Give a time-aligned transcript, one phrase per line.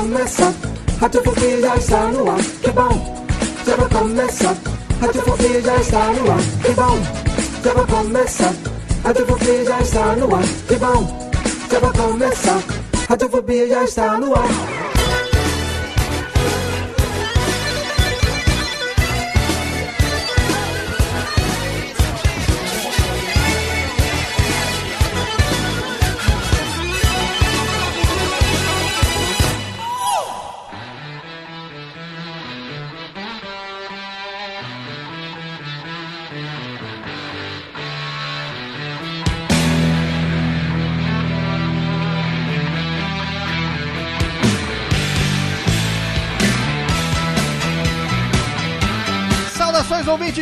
[0.00, 0.54] Já vai começar.
[1.00, 2.42] Radiofobia já está no ar.
[2.62, 3.26] Que bom,
[3.66, 4.56] já vai começar.
[5.00, 6.38] Radiofobia já está no ar.
[6.62, 6.98] Que bom,
[7.64, 8.54] já vai começar.
[9.04, 10.44] Radiofobia já está no ar.
[10.68, 11.30] Que bom,
[11.70, 12.62] já vai começar.
[13.08, 14.79] Radiofobia já está no ar.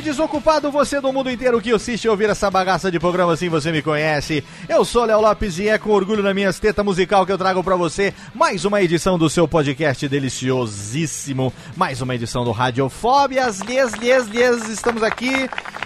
[0.09, 3.83] Desocupado, você do mundo inteiro que assiste ouvir essa bagaça de programa assim você me
[3.83, 4.43] conhece.
[4.67, 7.63] Eu sou Léo Lopes e é com orgulho na minha esteta musical que eu trago
[7.63, 13.61] pra você mais uma edição do seu podcast deliciosíssimo, mais uma edição do Radiofóbias.
[13.61, 15.31] Lies, lies, lies, estamos aqui.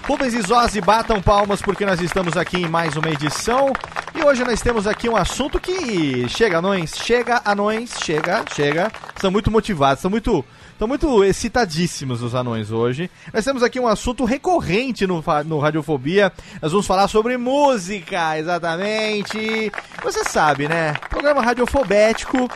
[0.07, 3.73] Rubens e Zozzi, batam palmas porque nós estamos aqui em mais uma edição.
[4.15, 8.93] E hoje nós temos aqui um assunto que chega, anões, chega, anões, chega, chega.
[9.17, 10.45] Estão muito motivados, estão muito
[10.83, 13.09] Estão muito excitadíssimos os anões hoje.
[13.33, 16.33] Nós temos aqui um assunto recorrente no, no Radiofobia.
[16.61, 19.71] Nós vamos falar sobre música, exatamente.
[20.03, 20.95] Você sabe, né?
[21.09, 22.49] Programa radiofobético,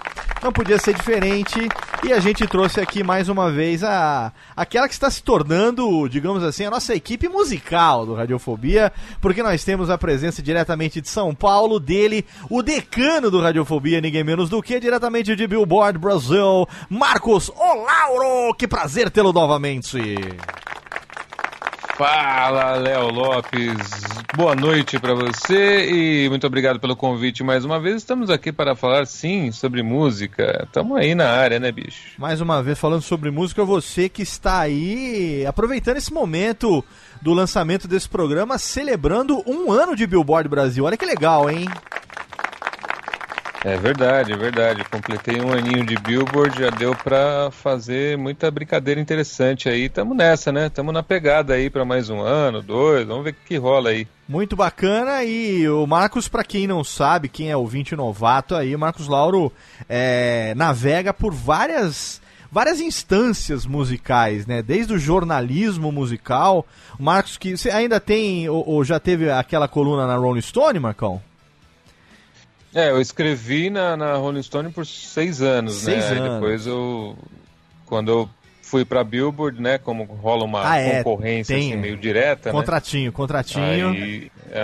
[0.42, 1.68] não podia ser diferente.
[2.04, 6.42] E a gente trouxe aqui mais uma vez a aquela que está se tornando, digamos
[6.44, 11.34] assim, a nossa equipe musical do Radiofobia, porque nós temos a presença diretamente de São
[11.34, 17.50] Paulo dele, o decano do Radiofobia, ninguém menos do que diretamente de Billboard Brasil, Marcos
[18.16, 18.54] Olauro.
[18.54, 19.98] Que prazer tê-lo novamente.
[21.96, 24.04] Fala, Léo Lopes.
[24.36, 27.96] Boa noite para você e muito obrigado pelo convite mais uma vez.
[27.96, 30.64] Estamos aqui para falar, sim, sobre música.
[30.66, 32.12] Estamos aí na área, né, bicho?
[32.18, 36.84] Mais uma vez falando sobre música, você que está aí aproveitando esse momento
[37.22, 40.84] do lançamento desse programa, celebrando um ano de Billboard Brasil.
[40.84, 41.66] Olha que legal, hein?
[43.66, 44.84] É verdade, é verdade.
[44.84, 49.88] Completei um aninho de Billboard, já deu para fazer muita brincadeira interessante aí.
[49.88, 50.68] Tamo nessa, né?
[50.68, 53.04] Tamo na pegada aí para mais um ano, dois.
[53.04, 54.06] Vamos ver o que rola aí.
[54.28, 58.78] Muito bacana e o Marcos, para quem não sabe, quem é ouvinte novato aí, o
[58.78, 59.52] Marcos Lauro
[59.88, 62.22] é, navega por várias
[62.52, 64.62] várias instâncias musicais, né?
[64.62, 66.64] Desde o jornalismo musical,
[67.00, 71.20] Marcos que você ainda tem ou, ou já teve aquela coluna na Rolling Stone, Marcão?
[72.76, 76.18] É, eu escrevi na, na Rolling Stone por seis anos, Seis né?
[76.18, 76.34] Anos.
[76.34, 77.16] Depois eu,
[77.86, 78.28] quando eu
[78.60, 79.78] fui para Billboard, né?
[79.78, 82.52] Como rola uma Ah, é, concorrência tem, assim, meio direta, né?
[82.52, 83.64] Contratinho, contratinho.
[83.64, 84.60] Aí, é,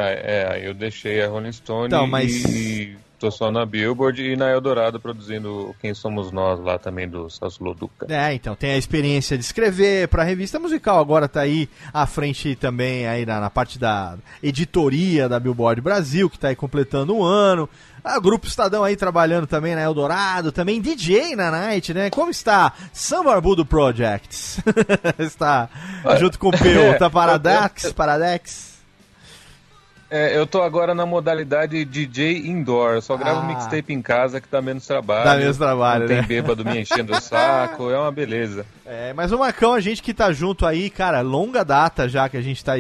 [0.51, 4.35] é, aí eu deixei a Rolling Stone Então, mas- e tô só na Billboard e
[4.35, 8.13] na Eldorado produzindo Quem Somos Nós lá também do Celso Loduca.
[8.13, 12.57] É, então, tem a experiência de escrever pra revista musical, agora tá aí à frente
[12.57, 17.23] também aí na, na parte da editoria da Billboard Brasil, que tá aí completando um
[17.23, 17.69] ano.
[18.03, 22.11] Ah, o Grupo Estadão aí trabalhando também na Eldorado, também DJ na Night, né?
[22.11, 24.59] Como está São Barbudo Projects?
[25.21, 25.69] está
[26.19, 28.72] junto com o Peu, tá Paradex, Paradex?
[30.15, 33.45] É, eu tô agora na modalidade DJ indoor, eu só gravo Ah.
[33.45, 35.25] mixtape em casa que dá menos trabalho.
[35.25, 36.23] Dá menos trabalho, não tem né?
[36.23, 38.67] bêbado me enchendo o saco, é uma beleza.
[38.85, 42.37] É, mas o Marcão, a gente que tá junto aí, cara, longa data já que
[42.37, 42.75] a gente tá.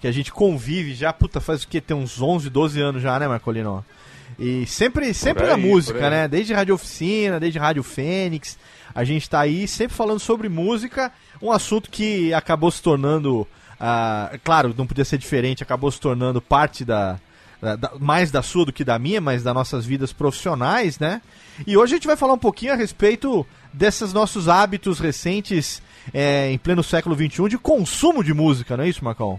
[0.00, 1.78] que a gente convive já, puta, faz o que?
[1.78, 3.84] Tem uns 11, 12 anos já, né, Marcolino?
[4.38, 6.10] E sempre, sempre na aí, música, por aí.
[6.10, 6.26] né?
[6.26, 8.58] Desde Rádio Oficina, desde Rádio Fênix,
[8.94, 13.46] a gente tá aí sempre falando sobre música, um assunto que acabou se tornando,
[13.84, 17.18] ah, claro, não podia ser diferente, acabou se tornando parte da,
[17.60, 21.20] da- da- mais da sua do que da minha, mas das nossas vidas profissionais, né?
[21.66, 25.82] E hoje a gente vai falar um pouquinho a respeito desses nossos hábitos recentes
[26.14, 29.38] é, em pleno século XXI de consumo de música, não é isso, Marcão?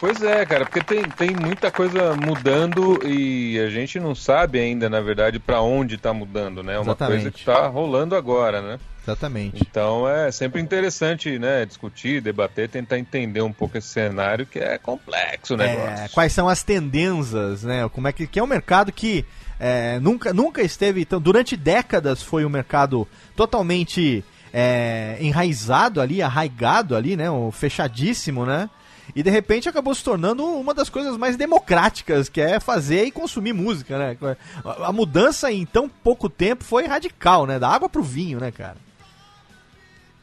[0.00, 4.88] Pois é, cara, porque tem, tem muita coisa mudando e a gente não sabe ainda,
[4.88, 6.74] na verdade, para onde está mudando, né?
[6.74, 7.16] É uma Exatamente.
[7.22, 8.78] coisa que está rolando agora, né?
[9.08, 9.62] Exatamente.
[9.62, 14.76] Então é sempre interessante, né, discutir, debater, tentar entender um pouco esse cenário que é
[14.76, 16.04] complexo o negócio.
[16.04, 17.88] É, quais são as tendências, né?
[17.88, 19.24] Como é que, que é um mercado que
[19.58, 21.20] é, nunca, nunca esteve tão.
[21.20, 24.22] Durante décadas foi um mercado totalmente
[24.52, 27.30] é, enraizado ali, arraigado ali, né?
[27.30, 28.68] Um fechadíssimo, né?
[29.16, 33.10] E de repente acabou se tornando uma das coisas mais democráticas, que é fazer e
[33.10, 34.16] consumir música, né?
[34.62, 37.58] A a mudança em tão pouco tempo foi radical, né?
[37.58, 38.76] Da água pro vinho, né, cara?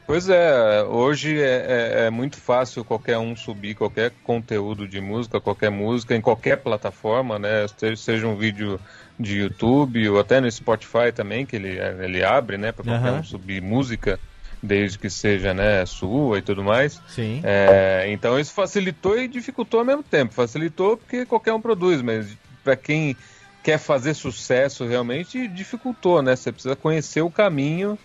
[0.06, 5.40] Pois é, hoje é, é- é muito fácil qualquer um subir qualquer conteúdo de música,
[5.40, 7.66] qualquer música, em qualquer plataforma, né?
[7.66, 8.80] Se- Seja um vídeo
[9.18, 12.70] de YouTube ou até no Spotify também, que ele, ele abre, né?
[12.70, 13.18] Para qualquer Aham.
[13.18, 14.20] um subir música,
[14.62, 17.02] desde que seja né, sua e tudo mais.
[17.06, 17.42] Sim.
[17.42, 20.32] É, então isso facilitou e dificultou ao mesmo tempo.
[20.34, 23.16] Facilitou porque qualquer um produz, mas para quem
[23.62, 26.36] quer fazer sucesso realmente dificultou, né?
[26.36, 27.98] Você precisa conhecer o caminho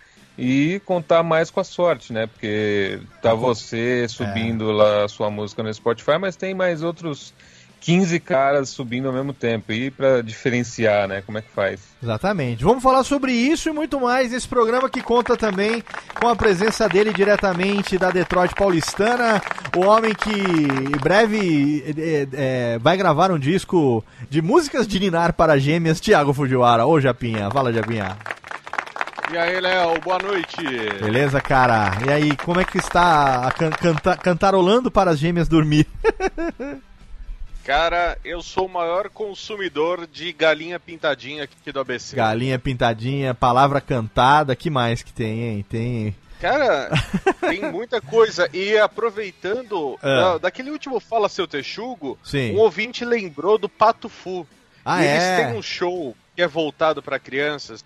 [0.44, 2.26] e contar mais com a sorte, né?
[2.26, 7.32] Porque tá você subindo lá a sua música no Spotify, mas tem mais outros
[7.82, 9.72] 15 caras subindo ao mesmo tempo.
[9.72, 11.22] E para diferenciar, né?
[11.22, 11.82] Como é que faz?
[12.02, 12.64] Exatamente.
[12.64, 15.84] Vamos falar sobre isso e muito mais nesse programa que conta também
[16.20, 19.40] com a presença dele diretamente da Detroit paulistana,
[19.78, 25.34] o homem que em breve é, é, vai gravar um disco de músicas de Ninar
[25.34, 26.88] para gêmeas, Thiago Fujiwara.
[26.88, 28.18] Ô Japinha, fala Japinha.
[29.32, 30.58] E aí, Léo, boa noite.
[31.00, 31.92] Beleza, cara?
[32.06, 35.88] E aí, como é que está a can canta cantarolando para as gêmeas dormir?
[37.64, 42.16] Cara, eu sou o maior consumidor de galinha pintadinha aqui do ABC.
[42.16, 45.66] Galinha pintadinha, palavra cantada, que mais que tem, hein?
[45.70, 46.16] Tem.
[46.42, 46.90] Cara,
[47.40, 48.50] tem muita coisa.
[48.52, 50.08] E aproveitando, É.
[50.08, 52.56] da- daquele último Fala Seu Texugo, Sim.
[52.56, 54.46] um ouvinte lembrou do Pato Fu.
[54.84, 55.46] Ah, e eles é?
[55.46, 57.86] têm um show que é voltado pra crianças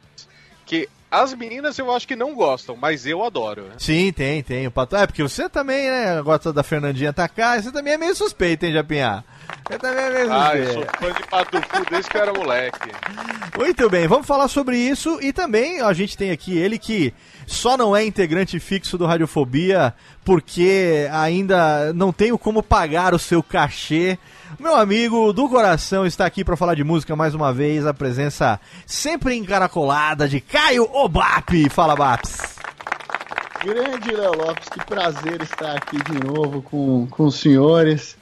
[0.65, 3.63] que as meninas eu acho que não gostam, mas eu adoro.
[3.63, 3.75] né?
[3.78, 4.68] Sim, tem, tem.
[4.68, 4.96] O pato...
[4.96, 8.74] É, porque você também, né, gosta da Fernandinha atacar, você também é meio suspeito, hein,
[8.74, 9.24] Japinha?
[9.68, 12.33] Você também é meio Ah, eu sou fã de Pato Fu desde que eu era
[12.33, 12.89] moleque.
[13.57, 17.13] Muito bem, vamos falar sobre isso e também a gente tem aqui ele que
[17.47, 19.94] só não é integrante fixo do Radiofobia
[20.24, 24.18] porque ainda não tenho como pagar o seu cachê.
[24.59, 28.59] Meu amigo do coração está aqui para falar de música mais uma vez, a presença
[28.86, 31.69] sempre encaracolada de Caio Obap.
[31.69, 32.56] Fala, Baps.
[33.65, 38.15] Grande Léo Lopes, que prazer estar aqui de novo com, com os senhores.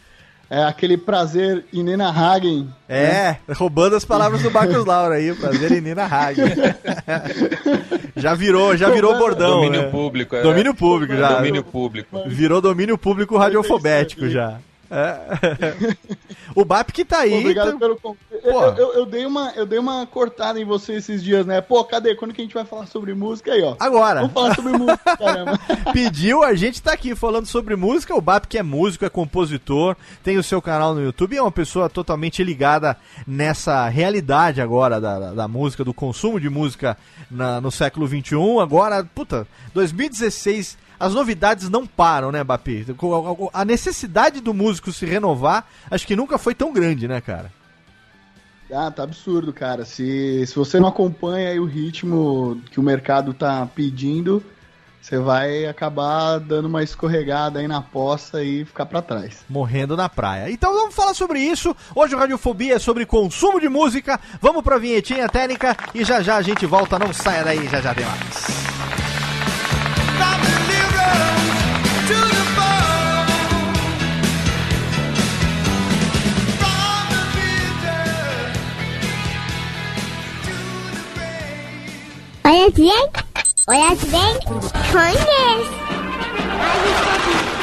[0.54, 2.68] É aquele prazer inenarrável.
[2.88, 6.46] É, roubando as palavras do Bacos Laura aí, o prazer em Nina Hagen.
[8.16, 9.62] já virou, já virou bordão.
[9.62, 9.88] domínio né?
[9.90, 10.36] público.
[10.36, 11.38] É, Domínio público já.
[11.38, 12.24] Domínio público.
[12.28, 14.60] Virou domínio público radiofobético já.
[14.94, 15.96] É.
[16.56, 17.40] o BAP que tá aí.
[17.40, 20.94] Obrigado então- pelo con- eu, eu, eu- dei uma, eu dei uma cortada em você
[20.94, 21.62] esses dias, né?
[21.62, 22.16] Pô, cadê?
[22.16, 23.76] Quando que a gente vai falar sobre música aí, ó?
[23.80, 25.60] Agora, Vamos falar sobre música, caramba.
[25.94, 28.16] pediu, a gente tá aqui falando sobre música.
[28.16, 31.42] O BAP que é músico, é compositor, tem o seu canal no YouTube e é
[31.42, 36.98] uma pessoa totalmente ligada nessa realidade agora da, da, da música, do consumo de música
[37.32, 38.36] na- no século XXI.
[38.62, 42.86] Agora, puta, 2016, as novidades não param, né, Bapi?
[43.54, 47.52] A necessidade do músico se renovar, acho que nunca foi tão grande, né, cara?
[48.74, 49.84] Ah, tá absurdo, cara.
[49.84, 54.42] Se, se você não acompanha aí o ritmo que o mercado tá pedindo,
[55.02, 59.44] você vai acabar dando uma escorregada aí na poça e ficar pra trás.
[59.50, 60.50] morrendo na praia.
[60.50, 61.76] Então vamos falar sobre isso.
[61.94, 64.18] Hoje o Radiofobia é sobre consumo de música.
[64.42, 66.98] Vamos pra vinhetinha técnica e já já a gente volta.
[66.98, 68.64] Não saia daí, já já tem mais.
[82.54, 82.86] Olha bem,
[83.68, 84.38] olha bem,
[84.92, 85.74] conheço.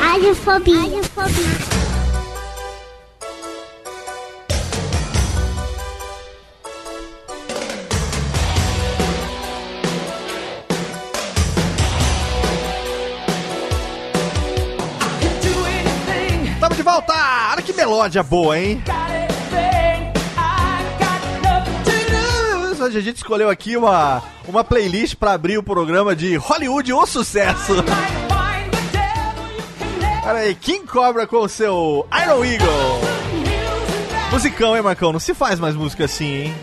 [0.01, 0.81] Radiofobia.
[0.81, 1.61] Radiofobia.
[16.59, 17.15] Tamo de volta!
[17.53, 18.83] Olha que melódia boa, hein?
[22.91, 27.07] Hoje a gente escolheu aqui uma, uma playlist pra abrir o programa de Hollywood o
[27.07, 27.75] Sucesso.
[30.27, 33.01] Olha aí, King Cobra com o seu Iron Eagle.
[34.33, 35.13] Musicão, hein, Marcão?
[35.13, 36.55] Não se faz mais música assim, hein?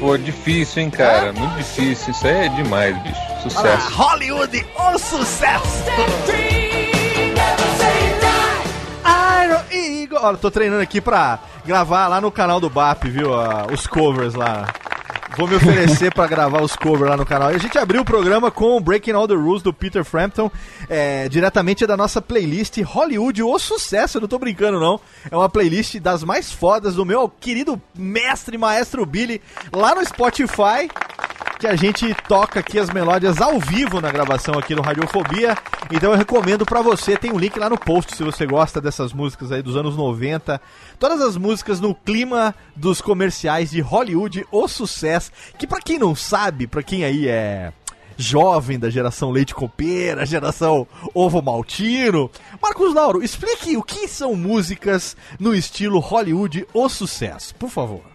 [0.00, 1.34] Pô, difícil, hein, cara?
[1.34, 2.12] Muito difícil.
[2.12, 3.20] Isso aí é demais, bicho.
[3.20, 3.90] Olha lá, Sucesso.
[3.92, 5.84] Hollywood o Sucesso.
[10.12, 13.30] Olha, tô treinando aqui pra gravar lá no canal do BAP, viu?
[13.72, 14.66] os covers lá.
[15.36, 17.52] Vou me oferecer pra gravar os covers lá no canal.
[17.52, 20.50] E a gente abriu o programa com Breaking All the Rules do Peter Frampton,
[20.88, 25.00] é, diretamente da nossa playlist Hollywood, o sucesso, eu não tô brincando não.
[25.30, 29.40] É uma playlist das mais fodas do meu querido mestre, maestro Billy,
[29.72, 30.90] lá no Spotify
[31.58, 35.56] que a gente toca aqui as melódias ao vivo na gravação aqui no Radiofobia.
[35.90, 39.12] Então eu recomendo pra você, tem um link lá no post se você gosta dessas
[39.12, 40.60] músicas aí dos anos 90.
[40.98, 46.14] Todas as músicas no clima dos comerciais de Hollywood, o sucesso, que pra quem não
[46.14, 47.72] sabe, pra quem aí é
[48.20, 52.30] jovem da geração leite copeira, geração ovo maltino.
[52.60, 58.09] Marcos Lauro, explique o que são músicas no estilo Hollywood, o sucesso, por favor.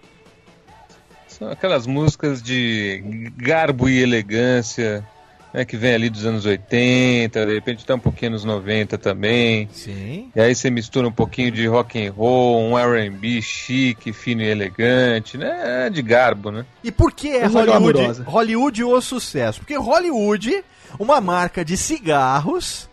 [1.37, 5.05] São aquelas músicas de garbo e elegância,
[5.53, 9.67] né, que vem ali dos anos 80, de repente tá um pouquinho nos 90 também.
[9.71, 10.29] Sim.
[10.33, 14.45] E aí você mistura um pouquinho de rock and roll, um R&B chique, fino e
[14.45, 15.85] elegante, né?
[15.85, 16.65] É De garbo, né?
[16.81, 18.21] E por que é Coisa Hollywood.
[18.21, 19.59] Hollywood o sucesso?
[19.59, 20.63] Porque Hollywood,
[20.97, 22.89] uma marca de cigarros,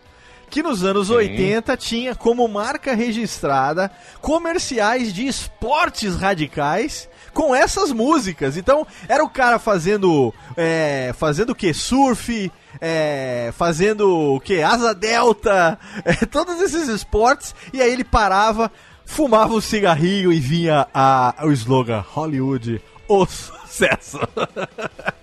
[0.53, 1.15] que nos anos Sim.
[1.15, 3.89] 80 tinha como marca registrada
[4.21, 8.55] comerciais de esportes radicais com essas músicas.
[8.55, 10.31] Então, era o cara fazendo.
[10.55, 11.73] É, fazendo o que?
[11.73, 12.51] Surf.
[12.79, 14.61] é, fazendo o que?
[14.61, 18.71] Asa delta, é, todos esses esportes, e aí ele parava,
[19.03, 24.19] fumava um cigarrinho e vinha a, o slogan Hollywood, o sucesso.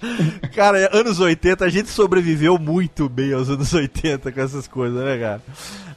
[0.54, 5.18] Cara, anos 80, a gente sobreviveu muito bem aos anos 80 com essas coisas, né,
[5.18, 5.42] cara?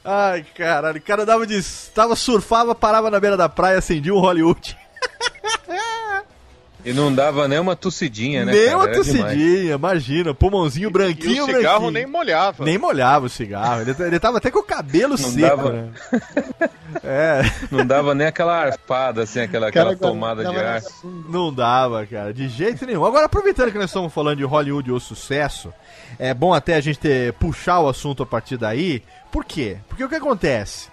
[0.04, 1.62] Ai, caralho, o cara dava de.
[1.94, 4.76] Tava, surfava, parava na beira da praia, acendia um Hollywood.
[6.84, 8.52] E não dava nem uma tossidinha, né?
[8.52, 8.76] nem cara?
[8.76, 9.22] uma Era demais.
[9.32, 11.90] tossidinha, imagina, pulmãozinho E branquinho, o cigarro branquinho.
[11.92, 12.64] nem molhava.
[12.64, 13.82] Nem molhava o cigarro.
[13.82, 15.70] Ele, ele tava até com o cabelo seco, dava.
[15.72, 15.88] né?
[17.04, 20.80] É, Não dava nem aquela arpada, assim, aquela, aquela tomada de ar.
[21.28, 23.04] não dava, cara, de jeito nenhum.
[23.04, 25.72] Agora, aproveitando que nós estamos falando de Hollywood ou sucesso,
[26.18, 29.02] é bom até a gente ter, puxar o assunto a partir daí.
[29.32, 29.78] Por quê?
[29.88, 30.90] Porque o que acontece?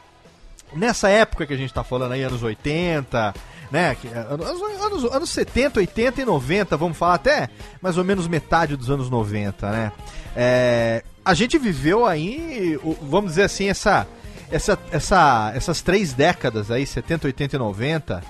[0.74, 3.34] Nessa época que a gente tá falando aí, anos 80,
[3.72, 3.96] né?
[3.96, 4.48] que- Anos,
[4.82, 7.50] anos, anos 70, 80 e 90, vamos falar até
[7.82, 9.92] mais ou menos metade dos anos 90, né?
[10.36, 14.08] É, a gente viveu aí, vamos dizer assim, essa,
[14.52, 18.24] essa, essa, essas três décadas aí, 70, 80 e 90,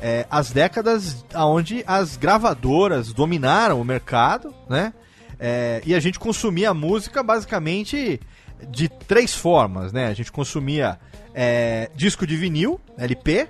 [0.00, 4.92] é, as décadas onde as gravadoras dominaram o mercado, né?
[5.38, 8.20] É, e a gente consumia música basicamente
[8.68, 10.06] de três formas, né?
[10.06, 10.98] A gente consumia
[11.34, 13.48] é, disco de vinil, LP.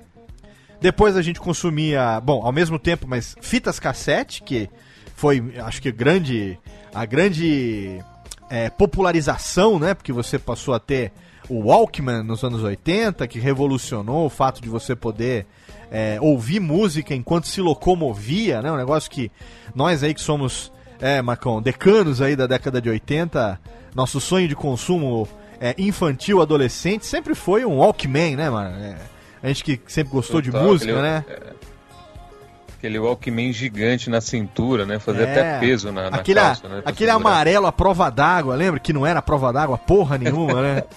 [0.82, 4.68] Depois a gente consumia, bom, ao mesmo tempo, mas fitas cassete, que
[5.14, 6.58] foi, acho que grande,
[6.92, 8.02] a grande
[8.50, 9.94] é, popularização, né?
[9.94, 11.12] Porque você passou a ter
[11.48, 15.46] o Walkman nos anos 80, que revolucionou o fato de você poder
[15.88, 18.72] é, ouvir música enquanto se locomovia, né?
[18.72, 19.30] Um negócio que
[19.76, 23.60] nós aí que somos, é, Marcão, decanos aí da década de 80,
[23.94, 25.28] nosso sonho de consumo
[25.60, 28.76] é, infantil, adolescente, sempre foi um Walkman, né, mano?
[28.82, 29.11] É,
[29.42, 31.24] a gente que sempre gostou de Total, música, aquele- né?
[32.78, 34.98] Aquele Walkman gigante na cintura, né?
[34.98, 36.82] Fazia É, até peso na, na aquele, calça, né?
[36.84, 37.30] aquele segurar.
[37.30, 38.80] amarelo à prova d'água, lembra?
[38.80, 40.82] Que não era a prova d'água porra nenhuma, né?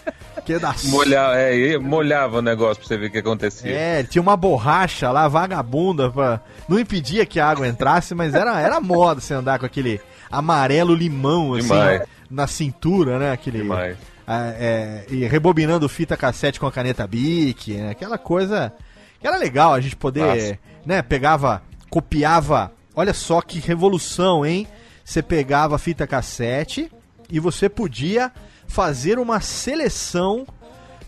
[0.46, 3.72] Que é da Molhava, é, molhava o negócio pra você ver o que acontecia.
[3.72, 6.40] É, tinha uma borracha lá, vagabunda, pra...
[6.70, 10.00] não impedia que a água entrasse, mas era, era moda você andar com aquele
[10.30, 12.02] amarelo limão, assim, Demais.
[12.30, 13.32] na cintura, né?
[13.32, 13.98] Aquele, Demais.
[14.28, 17.92] Ah, é, e rebobinando fita cassete com a caneta Bic, né?
[17.92, 18.74] Aquela coisa
[19.20, 20.60] que era legal a gente poder, Nossa.
[20.86, 21.02] né?
[21.02, 24.68] Pegava, copiava, olha só que revolução, hein?
[25.04, 26.92] Você pegava a fita cassete
[27.30, 28.32] e você podia
[28.68, 30.48] fazer uma seleção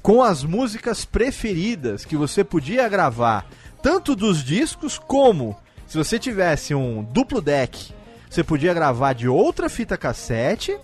[0.01, 3.45] com as músicas preferidas que você podia gravar,
[3.81, 5.57] tanto dos discos como
[5.87, 7.93] se você tivesse um duplo deck,
[8.29, 10.77] você podia gravar de outra fita cassete,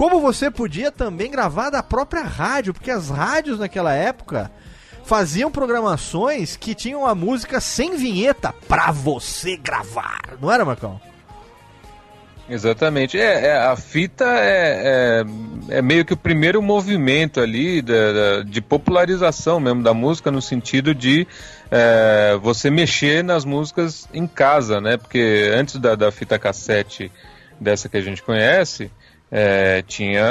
[0.00, 4.50] como você podia também gravar da própria rádio, porque as rádios naquela época
[5.04, 10.98] faziam programações que tinham a música sem vinheta pra você gravar, não era, Marcão?
[12.48, 13.20] Exatamente.
[13.20, 15.24] É, é, a fita é,
[15.68, 20.40] é, é meio que o primeiro movimento ali da- de popularização mesmo da música, no
[20.40, 21.26] sentido de
[21.70, 24.96] é, você mexer nas músicas em casa, né?
[24.96, 27.12] Porque antes da, da fita cassete
[27.60, 28.90] dessa que a gente conhece,
[29.30, 30.26] é, tinha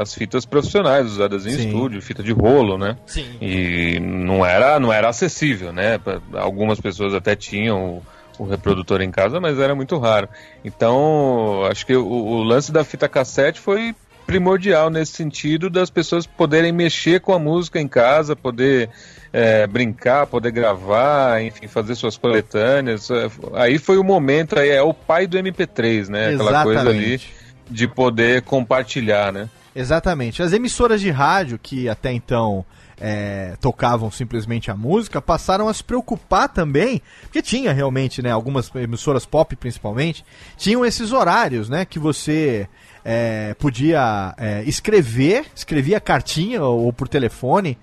[0.00, 1.66] as fitas profissionais usadas em Sim.
[1.68, 2.96] estúdio, fita de rolo, né?
[3.06, 3.26] Sim.
[3.40, 5.98] E não era, não era acessível, né?
[5.98, 8.02] Pra- Algumas pessoas até tinham
[8.38, 10.28] o, o reprodutor em casa, mas era muito raro.
[10.64, 13.94] Então, acho que o, o lance da fita cassete foi
[14.26, 18.88] primordial nesse sentido das pessoas poderem mexer com a música em casa, poder
[19.32, 23.10] é, brincar, poder gravar, enfim, fazer suas coletâneas.
[23.10, 26.28] É, Aí foi o momento, aí é o pai do MP3, né?
[26.34, 27.40] Aquela coisa ali Exatamente.
[27.70, 29.48] De poder compartilhar, né?
[29.74, 30.42] Exatamente.
[30.42, 32.64] As emissoras de rádio, que até então
[33.00, 38.70] é, tocavam simplesmente a música, passaram a se preocupar também, porque tinha realmente, né, algumas
[38.74, 40.24] emissoras pop principalmente,
[40.56, 42.68] tinham esses horários, né, que você
[43.04, 47.78] é, podia é, escrever, escrevia cartinha ou, ou por telefone,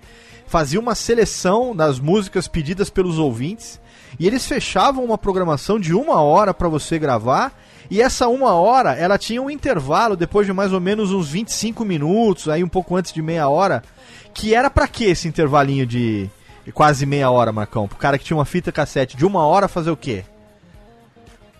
[0.46, 3.80] fazia uma seleção das músicas pedidas pelos ouvintes,
[4.18, 7.52] e eles fechavam uma programação de uma hora para você gravar,
[7.90, 11.84] e essa uma hora, ela tinha um intervalo depois de mais ou menos uns 25
[11.84, 13.82] minutos, aí um pouco antes de meia hora,
[14.34, 16.28] que era pra quê esse intervalinho de
[16.74, 17.88] quase meia hora, Marcão?
[17.88, 20.24] Pro cara que tinha uma fita cassete de uma hora fazer o quê?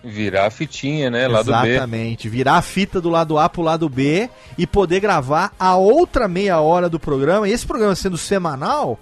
[0.03, 1.27] Virar a fitinha, né?
[1.27, 1.67] Lado B.
[1.67, 6.27] Exatamente, virar a fita do lado A pro lado B e poder gravar a outra
[6.27, 7.49] meia hora do programa.
[7.49, 8.97] E esse programa sendo semanal,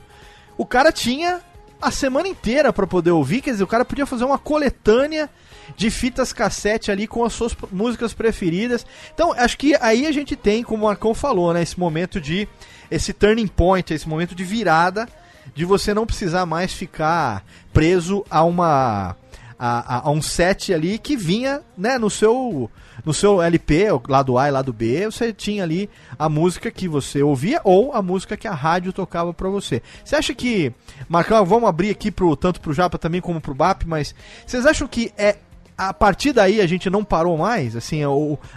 [0.57, 1.41] o cara tinha
[1.81, 5.29] a semana inteira pra poder ouvir, quer dizer, o cara podia fazer uma coletânea
[5.75, 8.85] de fitas cassete ali com as suas músicas preferidas.
[9.13, 12.47] Então, acho que aí a gente tem, como o Marcão falou, né, esse momento de
[12.89, 15.07] esse turning point, esse momento de virada
[15.55, 17.43] de você não precisar mais ficar
[17.73, 19.15] preso a uma
[19.59, 22.69] a, a- a um set ali que vinha, né, no seu
[23.07, 27.23] no seu LP, lado A e lado B, você tinha ali a música que você
[27.23, 29.81] ouvia ou a música que a rádio tocava pra você.
[30.03, 30.73] Você acha que,
[31.07, 34.13] Marcão, vamos abrir aqui pro tanto pro Japa também como pro BAP, mas
[34.45, 35.37] vocês acham que é
[35.77, 38.01] a partir daí a gente não parou mais, assim,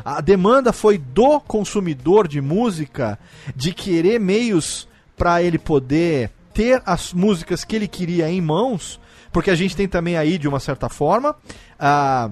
[0.04, 3.21] a demanda foi do consumidor de música
[3.54, 8.99] de querer meios para ele poder ter as músicas que ele queria em mãos,
[9.30, 11.37] porque a gente tem também aí de uma certa forma
[11.78, 12.30] a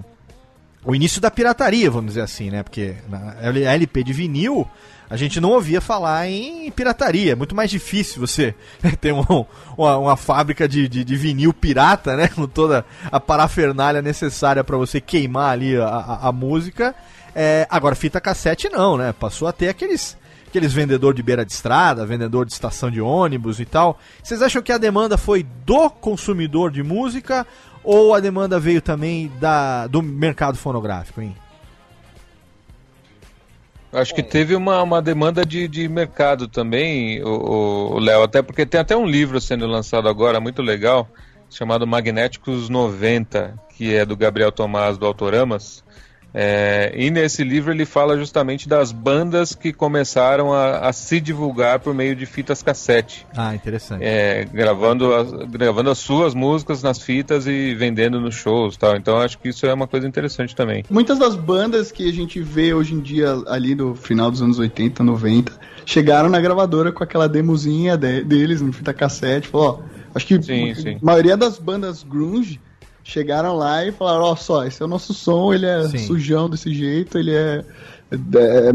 [0.88, 2.62] o início da pirataria, vamos dizer assim, né?
[2.62, 4.66] Porque na LP de vinil
[5.10, 7.32] a gente não ouvia falar em pirataria.
[7.32, 8.54] É muito mais difícil você
[8.98, 9.44] ter um-
[9.76, 12.28] uma, uma fábrica de, de, de vinil pirata, né?
[12.28, 16.94] Com toda a parafernália necessária para você queimar ali a, a, a música.
[17.34, 19.12] É, agora, fita cassete não, né?
[19.12, 23.60] Passou a ter aqueles, aqueles vendedor de beira de estrada, vendedor de estação de ônibus
[23.60, 23.98] e tal.
[24.22, 27.46] Vocês acham que a demanda foi do consumidor de música
[27.90, 31.34] ou a demanda veio também da, do mercado fonográfico, hein?
[33.90, 38.78] Acho que teve uma, uma demanda de, de mercado também, o Léo, até porque tem
[38.78, 41.08] até um livro sendo lançado agora, muito legal,
[41.48, 45.82] chamado Magnéticos 90, que é do Gabriel Tomás, do Autoramas.
[46.34, 51.80] É, e nesse livro ele fala justamente das bandas que começaram a, a se divulgar
[51.80, 53.26] por meio de fitas cassete.
[53.36, 54.02] Ah, interessante.
[54.04, 58.96] É, gravando, as, gravando as suas músicas nas fitas e vendendo nos shows e tal.
[58.96, 60.84] Então acho que isso é uma coisa interessante também.
[60.90, 64.58] Muitas das bandas que a gente vê hoje em dia, ali no final dos anos
[64.58, 65.52] 80, 90,
[65.86, 69.48] chegaram na gravadora com aquela demozinha de- deles no fita cassete.
[69.48, 70.98] Falou, ó, acho que Sim, a sim.
[71.00, 72.60] maioria das bandas grunge
[73.08, 75.98] chegaram lá e falaram, ó, só, esse é o nosso som, ele é Sim.
[75.98, 77.64] sujão desse jeito, ele é,
[78.12, 78.68] é,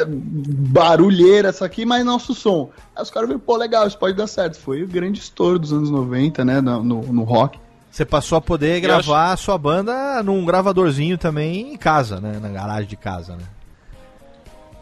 [0.00, 2.70] é barulheira essa aqui, mas nosso som.
[2.94, 4.58] Aí os caras viram, pô, legal, isso pode dar certo.
[4.58, 7.58] Foi o grande estouro dos anos 90, né, no, no, no rock.
[7.90, 12.38] Você passou a poder gravar a sua banda num gravadorzinho também em casa, né?
[12.40, 13.44] Na garagem de casa, né?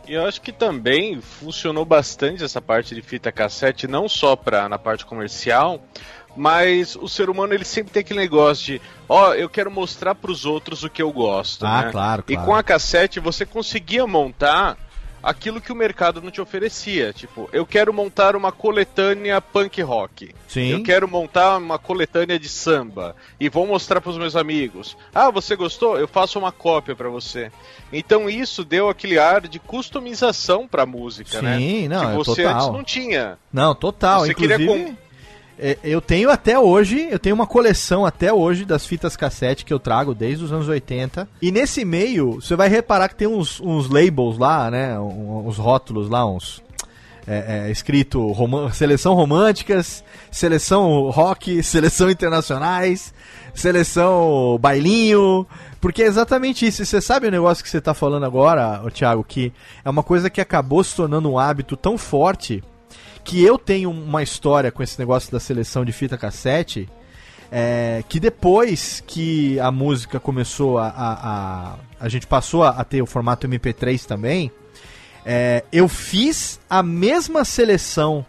[0.08, 4.68] E eu acho que também funcionou bastante essa parte de fita cassete, não só pra,
[4.68, 5.80] na parte comercial,
[6.36, 10.44] mas o ser humano ele sempre tem aquele negócio de, ó, eu quero mostrar pros
[10.44, 11.90] outros o que eu gosto, Ah, né?
[11.92, 12.46] claro, E claro.
[12.46, 14.76] com a cassete você conseguia montar
[15.22, 17.12] aquilo que o mercado não te oferecia.
[17.12, 20.32] Tipo, eu quero montar uma coletânea punk rock.
[20.46, 20.68] Sim.
[20.68, 24.96] Eu quero montar uma coletânea de samba e vou mostrar pros meus amigos.
[25.12, 25.98] Ah, você gostou?
[25.98, 27.50] Eu faço uma cópia pra você.
[27.92, 31.58] Então isso deu aquele ar de customização pra música, né?
[31.58, 32.54] Sim, não, que é você total.
[32.60, 33.38] antes não tinha.
[33.52, 34.20] Não, total.
[34.20, 34.96] Você Inclusive,
[35.82, 39.78] eu tenho até hoje, eu tenho uma coleção até hoje das fitas cassete que eu
[39.78, 41.28] trago desde os anos 80.
[41.40, 44.98] E nesse meio, você vai reparar que tem uns, uns labels lá, né?
[44.98, 46.62] Uns rótulos lá, uns.
[47.28, 53.12] É, é, escrito roman- seleção românticas, seleção rock, seleção internacionais,
[53.52, 55.44] seleção bailinho,
[55.80, 56.82] porque é exatamente isso.
[56.82, 59.52] E você sabe o negócio que você tá falando agora, Thiago, que
[59.84, 62.62] é uma coisa que acabou se tornando um hábito tão forte
[63.26, 66.88] que eu tenho uma história com esse negócio da seleção de fita cassete.
[67.50, 70.88] é, que depois que a música começou a.
[70.88, 74.50] A, a, a gente passou a, a ter o formato MP3 também.
[75.24, 78.24] é, eu fiz a mesma seleção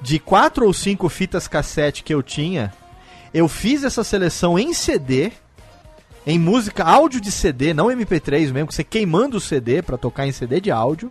[0.00, 2.72] de quatro ou cinco fitas cassete que eu tinha.
[3.32, 5.32] Eu fiz essa seleção em CD,
[6.26, 10.26] em música áudio de CD, não MP3 mesmo, que você queimando o CD pra tocar
[10.26, 11.10] em CD de áudio.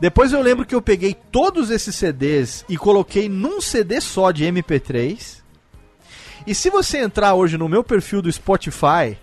[0.00, 4.44] Depois eu lembro que eu peguei todos esses CDs e coloquei num CD só de
[4.44, 5.38] MP3.
[6.46, 9.18] E se você entrar hoje no meu perfil do Spotify,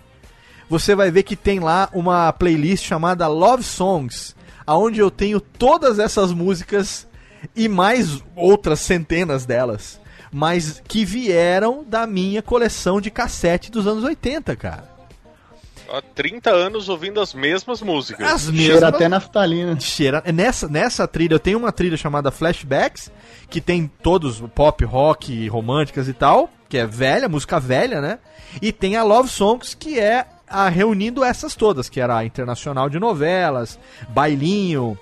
[0.68, 4.34] você vai ver que tem lá uma playlist chamada Love Songs,
[4.66, 7.06] aonde eu tenho todas essas músicas
[7.54, 10.00] e mais outras centenas delas,
[10.32, 14.95] mas que vieram da minha coleção de cassete dos anos 80, cara.
[15.88, 18.26] Há 30 anos ouvindo as mesmas músicas.
[18.26, 19.78] As Cheira mesmas até naftalina.
[19.78, 20.22] cheira.
[20.32, 23.10] Nessa, nessa trilha, eu tenho uma trilha chamada Flashbacks,
[23.48, 28.18] que tem todos pop, rock, românticas e tal, que é velha, música velha, né?
[28.60, 32.88] E tem a Love Songs, que é a reunindo essas todas, que era a internacional
[32.88, 34.98] de novelas, bailinho,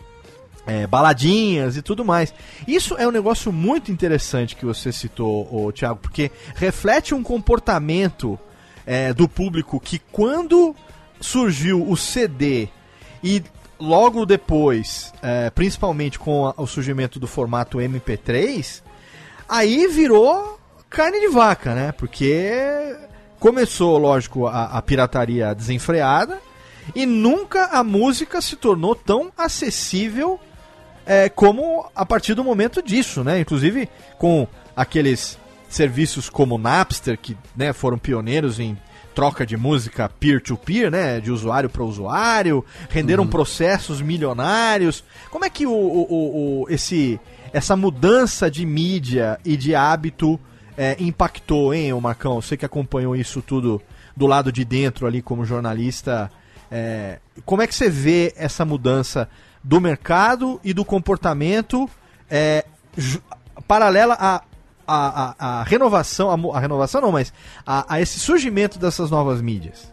[0.67, 2.33] é, baladinhas e tudo mais.
[2.67, 8.39] Isso é um negócio muito interessante que você citou, ô, Thiago, porque reflete um comportamento
[8.87, 10.75] é, do público que quando
[11.21, 12.69] surgiu o CD
[13.23, 13.43] e
[13.81, 18.83] logo depois, é, principalmente com a- o surgimento do formato MP3,
[19.49, 20.59] aí virou
[20.91, 21.93] carne de vaca, né?
[21.93, 22.95] Porque
[23.41, 26.41] começou, lógico, a, a pirataria desenfreada
[26.95, 30.39] e nunca a música se tornou tão acessível
[31.07, 33.41] é, como a partir do momento disso, né?
[33.41, 35.39] Inclusive com aqueles
[35.75, 38.77] serviços como o Napster, que né, foram pioneiros em
[39.15, 41.21] troca de música peer-to-peer, né?
[41.21, 45.05] De usuário para usuário, renderam processos milionários.
[45.31, 47.21] Como é que o, o- o- o- esse,
[47.53, 50.39] essa mudança de mídia e de hábito
[50.77, 52.41] é, impactou, hein, ô Marcão?
[52.43, 53.81] Você que acompanhou isso tudo
[54.17, 56.29] do lado de dentro ali como jornalista,
[56.71, 59.29] é, como é que você vê essa mudança
[59.63, 61.89] do mercado e do comportamento
[62.29, 62.65] é,
[63.69, 64.43] paralela a,
[64.87, 67.33] a, a, a renovação, a, a renovação não, mas
[67.67, 69.93] a, esse surgimento dessas novas mídias?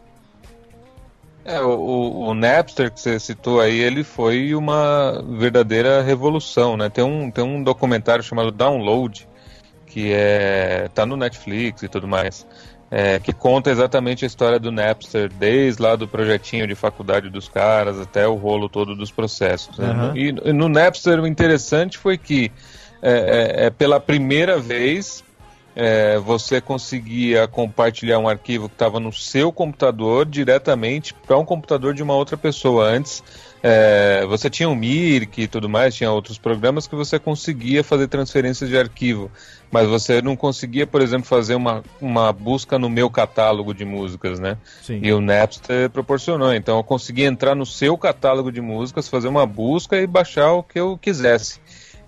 [1.43, 6.87] É, o, o- Napster que você citou aí, ele foi uma verdadeira revolução, né?
[6.87, 9.27] Tem um, tem um documentário chamado Download,
[9.87, 12.45] que é tá no Netflix e tudo mais,
[12.91, 17.49] é, que conta exatamente a história do Napster, desde lá do projetinho de faculdade dos
[17.49, 19.75] caras até o rolo todo dos processos.
[19.79, 20.11] né?
[20.13, 22.51] E no- no Napster o interessante foi que
[23.01, 25.23] é, é, é pela primeira vez
[25.75, 31.93] é, você conseguia compartilhar um arquivo que estava no seu computador diretamente para um computador
[31.93, 32.85] de uma outra pessoa.
[32.85, 33.23] Antes,
[33.63, 38.07] é, você tinha o Mirk e tudo mais, tinha outros programas que você conseguia fazer
[38.07, 39.31] transferências de arquivo,
[39.71, 44.39] mas você não conseguia, por exemplo, fazer uma, uma busca no meu catálogo de músicas,
[44.39, 44.57] né?
[44.81, 44.99] Sim.
[45.01, 46.53] E o Napster proporcionou.
[46.53, 50.63] Então eu conseguia entrar no seu catálogo de músicas, fazer uma busca e baixar o
[50.63, 51.61] que eu quisesse.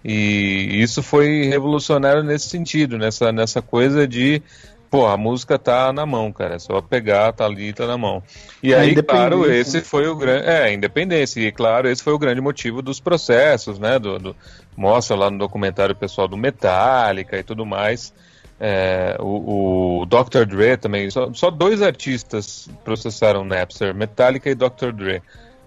[0.03, 4.41] E isso foi revolucionário nesse sentido, nessa, nessa coisa de,
[4.89, 8.21] pô, a música tá na mão, cara, é só pegar, tá ali, tá na mão.
[8.61, 9.83] E A aí, claro, esse né?
[9.83, 13.97] foi o grande, é, independência, e claro, esse foi o grande motivo dos processos, né,
[13.97, 14.35] do, do-
[14.75, 18.13] mostra lá no documentário pessoal do Metallica e tudo mais,
[18.59, 20.45] é, o, o Dr.
[20.45, 24.91] Dre também, só, só dois artistas processaram Napster, Metallica e Dr.
[24.93, 25.21] Dre.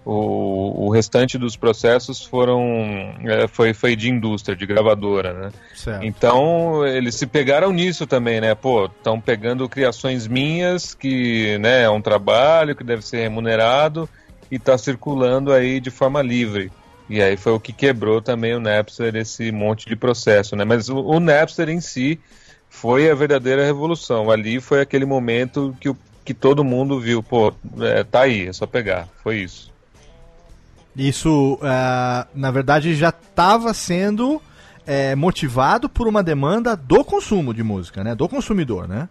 [0.09, 2.61] O, o restante dos processos foram
[3.25, 5.49] é, foi, foi de indústria, de gravadora, né?
[5.75, 6.01] Certo.
[6.05, 8.55] Então eles se pegaram nisso também, né?
[8.55, 14.07] Pô, estão pegando criações minhas que, né, é um trabalho que deve ser remunerado
[14.49, 16.71] e está circulando aí de forma livre.
[17.09, 20.63] E aí foi o que quebrou também o Napster esse monte de processo, né?
[20.63, 22.17] Mas o, o Napster em si
[22.69, 24.31] foi a verdadeira revolução.
[24.31, 28.53] Ali foi aquele momento que, o, que todo mundo viu, pô, é, tá aí, é
[28.53, 29.05] só pegar.
[29.21, 29.75] Foi isso.
[30.97, 34.41] Isso, ah, na verdade, já estava sendo
[34.87, 38.15] eh, motivado por uma demanda do consumo de música, né?
[38.15, 39.07] Do consumidor, né?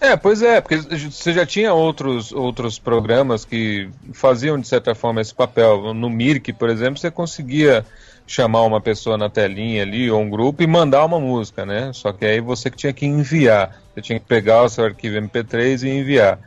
[0.00, 5.20] É, pois é, porque você já tinha outros, outros programas que faziam, de certa forma,
[5.20, 5.94] esse papel.
[5.94, 7.86] No Mirk, por exemplo, você conseguia
[8.26, 11.92] chamar uma pessoa na telinha ali, ou um grupo, e mandar uma música, né?
[11.92, 13.80] Só que aí você que tinha que enviar.
[13.94, 16.40] Você tinha que pegar o seu arquivo MP3 e enviar.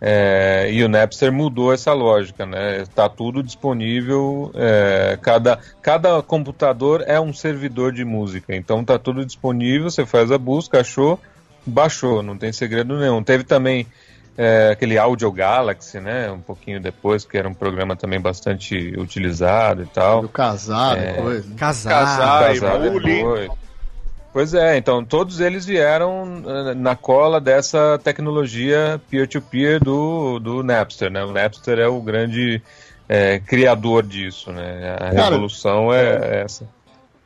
[0.00, 2.82] É, e o Napster mudou essa lógica, né?
[2.82, 9.26] Está tudo disponível, é, cada, cada computador é um servidor de música, então está tudo
[9.26, 11.18] disponível, você faz a busca, achou,
[11.66, 13.22] baixou, não tem segredo nenhum.
[13.24, 13.86] Teve também
[14.36, 16.30] é, aquele Audio Galaxy, né?
[16.30, 20.22] Um pouquinho depois, que era um programa também bastante utilizado e tal.
[20.22, 21.14] Do casado, É.
[21.14, 21.54] coisa.
[21.56, 21.90] Casar.
[21.92, 22.42] Casar.
[22.44, 23.14] Ah, e Casado Bully.
[23.16, 23.50] depois.
[24.38, 31.10] Pois é, então todos eles vieram eh, na cola dessa tecnologia peer-to-peer do, do Napster,
[31.10, 31.24] né?
[31.24, 32.62] O Napster é o grande
[33.08, 34.94] eh, criador disso, né?
[34.94, 36.68] A Cara, revolução é essa.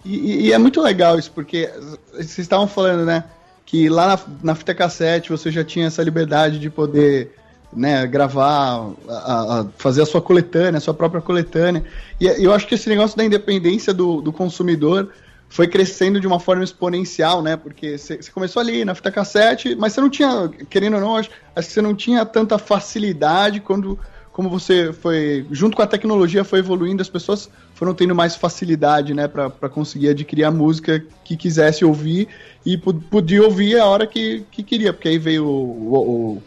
[0.02, 1.68] E, e- e é muito legal isso, porque
[2.14, 3.24] vocês estavam falando, né?
[3.66, 7.36] Que lá na, na fita cassete você já tinha essa liberdade de poder
[7.70, 11.84] né, gravar, a, a fazer a sua coletânea, a sua própria coletânea.
[12.18, 15.10] E eu acho que esse negócio da independência do, do consumidor
[15.52, 17.58] foi crescendo de uma forma exponencial, né?
[17.58, 21.28] Porque você começou ali na fita cassete, mas você não tinha, querendo ou não, acho,
[21.54, 23.98] acho que você não tinha tanta facilidade quando
[24.32, 29.12] como você foi, junto com a tecnologia foi evoluindo, as pessoas foram tendo mais facilidade,
[29.12, 32.28] né, para conseguir adquirir a música que quisesse ouvir
[32.64, 35.98] e podia ouvir a hora que, que queria, porque aí veio o, o,
[36.36, 36.42] o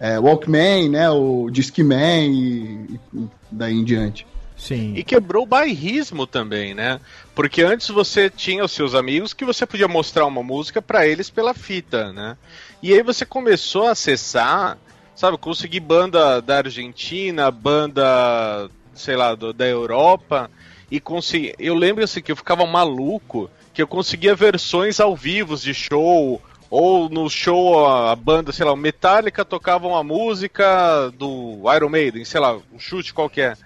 [0.00, 4.26] é, Walkman, né, o Discman e, e daí em diante.
[4.58, 4.94] Sim.
[4.96, 7.00] E quebrou o bairrismo também, né?
[7.34, 11.30] Porque antes você tinha os seus amigos que você podia mostrar uma música para eles
[11.30, 12.36] pela fita, né?
[12.82, 14.76] E aí você começou a acessar,
[15.14, 20.50] sabe, conseguir banda da Argentina, banda, sei lá, do, da Europa
[20.90, 21.54] e consegui...
[21.58, 26.42] eu lembro assim que eu ficava maluco que eu conseguia versões ao vivo de show
[26.68, 32.24] ou no show a banda, sei lá, o Metallica tocava uma música do Iron Maiden,
[32.24, 33.56] sei lá, um chute qualquer.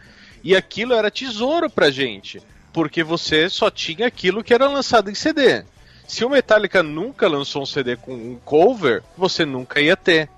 [0.42, 5.14] E aquilo era tesouro pra gente, porque você só tinha aquilo que era lançado em
[5.14, 5.64] CD.
[6.06, 10.28] Se o Metallica nunca lançou um CD com um cover, você nunca ia ter.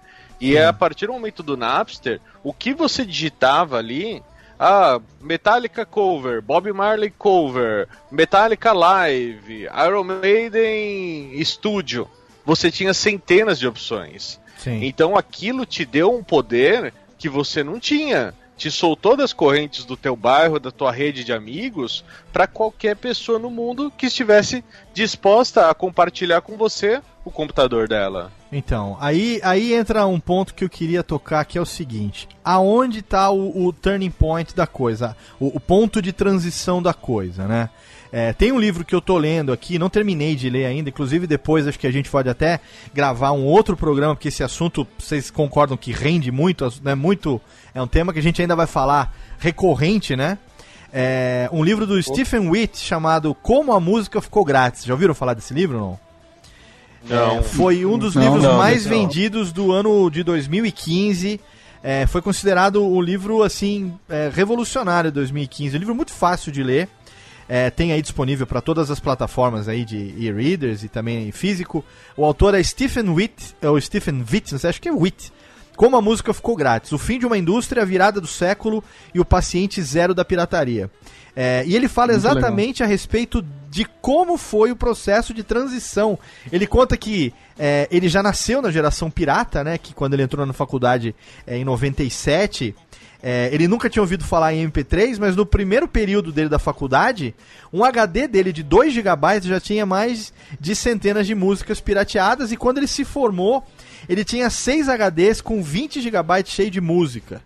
[0.41, 4.23] E é a partir do momento do Napster, o que você digitava ali,
[4.59, 12.09] ah, Metallica cover, Bob Marley cover, Metallica live, Iron Maiden studio,
[12.45, 14.39] você tinha centenas de opções.
[14.59, 14.85] Sim.
[14.85, 19.97] Então aquilo te deu um poder que você não tinha te soltou das correntes do
[19.97, 25.69] teu bairro, da tua rede de amigos, para qualquer pessoa no mundo que estivesse disposta
[25.69, 28.31] a compartilhar com você o computador dela.
[28.53, 33.01] Então, aí, aí entra um ponto que eu queria tocar, que é o seguinte: aonde
[33.01, 37.71] está o, o, turning point da coisa, o, o, ponto de transição da coisa, né?
[38.17, 41.27] É, tem um livro que eu tô lendo aqui, não terminei de ler ainda, inclusive
[41.27, 42.61] depois acho que a gente pode até
[42.95, 46.95] gravar um outro programa, porque esse assunto, vocês concordam que rende muito, né?
[46.95, 47.41] Muito
[47.75, 50.39] é um tema que a gente ainda vai falar recorrente, né?
[50.93, 54.85] É um livro do Stephen Witt chamado Como a Música Ficou Grátis.
[54.85, 56.01] Já ouviram falar desse livro não?
[57.09, 57.39] Não.
[57.39, 61.41] É, foi um dos não, livros não, mais vendidos do ano de 2015.
[61.83, 65.77] É, foi considerado o livro assim é, revolucionário de 2015.
[65.77, 66.89] Um livro muito fácil de ler.
[67.49, 71.85] É, tem aí disponível para todas as plataformas aí de e-readers e também físico.
[72.17, 75.33] O autor é Stephen Witt, ou Stephen Witt, não sei, acho que é Witt.
[75.77, 79.19] Como a música ficou grátis, o fim de uma indústria, a virada do século e
[79.19, 80.91] o paciente zero da pirataria.
[81.37, 82.89] É, e ele fala Muito exatamente legal.
[82.89, 86.17] a respeito de como foi o processo de transição.
[86.53, 89.77] Ele conta que é, ele já nasceu na geração pirata, né?
[89.77, 91.13] Que quando ele entrou na faculdade
[91.45, 92.73] é, em 97,
[93.27, 97.35] é, ele nunca tinha ouvido falar em MP3, mas no primeiro período dele da faculdade,
[97.73, 102.53] um HD dele de 2 GB já tinha mais de centenas de músicas pirateadas.
[102.53, 103.65] E quando ele se formou,
[104.11, 107.41] ele tinha 6 HDs com 20 GB cheio de música.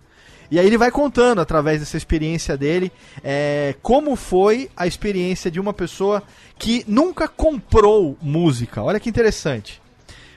[0.51, 2.91] E aí ele vai contando, através dessa experiência dele,
[3.23, 6.25] é, como foi a experiência de uma pessoa
[6.59, 8.83] que nunca comprou música.
[8.83, 9.81] Olha que interessante.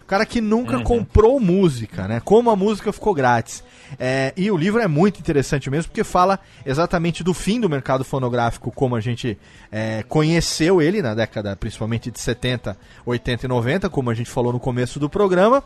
[0.04, 0.84] O cara que nunca uhum.
[0.84, 2.22] comprou música, né?
[2.24, 3.64] Como a música ficou grátis.
[4.00, 8.04] É, e o livro é muito interessante mesmo, porque fala exatamente do fim do mercado
[8.04, 9.38] fonográfico, como a gente
[9.72, 14.54] é, conheceu ele na década principalmente de 70, 80 e 90, como a gente falou
[14.54, 15.64] no começo do programa,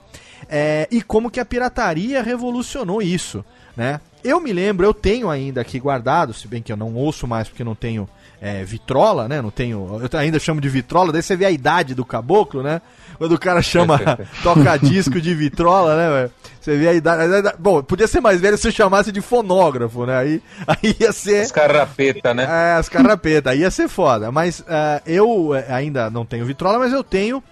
[0.50, 3.44] é, e como que a pirataria revolucionou isso.
[3.76, 4.00] Né?
[4.24, 7.50] Eu me lembro, eu tenho ainda aqui guardado, se bem que eu não ouço mais
[7.50, 8.10] porque não tenho
[8.42, 9.42] é, vitrola, né?
[9.42, 10.00] Não tenho.
[10.02, 12.82] Eu ainda chamo de vitrola, daí você vê a idade do caboclo, né?
[13.18, 14.00] Quando o cara chama
[14.44, 16.32] toca disco de vitrola, né, velho?
[16.60, 17.56] Você vê a idade.
[17.60, 20.18] Bom, podia ser mais velho se chamasse de fonógrafo, né?
[20.18, 21.42] Aí, aí ia ser.
[21.42, 22.44] As carrapeta, né?
[22.44, 24.32] É, as carrapeta, aí ia ser foda.
[24.32, 27.44] Mas uh, eu é, ainda não tenho vitrola, mas eu tenho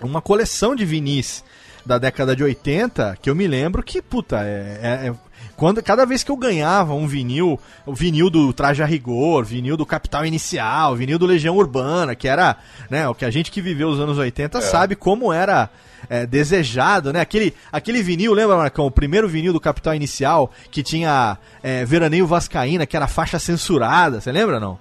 [0.00, 1.42] uma coleção de vinis
[1.84, 5.14] da década de 80 que eu me lembro que, puta, é, é, é
[5.56, 9.76] quando, cada vez que eu ganhava um vinil, o vinil do Traje a Rigor, vinil
[9.76, 12.56] do Capital Inicial, vinil do Legião Urbana, que era,
[12.90, 14.60] né, o que a gente que viveu os anos 80 é.
[14.60, 15.70] sabe como era
[16.08, 17.20] é, desejado, né?
[17.20, 18.86] Aquele, aquele vinil, lembra, Marcão?
[18.86, 24.20] O primeiro vinil do Capital Inicial, que tinha é, Veraneio Vascaína, que era faixa censurada,
[24.20, 24.78] você lembra não?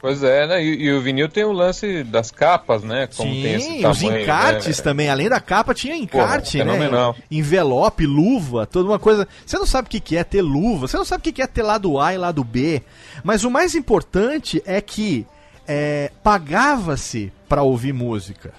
[0.00, 0.64] Pois é, né?
[0.64, 3.08] E, e, o vinil tem o lance das capas, né?
[3.16, 4.22] Como Sim, tem esse tamanho, os né?
[4.22, 4.84] encartes né?
[4.84, 5.10] também.
[5.10, 7.14] Além da capa, tinha encarte, Porra, né?
[7.30, 9.26] Envelope, luva, toda uma coisa.
[9.44, 11.62] Você não sabe o que é ter luva, você não sabe o que é ter
[11.62, 12.82] lado A e lado B.
[13.24, 15.26] Mas o mais importante é que
[15.66, 18.54] é, pagava-se para ouvir música.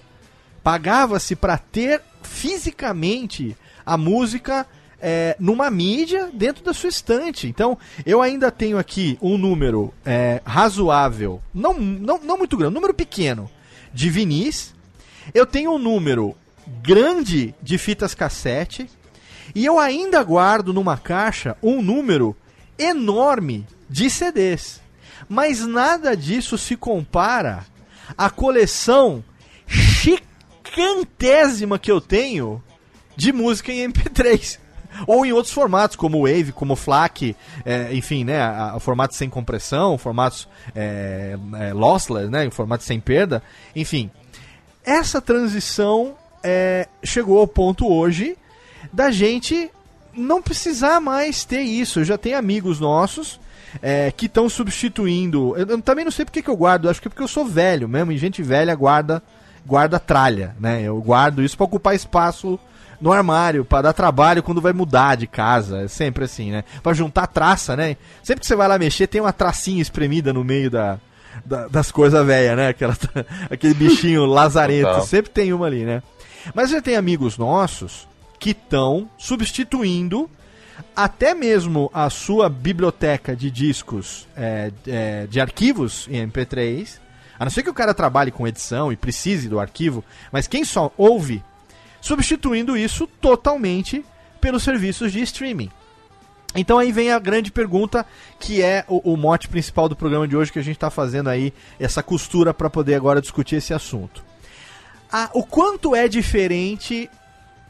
[0.62, 4.68] Pagava-se para ter fisicamente a música
[5.02, 7.48] é, numa mídia dentro da sua estante.
[7.48, 12.76] Então, eu ainda tenho aqui um número é, razoável, não, não, não muito grande, um
[12.76, 13.50] número pequeno
[13.94, 14.74] de vinis.
[15.34, 16.36] Eu tenho um número
[16.82, 18.90] grande de fitas cassete.
[19.56, 22.36] E eu ainda guardo numa caixa um número
[22.78, 24.82] enorme de CDs.
[25.28, 27.66] Mas nada disso se compara
[28.18, 29.24] à coleção
[29.68, 32.64] gigantésima que eu tenho
[33.16, 34.60] de música em MP3.
[35.08, 37.36] Ou em outros formatos, como Wave, como FLAC,
[37.66, 38.40] é, enfim, né?
[38.80, 42.46] Formatos sem compressão, formatos é, é, lossless, né?
[42.46, 43.42] Em formato sem perda.
[43.76, 44.10] Enfim,
[44.84, 48.38] essa transição é, chegou ao ponto hoje
[48.92, 49.70] da gente
[50.14, 52.00] não precisar mais ter isso.
[52.00, 53.40] Eu já tenho amigos nossos
[53.82, 55.56] é, que estão substituindo.
[55.58, 57.46] Eu, eu, também não sei porque que eu guardo, acho que é porque eu sou
[57.46, 59.22] velho mesmo, e gente velha guarda
[59.66, 60.82] guarda tralha, né?
[60.82, 62.60] Eu guardo isso para ocupar espaço
[63.00, 65.84] no armário, para dar trabalho quando vai mudar de casa.
[65.84, 66.64] É sempre assim, né?
[66.84, 67.96] Para juntar traça, né?
[68.24, 71.00] Sempre que você vai lá mexer, tem uma tracinha espremida no meio da,
[71.46, 72.70] da das coisas velhas, né?
[72.70, 72.98] Aquela,
[73.50, 75.06] aquele bichinho lazarento.
[75.06, 76.04] Sempre tem uma ali, né?
[76.54, 78.08] Mas já tem amigos nossos
[78.40, 80.30] que estão substituindo
[80.96, 87.00] até mesmo a sua biblioteca de discos é, é, de arquivos em MP3,
[87.38, 90.66] a não ser que o cara trabalhe com edição e precise do arquivo, mas quem
[90.66, 91.44] só ouve,
[92.02, 94.04] substituindo isso totalmente
[94.40, 95.70] pelos serviços de streaming.
[96.56, 98.06] Então aí vem a grande pergunta,
[98.40, 101.30] que é o, o mote principal do programa de hoje, que a gente está fazendo
[101.30, 104.24] aí, essa costura para poder agora discutir esse assunto.
[105.12, 107.10] A, o quanto é diferente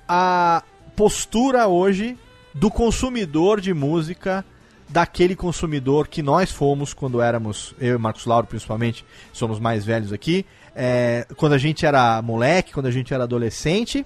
[0.08, 0.64] a
[0.96, 2.18] postura hoje
[2.54, 4.46] do consumidor de música
[4.88, 10.12] daquele consumidor que nós fomos quando éramos, eu e Marcos Lauro principalmente, somos mais velhos
[10.12, 14.06] aqui, é, quando a gente era moleque, quando a gente era adolescente,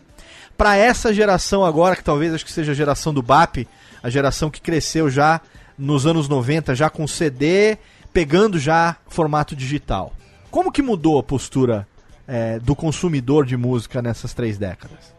[0.63, 3.67] para essa geração agora, que talvez acho que seja a geração do BAP,
[4.02, 5.41] a geração que cresceu já
[5.78, 7.78] nos anos 90, já com CD,
[8.13, 10.13] pegando já formato digital.
[10.49, 11.86] Como que mudou a postura
[12.26, 15.13] é, do consumidor de música nessas três décadas?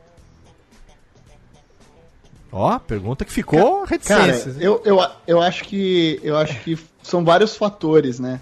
[2.50, 4.50] Ó, pergunta que ficou reticência.
[4.50, 8.40] Cara, eu, eu, eu, acho que, eu acho que são vários fatores, né?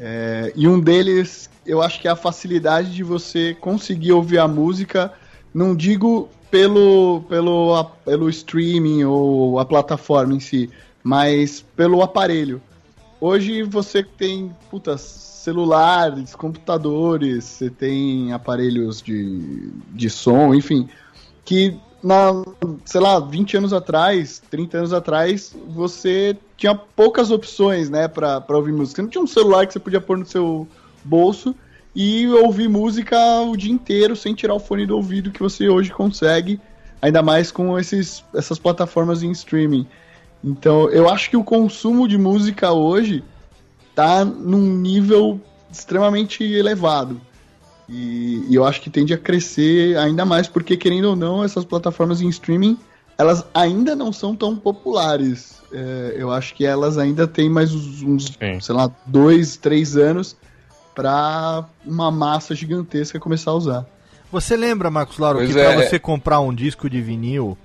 [0.00, 4.48] É, e um deles, eu acho que é a facilidade de você conseguir ouvir a
[4.48, 5.12] música,
[5.54, 10.70] não digo pelo, pelo, a, pelo streaming ou a plataforma em si,
[11.02, 12.60] mas pelo aparelho.
[13.20, 20.88] Hoje você tem, puta, celulares, computadores, você tem aparelhos de, de som, enfim,
[21.44, 22.42] que na,
[22.84, 28.72] sei lá, 20 anos atrás, 30 anos atrás, você tinha poucas opções, né, pra ouvir
[28.72, 29.00] música.
[29.00, 30.66] Não tinha um celular que você podia pôr no seu
[31.04, 31.54] bolso
[31.94, 35.90] e ouvir música o dia inteiro sem tirar o fone do ouvido que você hoje
[35.90, 36.58] consegue,
[37.00, 39.86] ainda mais com esses, essas plataformas em streaming.
[40.42, 43.22] Então, eu acho que o consumo de música hoje
[43.94, 47.20] tá num nível extremamente elevado.
[47.88, 51.64] E, e, eu acho que tende a crescer ainda mais, porque, querendo ou não, essas
[51.64, 52.78] plataformas em streaming,
[53.18, 55.60] elas ainda não são tão populares.
[55.70, 58.60] É, eu acho que elas ainda têm mais uns, Sim.
[58.60, 60.36] sei lá, dois, três anos
[60.94, 63.86] para uma massa gigantesca começar a usar.
[64.30, 65.64] Você lembra, Marcos Lauro, pois que é.
[65.74, 67.56] para você comprar um disco de vinil,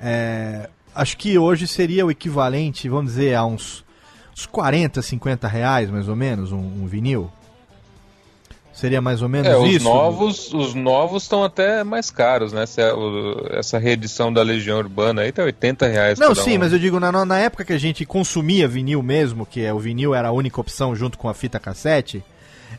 [0.00, 3.84] é, acho que hoje seria o equivalente, vamos dizer, a uns,
[4.36, 7.30] uns 40, 50 reais, mais ou menos, um, um vinil?
[8.74, 9.84] Seria mais ou menos é, os isso?
[9.84, 12.64] Novos, os novos estão até mais caros, né?
[12.64, 12.82] Essa,
[13.50, 16.18] essa reedição da Legião Urbana aí tá 80 reais.
[16.18, 16.58] Não, sim, um.
[16.58, 19.78] mas eu digo, na, na época que a gente consumia vinil mesmo, que é, o
[19.78, 22.24] vinil era a única opção junto com a fita cassete,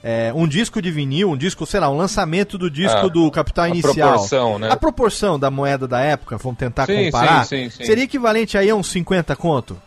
[0.08, 3.32] é, um disco de vinil, um disco, sei lá, um lançamento do disco ah, do
[3.32, 3.92] Capital Inicial.
[3.92, 4.70] A proporção, né?
[4.72, 8.70] A proporção da moeda da época, vamos tentar sim, comparar, sim, sim, seria equivalente aí
[8.70, 9.82] a uns 50 conto?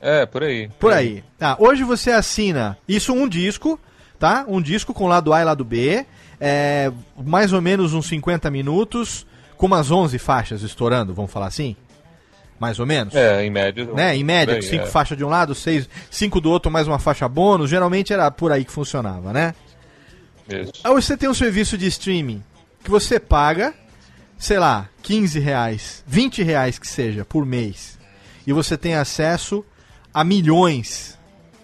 [0.00, 0.66] É, por aí.
[0.66, 1.06] Por, por aí.
[1.06, 1.24] aí.
[1.40, 3.78] Ah, hoje você assina isso um disco
[4.18, 4.44] tá?
[4.48, 6.06] Um disco com lado A e lado B,
[6.40, 11.76] é, mais ou menos uns 50 minutos, com umas 11 faixas estourando, vamos falar assim?
[12.58, 13.14] Mais ou menos?
[13.14, 13.84] É, em média.
[13.84, 14.16] Né?
[14.16, 14.86] Em média, 5 é.
[14.86, 17.68] faixas de um lado, 6, 5 do outro, mais uma faixa bônus.
[17.68, 19.54] Geralmente era por aí que funcionava, né?
[20.48, 20.72] Isso.
[20.84, 22.42] Aí você tem um serviço de streaming
[22.82, 23.74] que você paga,
[24.38, 27.98] sei lá, 15 reais, 20 reais que seja, por mês.
[28.46, 29.64] E você tem acesso
[30.12, 31.18] a milhões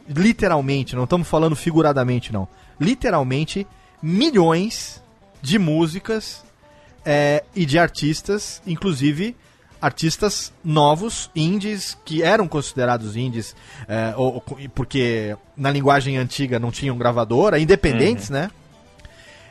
[0.09, 2.49] literalmente, não estamos falando figuradamente, não.
[2.81, 3.67] Literalmente,
[4.03, 5.01] milhões
[5.41, 6.43] de músicas
[7.05, 9.37] é, e de artistas, inclusive
[9.81, 13.57] artistas novos, indies, que eram considerados indies,
[13.89, 14.41] é, ou,
[14.75, 18.37] porque na linguagem antiga não tinham gravadora, independentes, uhum.
[18.37, 18.51] né?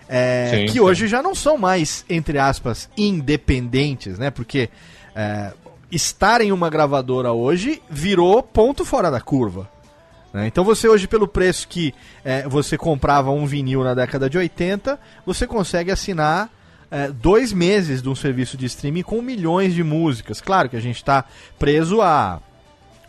[0.07, 0.79] É, sim, que sim.
[0.79, 4.31] hoje já não são mais, entre aspas, independentes, né?
[4.31, 4.69] Porque
[5.15, 5.51] é,
[5.91, 9.69] estar em uma gravadora hoje virou ponto fora da curva.
[10.33, 10.47] Né?
[10.47, 14.99] Então você hoje, pelo preço que é, você comprava um vinil na década de 80,
[15.25, 16.49] você consegue assinar
[16.91, 20.41] é, dois meses de um serviço de streaming com milhões de músicas.
[20.41, 21.23] Claro que a gente está
[21.57, 22.41] preso a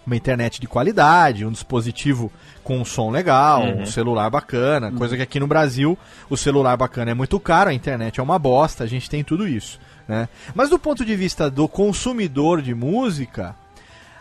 [0.06, 2.32] uma internet de qualidade, um dispositivo
[2.64, 5.96] com um som legal, um celular bacana, coisa que aqui no Brasil
[6.28, 9.46] o celular bacana é muito caro, a internet é uma bosta, a gente tem tudo
[9.46, 9.78] isso.
[10.08, 10.28] Né?
[10.54, 13.54] Mas do ponto de vista do consumidor de música,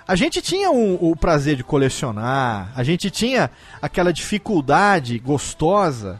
[0.07, 3.49] a gente tinha o, o prazer de colecionar, a gente tinha
[3.81, 6.19] aquela dificuldade gostosa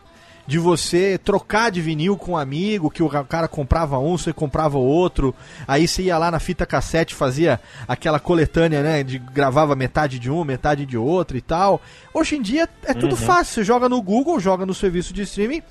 [0.50, 4.80] de você trocar de vinil com um amigo, que o cara comprava um, você comprava
[4.80, 5.34] outro,
[5.68, 10.32] aí você ia lá na fita cassete, fazia aquela coletânea, né, de gravava metade de
[10.32, 11.80] um, metade de outro e tal.
[12.12, 15.62] Hoje em dia é tudo fácil, você joga no Google, joga no serviço de streaming.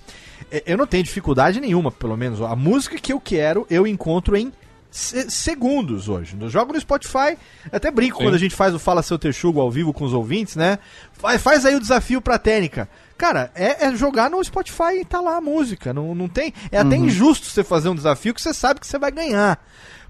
[0.48, 2.40] É, Eu não tenho dificuldade nenhuma, pelo menos.
[2.40, 4.52] A música que eu quero, eu encontro em
[4.90, 6.36] segundos hoje.
[6.40, 7.36] Eu jogo no Spotify,
[7.70, 8.24] até brinco Sim.
[8.24, 10.78] quando a gente faz o Fala Seu Texugo ao vivo com os ouvintes, né?
[11.12, 12.88] Faz, aí o desafio pra técnica.
[13.16, 15.92] Cara, é, é jogar no Spotify e tá lá a música.
[15.92, 16.54] Não, não tem.
[16.70, 19.62] É até injusto você fazer um desafio que você sabe que você vai ganhar.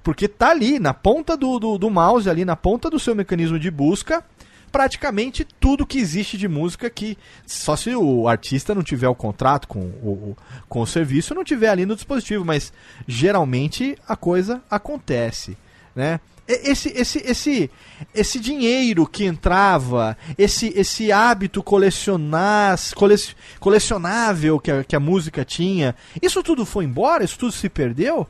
[0.03, 3.59] Porque tá ali, na ponta do, do, do mouse, ali na ponta do seu mecanismo
[3.59, 4.25] de busca,
[4.71, 7.17] praticamente tudo que existe de música que
[7.47, 10.37] só se o artista não tiver o contrato com o,
[10.69, 12.73] com o serviço, não tiver ali no dispositivo, mas
[13.07, 15.57] geralmente a coisa acontece,
[15.95, 16.21] né?
[16.47, 17.71] Esse, esse, esse,
[18.15, 25.45] esse dinheiro que entrava, esse, esse hábito colecionar, colec- colecionável que a, que a música
[25.45, 27.23] tinha, isso tudo foi embora?
[27.23, 28.27] Isso tudo se perdeu?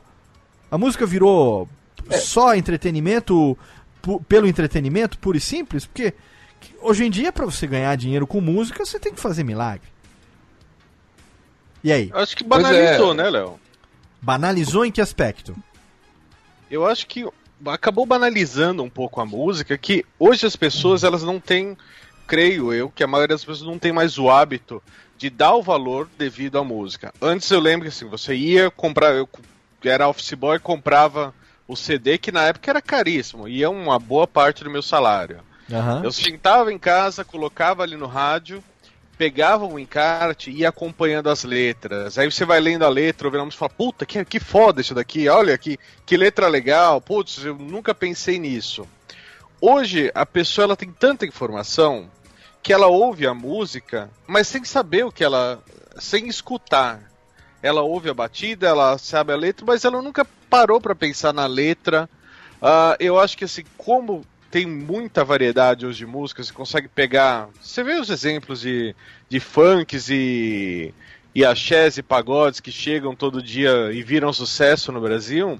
[0.69, 1.69] A música virou
[2.11, 3.57] só entretenimento
[4.27, 5.85] pelo entretenimento, puro e simples?
[5.85, 6.17] Porque que-
[6.81, 9.87] hoje em dia, pra você ganhar dinheiro com música, você tem que fazer milagre.
[11.83, 12.09] E aí?
[12.13, 13.15] Acho que banalizou, é.
[13.15, 13.59] né, Léo?
[14.21, 15.55] Banalizou em que aspecto?
[16.69, 17.25] Eu acho que
[17.65, 21.77] acabou banalizando um pouco a música, que hoje as pessoas elas não têm,
[22.27, 24.81] creio eu, que a maioria das pessoas não tem mais o hábito
[25.17, 27.13] de dar o valor devido à música.
[27.21, 29.27] Antes eu lembro que assim, você ia comprar, eu
[29.83, 31.33] era office boy e comprava
[31.67, 35.41] o CD que na época era caríssimo, ia uma boa parte do meu salário.
[35.71, 36.01] Aham.
[36.03, 38.63] Eu sentava em casa, colocava ali no rádio,
[39.17, 42.17] pegava um encarte e ia acompanhando as letras.
[42.17, 44.81] Aí você vai lendo a letra, ouvindo a música e fala, puta, que, que foda
[44.81, 48.87] isso daqui, olha que, que letra legal, putz, eu nunca pensei nisso.
[49.61, 52.09] Hoje, a pessoa ela tem tanta informação
[52.63, 55.61] que ela ouve a música, mas sem saber o que ela.
[55.97, 57.01] sem escutar.
[57.61, 61.45] Ela ouve a batida, ela sabe a letra, mas ela nunca parou para pensar na
[61.45, 62.09] letra.
[62.61, 67.49] Ah, eu acho que assim, como tem muita variedade hoje de músicas, você consegue pegar.
[67.61, 68.95] Você vê os exemplos de,
[69.27, 70.93] de funks e,
[71.33, 75.59] e axés e pagodes que chegam todo dia e viram sucesso no Brasil.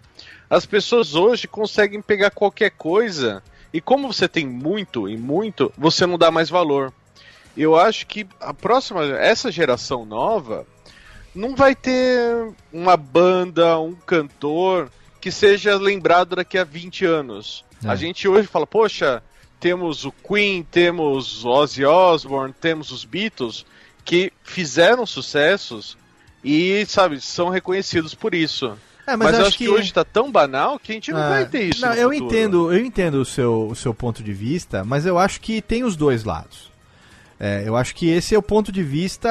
[0.49, 6.05] As pessoas hoje conseguem pegar qualquer coisa e como você tem muito e muito, você
[6.05, 6.91] não dá mais valor.
[7.55, 10.65] Eu acho que a próxima, essa geração nova,
[11.35, 14.89] não vai ter uma banda, um cantor
[15.21, 17.63] que seja lembrado daqui a 20 anos.
[17.83, 17.89] É.
[17.89, 19.21] A gente hoje fala, poxa,
[19.59, 23.65] temos o Queen, temos o Ozzy Osbourne, temos os Beatles,
[24.05, 25.97] que fizeram sucessos
[26.43, 28.77] e, sabe, são reconhecidos por isso.
[29.05, 31.45] É, Mas, eu acho que, hoje tá tão banal que a gente não Ah, vai
[31.47, 31.81] ter isso.
[31.81, 32.25] Não, eu futuro.
[32.25, 35.83] entendo, eu entendo o seu, o seu ponto de vista, mas eu acho que tem
[35.83, 36.69] os dois lados.
[37.39, 39.29] É, eu acho que esse é o ponto de vista,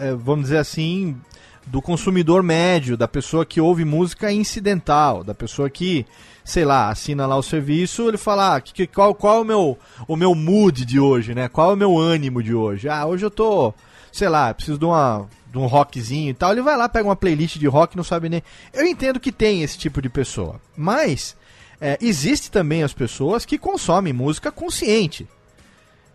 [0.00, 1.20] é, vamos dizer assim,
[1.66, 6.06] do consumidor médio, da pessoa que ouve música incidental, da pessoa que,
[6.44, 9.78] sei lá, assina lá o serviço, ele fala, ah, que, qual, qual é o meu,
[10.06, 11.48] o meu mood de hoje, né?
[11.48, 12.88] Qual é o meu ânimo de hoje?
[12.88, 13.72] Ah, hoje eu tô,
[14.12, 17.14] sei lá, preciso de uma de um rockzinho e tal, ele vai lá, pega uma
[17.14, 18.42] playlist de rock, não sabe nem.
[18.72, 21.36] Eu entendo que tem esse tipo de pessoa, mas
[21.80, 25.28] é, existe também as pessoas que consomem música consciente.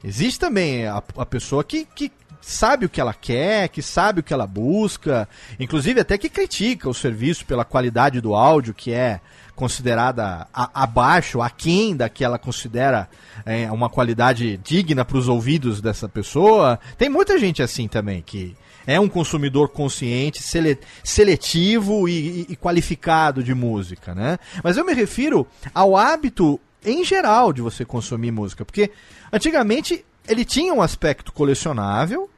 [0.03, 2.11] Existe também a, a pessoa que, que
[2.41, 5.27] sabe o que ela quer, que sabe o que ela busca,
[5.57, 9.21] inclusive até que critica o serviço pela qualidade do áudio, que é
[9.59, 13.09] considerada a- abaixo, aquém da que ela considera
[13.45, 16.79] é, uma qualidade digna para os ouvidos dessa pessoa.
[16.97, 18.55] Tem muita gente assim também, que
[18.87, 24.39] é um consumidor consciente, sele- seletivo e, e- e qualificado de música, né?
[24.63, 28.89] Mas eu me refiro ao hábito em geral de você consumir música, porque
[29.33, 32.29] antigamente ele tinha um aspecto colecionável,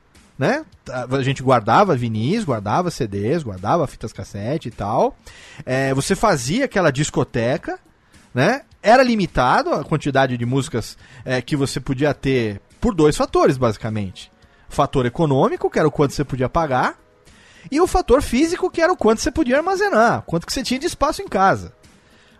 [0.41, 0.65] né?
[0.89, 5.15] A gente guardava vinis, guardava CDs, guardava fitas cassete e tal.
[5.63, 7.79] É, você fazia aquela discoteca,
[8.33, 8.63] né?
[8.81, 14.31] Era limitado a quantidade de músicas é, que você podia ter por dois fatores, basicamente.
[14.67, 16.97] O fator econômico, que era o quanto você podia pagar,
[17.69, 20.79] e o fator físico, que era o quanto você podia armazenar, quanto que você tinha
[20.79, 21.71] de espaço em casa.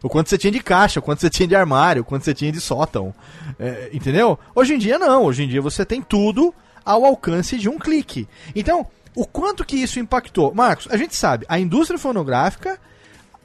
[0.02, 2.34] O quanto você tinha de caixa, o quanto você tinha de armário, o quanto você
[2.34, 3.14] tinha de sótão.
[3.60, 4.39] É, entendeu?
[4.56, 5.26] Hoje em dia não.
[5.26, 6.52] Hoje em dia você tem tudo
[6.86, 8.28] ao alcance de um clique.
[8.56, 10.54] Então, o quanto que isso impactou?
[10.54, 12.80] Marcos, a gente sabe, a indústria fonográfica,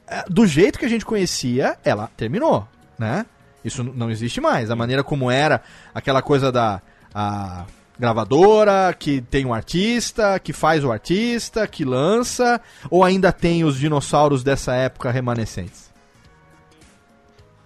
[0.07, 2.66] eh, do jeito que a gente conhecia, ela terminou,
[2.99, 3.26] né?
[3.64, 4.70] Isso não existe mais.
[4.70, 5.61] A maneira como era,
[5.93, 6.80] aquela coisa da
[7.99, 12.61] gravadora, que tem um artista, que faz o artista, que lança,
[12.91, 15.86] ou ainda tem os dinossauros dessa época remanescentes?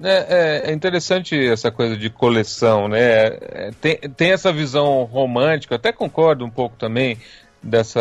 [0.03, 2.99] É, é- é interessante essa coisa de coleção, né?
[3.27, 7.19] É, tem, tem essa visão romântica, até concordo um pouco também
[7.63, 8.01] dessa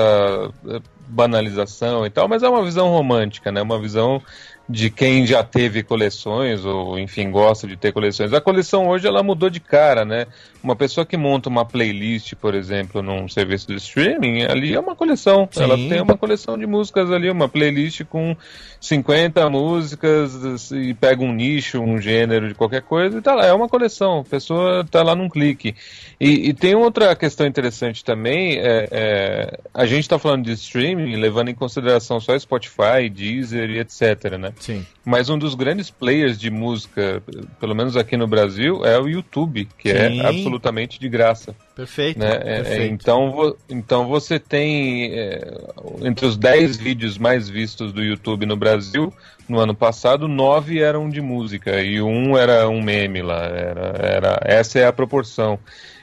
[0.68, 3.62] eh, banalização e tal, mas é uma visão romântica, né?
[3.62, 4.22] Uma visão
[4.70, 8.32] de quem já teve coleções ou enfim gosta de ter coleções.
[8.32, 10.28] A coleção hoje ela mudou de cara, né?
[10.62, 14.96] Uma pessoa que monta uma playlist, por exemplo, num serviço de streaming, ali é uma
[14.96, 15.50] coleção.
[15.50, 15.64] Sim.
[15.64, 18.38] Ela tem uma coleção de músicas ali, uma playlist com
[18.80, 23.48] 50 músicas e pega um nicho, um gênero de qualquer coisa e tá lá.
[23.48, 24.20] É uma coleção.
[24.20, 25.74] A pessoa tá lá num clique.
[26.20, 28.60] E, e tem outra questão interessante também.
[28.60, 33.80] É, é, a gente está falando de streaming, levando em consideração só Spotify, Deezer e
[33.80, 34.54] etc, né?
[34.60, 34.86] Sim.
[35.06, 37.24] Mas um dos grandes players de música,
[37.60, 40.22] pelo menos aqui no Brasil, é o YouTube, que Sim.
[40.22, 41.56] é absolutamente de graça.
[41.76, 42.20] Perfeito.
[42.20, 42.30] Né?
[42.30, 42.94] É, é, perfeito.
[42.94, 45.58] então, então você tem é,
[46.02, 49.14] entre os 10 vídeos mais vistos do YouTube no Brasil,
[49.48, 53.46] no ano passado, nove eram de música e um era um meme lá.
[53.46, 55.58] Era, era, essa é a proporção.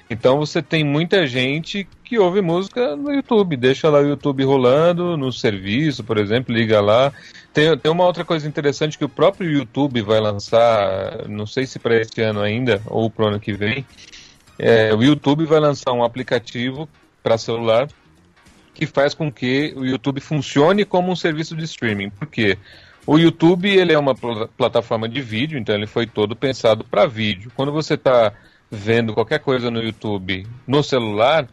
[0.09, 5.17] Então você tem muita gente que ouve música no YouTube, deixa lá o YouTube rolando,
[5.17, 7.13] no serviço, por exemplo, liga lá.
[7.53, 11.81] Tem, tem uma outra coisa interessante que o próprio YouTube vai lançar, não sei se
[11.81, 13.85] para este ano ainda ou para o ano que vem,
[14.57, 16.89] é, o YouTube vai lançar um aplicativo
[17.23, 17.89] para celular
[18.73, 22.11] que faz com que o YouTube funcione como um serviço de streaming.
[22.11, 22.57] Por quê?
[23.05, 27.07] O YouTube ele é uma pl- plataforma de vídeo, então ele foi todo pensado para
[27.07, 27.51] vídeo.
[27.57, 28.33] Quando você está
[28.71, 31.49] vendo qualquer coisa no YouTube no celular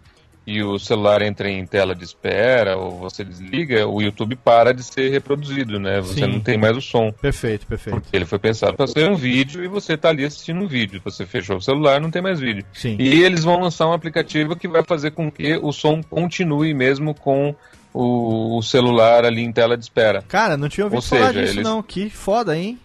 [0.46, 4.84] e o celular entra em tela de espera ou você desliga, o YouTube para de
[4.84, 6.02] ser reproduzido, né?
[6.02, 6.28] Você Sim.
[6.28, 7.12] não tem mais o som.
[7.14, 8.02] Perfeito, perfeito.
[8.02, 11.02] Porque ele foi pensado para ser um vídeo e você está ali assistindo um vídeo.
[11.06, 12.66] Você fechou o celular, não tem mais vídeo.
[12.74, 12.98] Sim.
[13.00, 17.14] E eles vão lançar um aplicativo que vai fazer com que o som continue mesmo
[17.16, 17.56] com
[17.94, 20.24] o, celular ali em tela de espera.
[20.28, 21.82] Cara, não tinha ouvido Ou falar seja, disso eles- não.
[21.82, 22.78] Que foda, hein?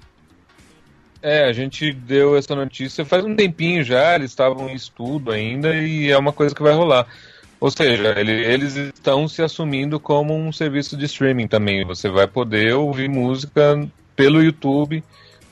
[1.20, 5.74] É, a gente deu essa notícia faz um tempinho já, eles estavam em estudo ainda
[5.74, 7.08] e é uma coisa que vai rolar.
[7.60, 11.84] Ou seja, ele- eles estão se assumindo como um serviço de streaming também.
[11.84, 13.84] Você vai poder ouvir música
[14.14, 15.02] pelo YouTube,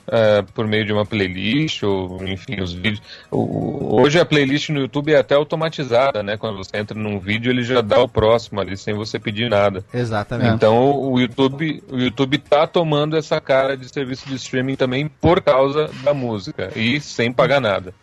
[0.09, 3.01] eh, por meio de uma playlist, ou enfim, os vídeos.
[3.29, 6.37] O- hoje a playlist no YouTube é até automatizada, né?
[6.37, 9.83] Quando você entra num vídeo, ele já dá o próximo ali sem você pedir nada.
[9.93, 10.55] Exatamente.
[10.55, 15.41] Então o YouTube, o YouTube tá tomando essa cara de serviço de streaming também por
[15.41, 17.93] causa da música e sem pagar nada.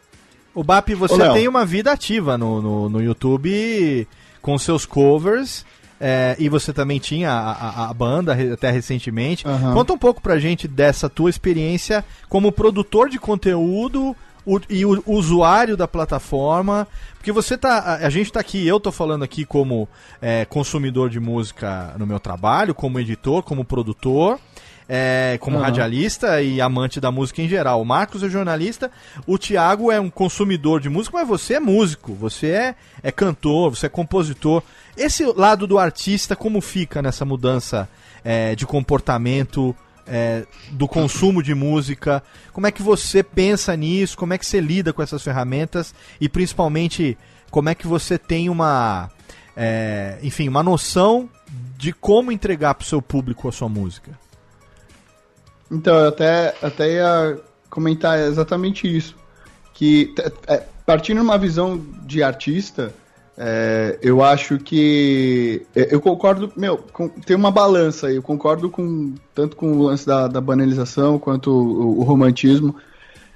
[0.55, 4.07] O BAP, você Ô, tem uma vida ativa no, no, no YouTube
[4.40, 5.64] com seus covers.
[6.00, 9.46] é, e você também tinha a, a- a banda até recentemente.
[9.46, 9.72] Aham.
[9.72, 14.14] Conta um pouco pra gente dessa tua experiência como produtor de conteúdo
[14.46, 16.86] o- e o usuário da plataforma.
[17.16, 17.78] Porque você tá.
[17.78, 19.88] A, a gente tá aqui, eu tô falando aqui como
[20.20, 24.38] é, consumidor de música no meu trabalho, como editor, como produtor.
[24.89, 25.66] É, como Aham.
[25.66, 27.80] radialista e amante da música em geral.
[27.80, 28.91] O Marcos é jornalista,
[29.26, 33.74] o Thiago é um consumidor de música, mas você é músico, você é, é cantor,
[33.74, 34.62] você é compositor.
[34.97, 37.89] Esse lado do artista, como fica nessa mudança
[38.22, 39.74] é, de comportamento
[40.07, 42.22] é, do consumo de música?
[42.53, 44.16] Como é que você pensa nisso?
[44.16, 45.95] Como é que você lida com essas ferramentas?
[46.20, 47.16] E principalmente,
[47.51, 49.11] como é que você tem uma,
[49.57, 51.28] é, enfim, uma noção
[51.76, 54.12] de como entregar para o seu público a sua música?
[55.70, 57.38] Então, eu até, até ia
[57.70, 59.14] comentar exatamente isso.
[59.72, 60.14] Que,
[60.46, 62.92] é, partindo de uma visão de artista,
[63.36, 65.66] é, eu acho que.
[65.74, 66.52] é, Eu concordo.
[66.56, 68.16] Meu, com- tem uma balança aí.
[68.16, 72.76] Eu concordo com tanto com o lance da, da banalização quanto o, o romantismo.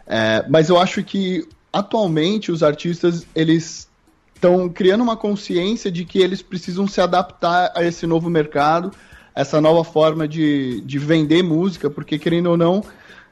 [0.07, 3.89] É, mas eu acho que atualmente os artistas eles
[4.35, 8.93] estão criando uma consciência de que eles precisam se adaptar a esse novo mercado,
[9.39, 12.83] essa nova forma de, de vender música, porque querendo ou não,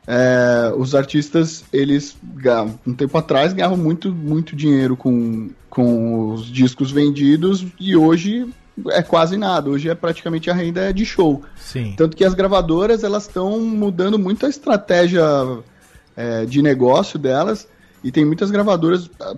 [0.07, 2.17] é, os artistas, eles,
[2.87, 8.49] um tempo atrás, ganhavam muito, muito dinheiro com, com os discos vendidos e hoje
[8.91, 9.69] é quase nada.
[9.69, 11.43] Hoje é praticamente a renda de show.
[11.57, 11.95] Sim.
[11.97, 15.25] Tanto que as gravadoras elas estão mudando muito a estratégia
[16.17, 17.67] é, de negócio delas
[18.05, 19.35] e tem muitas gravadoras ah,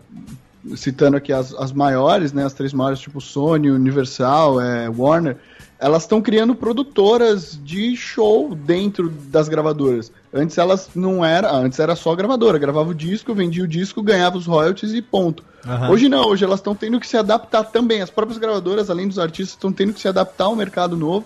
[0.76, 5.38] citando aqui as, as maiores, né, as três maiores tipo Sony, Universal, é, Warner,
[5.78, 10.10] elas estão criando produtoras de show dentro das gravadoras.
[10.32, 14.36] Antes elas não era, antes era só gravadora, gravava o disco, vendia o disco, ganhava
[14.36, 15.44] os royalties e ponto.
[15.64, 15.90] Aham.
[15.90, 18.02] Hoje não, hoje elas estão tendo que se adaptar também.
[18.02, 21.24] As próprias gravadoras, além dos artistas, estão tendo que se adaptar ao mercado novo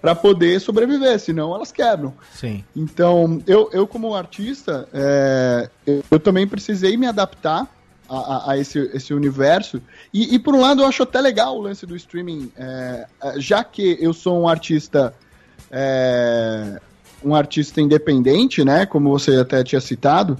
[0.00, 2.14] para poder sobreviver, senão elas quebram.
[2.32, 2.64] Sim.
[2.74, 7.66] Então, eu, eu como artista, é, eu, eu também precisei me adaptar
[8.08, 9.80] a, a- esse, esse universo.
[10.14, 13.40] E, e, por um lado, eu acho até legal o lance do streaming, é, é,
[13.40, 15.14] já que eu sou um artista.
[15.70, 16.80] é,
[17.24, 18.86] um artista independente, né?
[18.86, 20.38] Como você até tinha citado.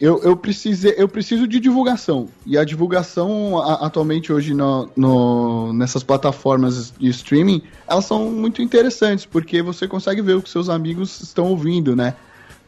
[0.00, 2.28] Eu, eu, precisei, eu preciso de divulgação.
[2.44, 8.60] E a divulgação a- atualmente hoje no, no- nessas plataformas de streaming, elas são muito
[8.60, 12.14] interessantes, porque você consegue ver o que seus amigos estão ouvindo, né?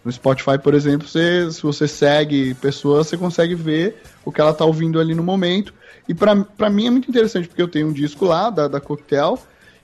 [0.06, 4.54] No Spotify, por exemplo, você, se você segue pessoas, você consegue ver o que ela
[4.54, 5.74] tá ouvindo ali no momento.
[6.08, 9.36] E pra mim é muito interessante, porque eu tenho um disco lá da, da Coquetel,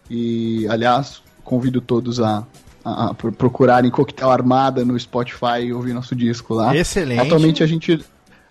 [0.09, 2.47] e aliás, convido todos a,
[2.85, 6.77] a, a pro- procurarem Coquetel Armada no Spotify e ouvir nosso disco lá.
[6.77, 7.20] Excelente.
[7.20, 8.05] Atualmente a gente.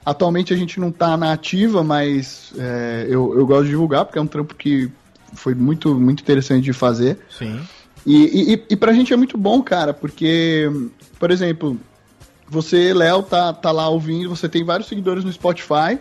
[0.06, 4.20] Atualmente a gente não tá na ativa, mas é, eu, eu gosto de divulgar, porque
[4.20, 4.92] é um trampo que
[5.34, 7.18] foi muito, muito interessante de fazer.
[7.30, 7.62] Sim.
[8.06, 10.68] E, e, e pra gente é muito bom, cara, porque,
[11.22, 11.78] por exemplo,
[12.50, 16.00] você, Léo, tá, tá lá ouvindo, você tem vários seguidores no Spotify,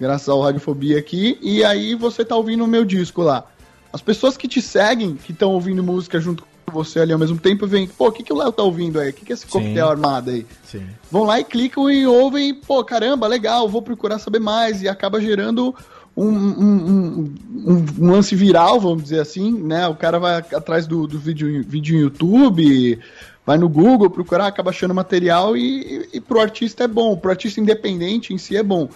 [0.00, 3.44] graças ao Radiofobia aqui, e aí você tá ouvindo o meu disco lá.
[3.92, 7.36] As pessoas que te seguem, que estão ouvindo música junto com você ali ao mesmo
[7.38, 9.10] tempo, vêm, pô, o que, que o Léo tá ouvindo aí?
[9.10, 10.46] O que, que é esse coquetel armado aí?
[10.64, 10.86] Sim.
[11.10, 14.88] vão lá e clicam e ouvem, e, pô, caramba, legal, vou procurar saber mais, e
[14.88, 15.74] acaba gerando
[16.16, 19.86] um, um- um- um- um lance viral, vamos dizer assim, né?
[19.88, 22.98] O cara vai atrás do, do vídeo, vídeo no YouTube,
[23.46, 27.30] vai no Google procurar, acaba achando material e, e, e pro artista é bom, pro
[27.30, 28.88] artista independente em si é bom.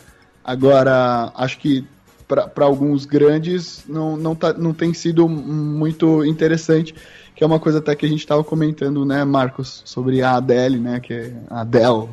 [0.45, 1.85] Agora, acho que
[2.27, 6.95] para alguns grandes não, não, tá, não tem sido muito interessante,
[7.35, 10.79] que é uma coisa até que a gente estava comentando, né, Marcos, sobre a Adele,
[10.79, 12.09] né, que é a Adele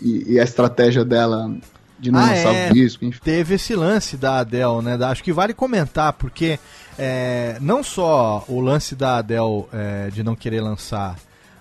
[0.00, 1.54] e, e a estratégia dela
[1.98, 2.70] de não Ah, lançar é.
[2.70, 3.20] o disco, enfim.
[3.22, 4.96] Teve esse lance da Adele, né?
[4.98, 6.58] da- Acho que vale comentar, porque
[6.98, 11.16] é, não só o lance da Adele é, de não querer lançar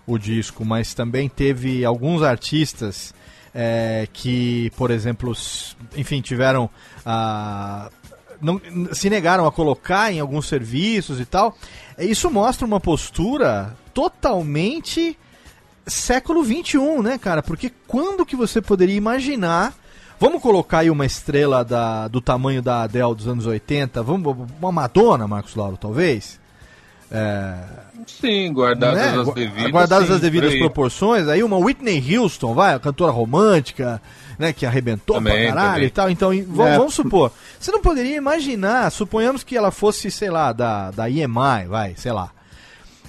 [0.05, 3.13] o disco, mas também teve alguns artistas
[3.53, 5.33] é, que, por exemplo,
[5.95, 6.69] enfim, tiveram.
[7.05, 7.89] ah,
[8.41, 8.59] não,
[8.91, 11.55] se negaram a colocar em alguns serviços e tal.
[11.97, 15.17] É, Isso mostra uma postura totalmente
[15.85, 17.43] século 21, né, cara?
[17.43, 19.75] Porque quando que você poderia imaginar
[20.21, 24.71] Vamos colocar aí uma estrela da, do tamanho da Adele dos anos 80, vamos, uma
[24.71, 26.39] Madonna, Marcos Lauro, talvez?
[27.11, 27.57] É,
[28.07, 29.21] Sim, guardadas né?
[29.21, 29.71] as devidas.
[29.71, 34.01] Guardadas sim, as devidas proporções, aí uma Whitney Houston, vai, a cantora romântica,
[34.39, 35.87] né, que arrebentou Também, pra caralho também.
[35.87, 36.09] e tal.
[36.09, 36.77] Então, vamos, É.
[36.77, 41.67] vamos supor, você não poderia imaginar, suponhamos que ela fosse, sei lá, da, da EMI,
[41.67, 42.31] vai, sei lá.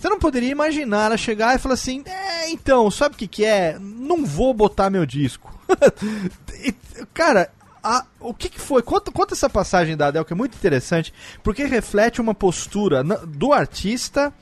[0.01, 3.45] Você não poderia imaginar ela chegar e falar assim: É, então, sabe o que, que
[3.45, 3.76] é?
[3.80, 5.57] Não vou botar meu disco.
[6.64, 6.74] E,
[7.14, 7.51] Cara,
[7.82, 8.82] a- o que, que foi?
[8.82, 11.12] Conta, conta essa passagem da Adele que é muito interessante,
[11.43, 14.32] porque reflete uma postura na- do artista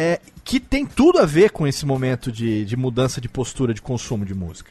[0.00, 3.82] é, que tem tudo a ver com esse momento de, de mudança de postura de
[3.82, 4.70] consumo de música.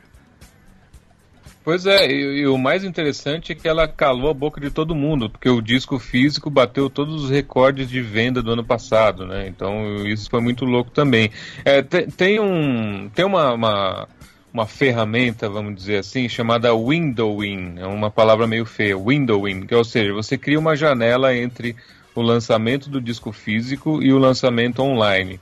[1.66, 4.96] Pois é, e, e o mais interessante é que ela calou a boca de todo
[4.96, 9.50] mundo, porque o disco físico bateu todos os recordes de venda do ano passado, né?
[9.50, 11.30] Então isso foi muito louco também.
[11.66, 14.08] É, te- tem um, tem uma, uma,
[14.54, 19.78] uma ferramenta, vamos dizer assim, chamada windowing, é uma palavra meio feia, windowing, que é,
[19.78, 21.76] ou seja, você cria uma janela entre
[22.20, 25.40] o lançamento do disco físico e o lançamento online.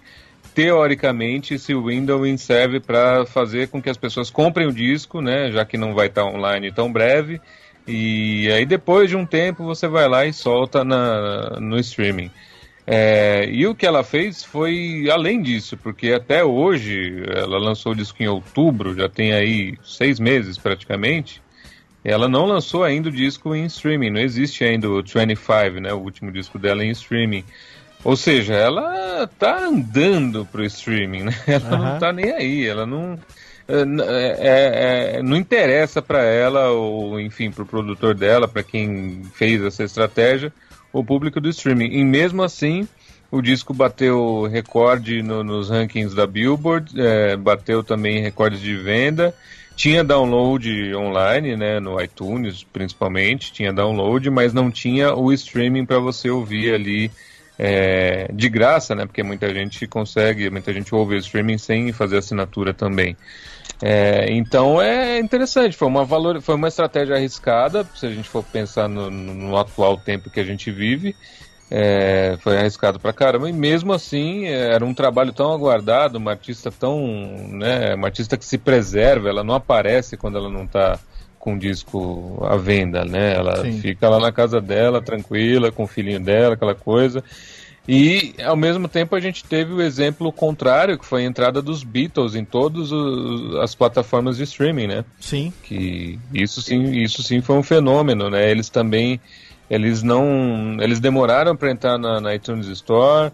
[0.53, 5.63] Teoricamente, esse windowing serve para fazer com que as pessoas comprem o disco, né, já
[5.63, 7.39] que não vai estar online tão breve,
[7.87, 12.29] e aí depois de um tempo você vai lá e solta na, no streaming.
[12.85, 17.95] É, e o que ela fez foi além disso, porque até hoje, ela lançou o
[17.95, 21.41] disco em outubro, já tem aí seis meses praticamente,
[22.05, 25.97] ela não lançou ainda o disco em streaming, não existe ainda o 25, né, o
[25.97, 27.43] último disco dela em streaming.
[28.03, 31.31] Ou seja, ela tá andando pro streaming, né?
[31.47, 31.93] Ela Aham.
[31.93, 33.17] não tá nem aí, ela não.
[33.67, 39.83] é, é, não interessa para ela, ou enfim, pro produtor dela, para quem fez essa
[39.83, 40.53] estratégia,
[40.93, 41.89] o público do streaming.
[41.97, 42.87] E mesmo assim,
[43.31, 49.33] o disco bateu recorde no- nos rankings da Billboard, é, bateu também recordes de venda.
[49.75, 55.99] Tinha download online, né, no iTunes principalmente, tinha download, mas não tinha o streaming para
[55.99, 57.11] você ouvir ali
[57.57, 59.05] é, de graça, né?
[59.05, 63.15] Porque muita gente consegue, muita gente ouve o streaming sem fazer assinatura também.
[63.81, 68.43] É, então é interessante, foi uma, valor, foi uma estratégia arriscada, se a gente for
[68.43, 71.15] pensar no, no atual tempo que a gente vive,
[71.69, 76.31] É, foi arriscado pra caramba, e mesmo assim é, era um trabalho tão aguardado, uma
[76.31, 76.99] artista tão.
[77.49, 80.99] Né, uma artista que se preserva, ela não aparece quando ela não tá
[81.39, 83.35] com disco à venda, né?
[83.35, 83.79] Ela Sim.
[83.79, 87.23] fica lá na casa dela, tranquila, com o filhinho dela, aquela coisa.
[87.87, 91.83] E ao mesmo tempo a gente teve o exemplo contrário, que foi a entrada dos
[91.83, 92.89] Beatles em todas
[93.61, 95.05] as plataformas de streaming, né?
[95.19, 95.53] Sim.
[95.61, 99.19] que isso sim isso sim foi um fenômeno né eles também
[99.69, 103.31] eles não eles demoraram para entrar na, na iTunes Store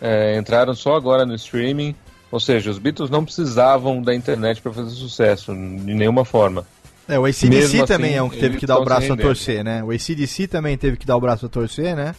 [0.00, 1.94] é, entraram só agora no streaming
[2.30, 6.66] ou seja os Beatles não precisavam da internet para fazer sucesso de nenhuma forma
[7.08, 9.16] É, o ACDC Mesmo também assim, é um que teve que dar o braço a
[9.16, 9.84] torcer, né?
[9.84, 12.14] O ACDC também teve que dar o braço a torcer, né?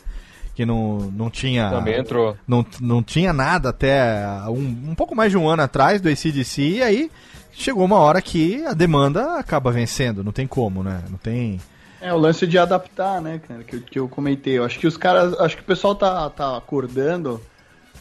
[0.53, 1.70] Que não, não tinha.
[1.70, 5.99] também entrou Não, não tinha nada até um, um pouco mais de um ano atrás
[5.99, 7.11] do ACDC, e aí
[7.51, 11.01] chegou uma hora que a demanda acaba vencendo, não tem como, né?
[11.09, 11.59] Não tem.
[12.05, 14.57] É, o lance de adaptar, né, cara, que, que eu comentei.
[14.59, 17.41] Eu acho que os caras, acho que o pessoal tá, tá acordando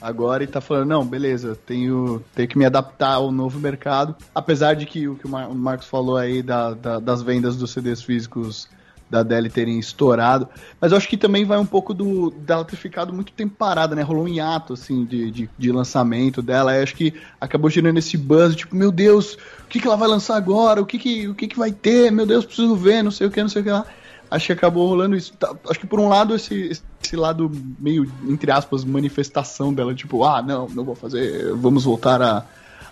[0.01, 4.15] agora e tá falando, não, beleza, tenho, tenho que me adaptar ao novo mercado.
[4.35, 7.57] Apesar de que o que o Mar- o Marcos falou aí da, da- das vendas
[7.57, 8.69] dos CDs físicos
[9.11, 10.49] da Dell terem estourado.
[10.81, 13.95] Mas eu acho que também vai um pouco do dela ter ficado muito tempo parada,
[13.95, 14.03] né?
[14.03, 16.73] Rolou um hiato, assim, de, de, de lançamento dela.
[16.73, 20.09] Aí acho que acabou gerando esse buzz, tipo, meu Deus, o que, que ela vai
[20.09, 20.81] lançar agora?
[20.81, 22.11] O que, que, o que, que vai ter?
[22.11, 23.87] Meu Deus, preciso ver, não sei o que, não sei o que lá.
[24.31, 25.33] Acho que acabou rolando isso.
[25.35, 30.25] Tá, acho que por um lado, esse, esse lado meio, entre aspas, manifestação dela, tipo,
[30.25, 32.45] ah, não, não vou fazer, vamos voltar à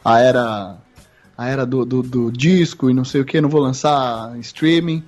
[0.04, 0.76] a, era
[1.36, 5.02] a era do, do, do disco e não sei o que, não vou lançar streaming.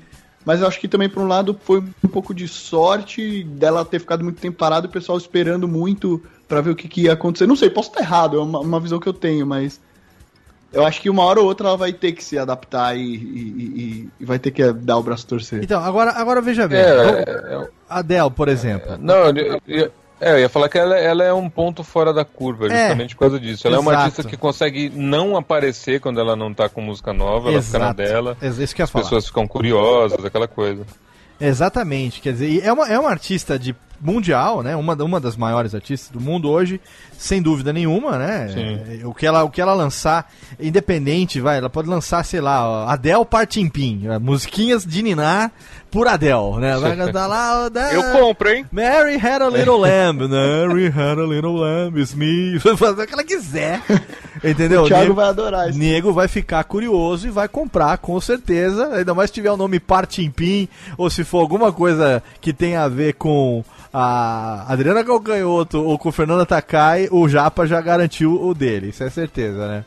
[0.45, 3.99] Mas eu acho que também, por um lado, foi um pouco de sorte dela ter
[3.99, 7.14] ficado muito tempo parado e o pessoal esperando muito pra ver o que, que ia
[7.14, 7.47] acontecer.
[7.47, 9.80] Não sei, posso estar errado, é uma, uma visão que eu tenho, mas
[10.70, 13.18] eu acho que uma hora ou outra ela vai ter que se adaptar e, e-
[13.18, 15.62] e- e vai ter que dar o braço a torcer.
[15.64, 16.78] Então, agora, agora veja bem.
[16.80, 17.20] é, Vamos-
[17.66, 18.99] é, Adele, por exemplo.
[19.01, 19.92] não eu, eu-
[20.31, 22.81] é, eu ia falar que ela, ela é um ponto fora da curva, É.
[22.81, 23.66] justamente por causa disso.
[23.66, 24.05] Ela é uma Exato.
[24.07, 27.93] artista que consegue não aparecer quando ela não tá com música nova, ela fica na
[27.93, 28.37] dela.
[28.43, 29.05] Ex- Isso que eu ia As falar.
[29.05, 30.85] pessoas ficam curiosas, aquela coisa.
[31.41, 34.77] Exatamente, quer dizer, é uma, é uma artista de mundial, né?
[34.77, 36.81] Uma, uma das maiores artistas do mundo hoje,
[37.25, 38.49] sem dúvida nenhuma, né?
[38.53, 39.05] Sim.
[39.07, 42.87] O que ela, o que ela lançar, independente, vai, ela pode lançar, sei lá, ó,
[42.89, 45.51] Adele Partimpim, musiquinhas de Ninar
[45.91, 46.77] por Adele, né?
[46.77, 48.66] Vai cantar lá, ó, da- Eu compro, hein?
[48.70, 52.59] Mary had a little lamb, Mary had a little lamb, it's me.
[52.62, 53.81] Vai fazer o que ela quiser,
[54.43, 54.83] entendeu?
[54.83, 55.79] o Thiago Nego- vai adorar isso.
[55.79, 58.89] Nego vai ficar curioso e vai comprar, com certeza.
[58.97, 60.68] Ainda mais se tiver o nome Partimpim,
[60.99, 63.64] ou se for alguma coisa que tenha a ver com
[63.97, 69.11] a Adriana Calcanhoto ou com Fernanda Takai, o Japa já garantiu o dele, isso é
[69.11, 69.85] certeza, né?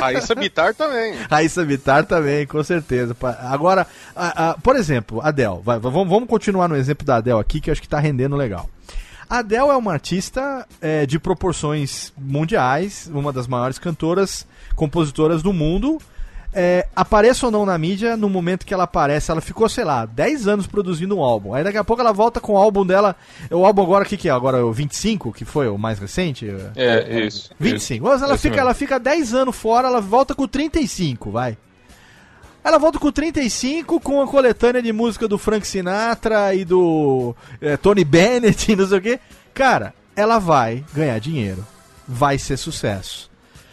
[0.00, 1.14] Raíssa Bitar também.
[1.30, 3.16] Raíssa Bittar também, com certeza.
[3.42, 5.60] Agora, a- a- por exemplo, Adele.
[5.62, 8.68] Vai, vamos, vamos continuar no exemplo da Adele aqui, que acho que tá rendendo legal.
[9.28, 14.46] A Adele é uma artista é, de proporções mundiais, uma das maiores cantoras,
[14.76, 15.98] compositoras do mundo.
[16.56, 20.06] É, apareça ou não na mídia, no momento que ela aparece, ela ficou, sei lá,
[20.06, 21.52] 10 anos produzindo um álbum.
[21.52, 23.16] Aí daqui a pouco ela volta com o álbum dela.
[23.50, 24.32] O álbum agora, o que, que é?
[24.32, 26.46] Agora é o 25, que foi o mais recente?
[26.76, 27.50] É, isso.
[27.58, 28.06] 25.
[28.06, 28.66] Mas ela Esse fica, mesmo.
[28.68, 31.58] ela fica 10 anos fora, ela volta com 35, vai.
[32.62, 37.76] Ela volta com 35 com a coletânea de música do Frank Sinatra e do eh,
[37.76, 39.20] Tony Bennett e não sei o quê.
[39.52, 41.66] Cara, ela vai ganhar dinheiro.
[42.08, 43.30] Vai ser sucesso.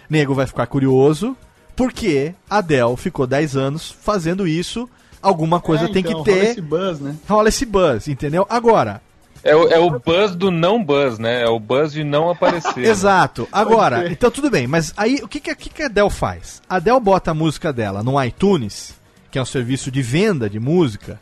[0.10, 1.38] Nego vai ficar curioso,
[1.76, 4.90] porque a Adele ficou 10 anos fazendo isso.
[5.22, 6.46] Alguma coisa É, tem então, que rola ter.
[6.52, 7.16] esse buzz, né?
[7.30, 8.46] Rola esse buzz, entendeu?
[8.50, 9.02] Agora,
[9.44, 11.44] É o, é o buzz do não buzz, né?
[11.44, 12.78] É o buzz de não aparecer.
[12.82, 12.88] né?
[12.90, 13.48] Exato.
[13.52, 16.62] Agora, então tudo bem, mas aí o que, que, a- que a Adele faz?
[16.70, 18.96] A Adele bota a música dela no iTunes,
[19.30, 21.20] que é um serviço de venda de música,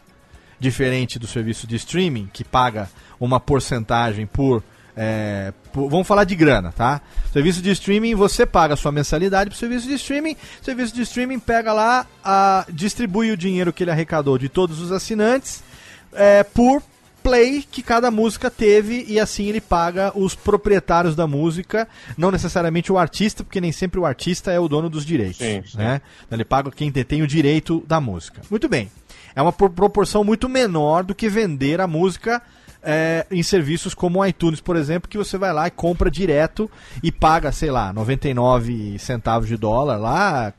[0.59, 2.89] diferente do serviço de streaming, que paga
[3.19, 4.63] uma porcentagem por.
[5.01, 6.99] É, vamos falar de grana, tá?
[7.31, 10.35] Serviço de streaming, você paga a sua mensalidade pro serviço de streaming.
[10.61, 14.91] Serviço de streaming pega lá, a, distribui o dinheiro que ele arrecadou de todos os
[14.91, 15.63] assinantes
[16.11, 16.83] é, por
[17.23, 21.87] play que cada música teve e assim ele paga os proprietários da música,
[22.17, 25.63] não necessariamente o artista, porque nem sempre o artista é o dono dos direitos, Sim,
[25.65, 25.77] sim.
[25.77, 26.01] né?
[26.25, 28.41] Então ele paga quem detém o direito da música.
[28.51, 28.91] Muito bem.
[29.35, 32.41] É uma pro- proporção muito menor do que vender a música
[32.81, 36.69] é, em serviços como o iTunes, por exemplo, que você vai lá e compra direto
[37.03, 40.53] e paga, sei lá, 99 centavos de dólar lá,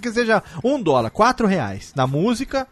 [0.00, 2.66] que seja um dólar, quatro reais na música.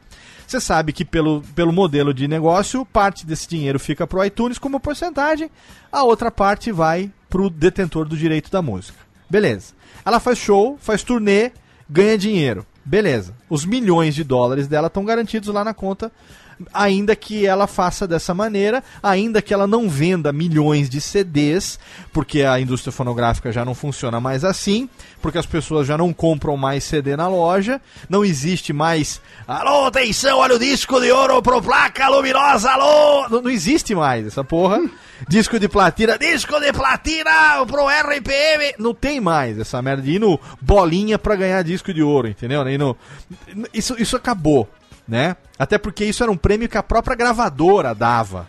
[0.46, 4.78] Você sabe que pelo, pelo modelo de negócio, parte desse dinheiro fica pro iTunes como
[4.78, 5.50] porcentagem,
[5.90, 8.98] a outra parte vai pro detentor do direito da música.
[9.28, 9.74] Beleza.
[10.04, 11.50] Ela faz show, faz turnê,
[11.90, 12.64] ganha dinheiro.
[12.84, 13.34] Beleza.
[13.50, 16.12] Os milhões de dólares dela estão garantidos lá na conta
[16.72, 21.78] ainda que ela faça dessa maneira, ainda que ela não venda milhões de CDs,
[22.12, 24.88] porque a indústria fonográfica já não funciona mais assim,
[25.20, 29.20] porque as pessoas já não compram mais CD na loja, não existe mais.
[29.46, 33.28] Alô, atenção, olha o disco de ouro pro placa luminosa, alô!
[33.28, 34.80] Não, não existe mais essa porra.
[35.28, 38.74] disco de platina, disco de platina pro RPM.
[38.78, 42.66] Não tem mais essa merda de ir no bolinha pra ganhar disco de ouro, entendeu?
[42.68, 42.96] E no,
[43.72, 44.68] isso, isso acabou,
[45.06, 45.36] né?
[45.58, 48.48] Até porque isso era um prêmio que a própria gravadora dava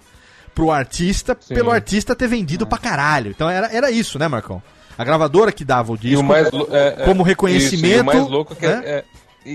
[0.54, 1.54] pro artista, Sim.
[1.54, 3.32] pelo artista ter vendido pra caralho.
[3.32, 4.62] Então era, era isso, né, Marcão?
[4.98, 7.98] A gravadora que dava o disco o mais, é, é, como isso, reconhecimento.
[7.98, 8.82] e o mais louco é que né?
[8.84, 9.04] é- é-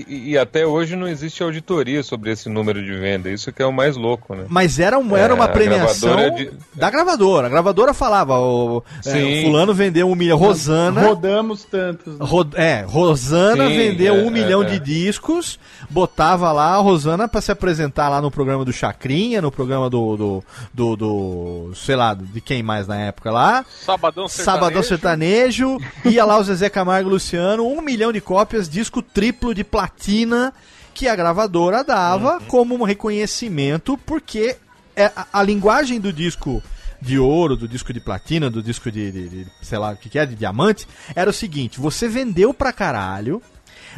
[0.07, 3.29] e, e até hoje não existe auditoria sobre esse número de venda.
[3.29, 4.45] Isso que é o mais louco, né?
[4.49, 7.47] Mas era, um, era É, uma a premiação gravadora de- da gravadora.
[7.47, 10.37] A gravadora falava, o, é, o fulano vendeu um milhão.
[10.37, 11.01] Rosana.
[11.07, 12.17] Rodamos tantos.
[12.17, 12.25] né?
[12.25, 14.65] Ro- é, Rosana Sim, vendeu é, um é, milhão é.
[14.65, 19.51] de discos, botava lá a Rosana pra se apresentar lá no programa do Chacrinha, no
[19.51, 23.65] programa do, do, do, do- sei lá, de quem mais na época lá.
[23.85, 24.53] Sabadão sertanejo.
[24.59, 29.53] Sabadão Sertanejo, ia lá o Zezé Camargo e Luciano, um milhão de cópias, disco triplo
[29.53, 30.53] de platina
[30.93, 34.55] que a gravadora dava como um reconhecimento, porque
[34.95, 36.63] é a, a linguagem do disco
[37.01, 40.07] de ouro, do disco de platina, do disco de, de- de- sei lá o que,
[40.07, 43.41] que é, de diamante, era o seguinte: você vendeu pra caralho,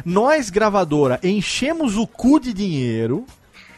[0.04, 3.24] nós, gravadora, enchemos o cu de dinheiro.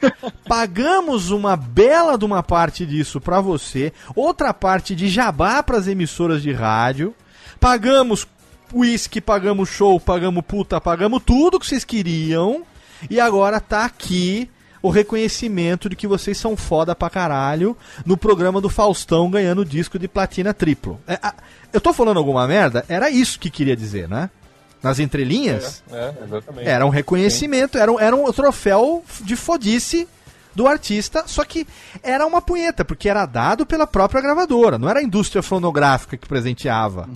[0.48, 6.40] Pagamos uma bela de uma parte disso pra você, outra parte de jabá pras emissoras
[6.40, 7.12] de rádio.
[7.60, 8.24] Pagamos
[8.72, 12.62] uísque, pagamos show, pagamos puta, pagamos tudo que vocês queriam.
[13.08, 14.50] E agora tá aqui
[14.82, 19.98] o reconhecimento de que vocês são foda pra caralho no programa do Faustão ganhando disco
[19.98, 21.00] de platina triplo.
[21.06, 21.34] É, a-
[21.72, 22.84] eu tô falando alguma merda?
[22.88, 24.30] Era isso que queria dizer, né?
[24.82, 25.82] Nas entrelinhas.
[25.92, 26.68] É, exatamente.
[26.68, 30.06] Era um reconhecimento, era um, era um troféu de fodice
[30.54, 31.66] do artista, só que
[32.02, 36.26] era uma punheta, porque era dado pela própria gravadora, não era a indústria fonográfica que
[36.28, 37.08] presenteava.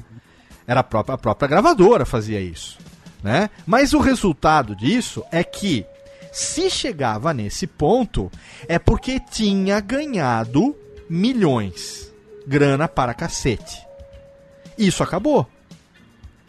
[0.73, 2.79] Era a própria, a própria gravadora fazia isso.
[3.23, 3.51] Né?
[3.67, 5.87] Mas o resultado disso é que,
[6.33, 8.31] se chegava nesse ponto,
[8.67, 10.75] é porque tinha ganhado
[11.09, 12.11] milhões.
[12.47, 13.81] Grana para cacete.
[14.77, 15.47] Isso acabou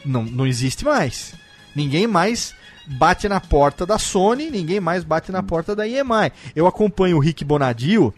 [0.05, 1.33] não, não existe mais.
[1.75, 2.53] Ninguém mais
[2.85, 6.31] bate na porta da Sony, ninguém mais bate na porta da EMI.
[6.55, 8.13] Eu acompanho o Rick Bonadio,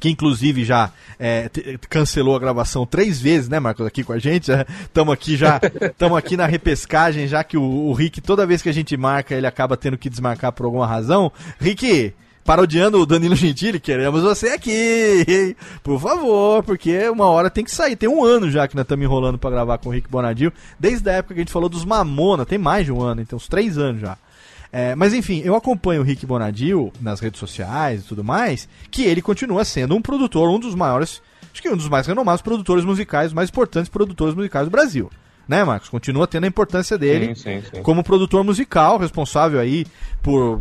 [0.00, 1.50] que inclusive já é,
[1.88, 4.50] cancelou a gravação três vezes, né, Marcos, aqui com a gente.
[4.82, 8.68] Estamos aqui já, estamos aqui na repescagem, já que o, o Rick, toda vez que
[8.68, 11.30] a gente marca, ele acaba tendo que desmarcar por alguma razão.
[11.58, 17.70] Rick, parodiando o Danilo Gentili, queremos você aqui, por favor, porque uma hora tem que
[17.70, 17.96] sair.
[17.96, 21.08] Tem um ano já que nós estamos enrolando pra gravar com o Rick Bonadio, desde
[21.08, 23.48] a época que a gente falou dos Mamona, tem mais de um ano, então uns
[23.48, 24.18] três anos já.
[24.76, 29.04] É, mas enfim, eu acompanho o Rick Bonadio nas redes sociais e tudo mais, que
[29.04, 31.22] ele continua sendo um produtor, um dos maiores,
[31.52, 35.08] acho que um dos mais renomados produtores musicais, mais importantes produtores musicais do Brasil.
[35.46, 35.88] Né, Marcos?
[35.88, 37.82] Continua tendo a importância dele Sim, sim, sim.
[37.82, 39.86] como produtor musical, responsável aí
[40.20, 40.60] por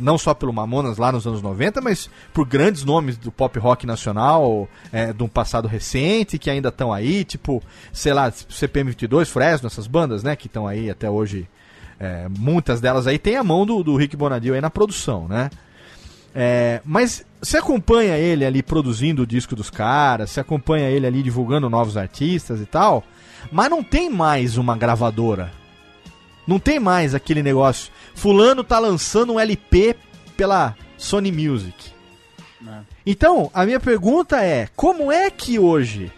[0.00, 3.86] não só pelo Mamonas lá nos anos 90, mas por grandes nomes do pop rock
[3.86, 9.28] nacional, é, de um passado recente, que ainda estão aí, tipo, sei lá, CPM 22,
[9.28, 11.46] Fresno, essas bandas, né, que estão aí até hoje.
[11.98, 15.50] É, muitas delas aí tem a mão do, do Rick Bonadio aí na produção, né?
[16.34, 21.22] É, mas você acompanha ele ali produzindo o disco dos caras, você acompanha ele ali
[21.22, 23.04] divulgando novos artistas e tal,
[23.52, 25.52] mas não tem mais uma gravadora.
[26.46, 27.90] Não tem mais aquele negócio.
[28.14, 29.96] Fulano tá lançando um LP
[30.36, 31.94] pela Sony Music.
[33.06, 36.10] Então, a minha pergunta é: como é que hoje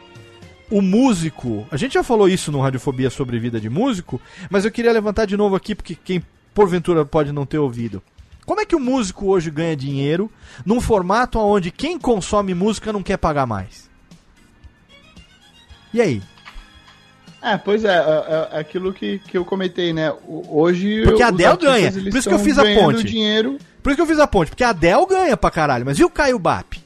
[0.70, 1.66] o músico.
[1.70, 5.26] A gente já falou isso no Radiofobia sobre vida de músico, mas eu queria levantar
[5.26, 6.22] de novo aqui, porque quem
[6.54, 8.02] porventura pode não ter ouvido.
[8.44, 10.30] Como é que o músico hoje ganha dinheiro
[10.64, 13.90] num formato onde quem consome música não quer pagar mais?
[15.92, 16.22] E aí?
[17.42, 20.12] É, pois é, é, é aquilo que, que eu comentei, né?
[20.26, 21.02] Hoje.
[21.04, 22.10] Porque a os Adele artistas, ganha.
[22.10, 23.04] Por isso que eu fiz a ponte.
[23.04, 23.58] dinheiro.
[23.82, 26.04] Por isso que eu fiz a ponte, porque a Adele ganha pra caralho, mas e
[26.04, 26.85] o Caio Bap?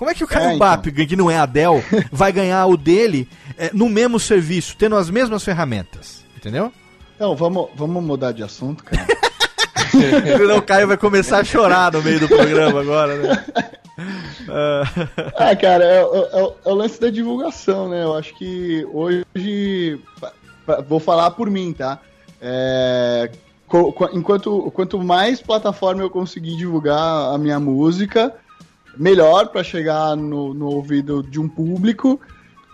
[0.00, 0.58] Como é que o Caio É, então.
[0.58, 3.28] Bap, que não é a Adele, vai ganhar o dele
[3.58, 6.24] é, no mesmo serviço, tendo as mesmas ferramentas?
[6.34, 6.72] Entendeu?
[7.14, 9.06] Então, vamos, vamos mudar de assunto, cara.
[9.92, 13.44] Senão o Caio vai começar a chorar no meio do programa agora, né?
[15.36, 18.02] Ah, cara, é, é- é o- é o lance da divulgação, né?
[18.02, 20.00] Eu acho que hoje.
[20.88, 21.98] Vou falar por mim, tá?
[22.40, 23.30] É,
[23.66, 28.34] co- co- enquanto, quanto mais plataforma eu conseguir divulgar a minha música,
[28.96, 32.20] melhor para chegar no, no ouvido de um público,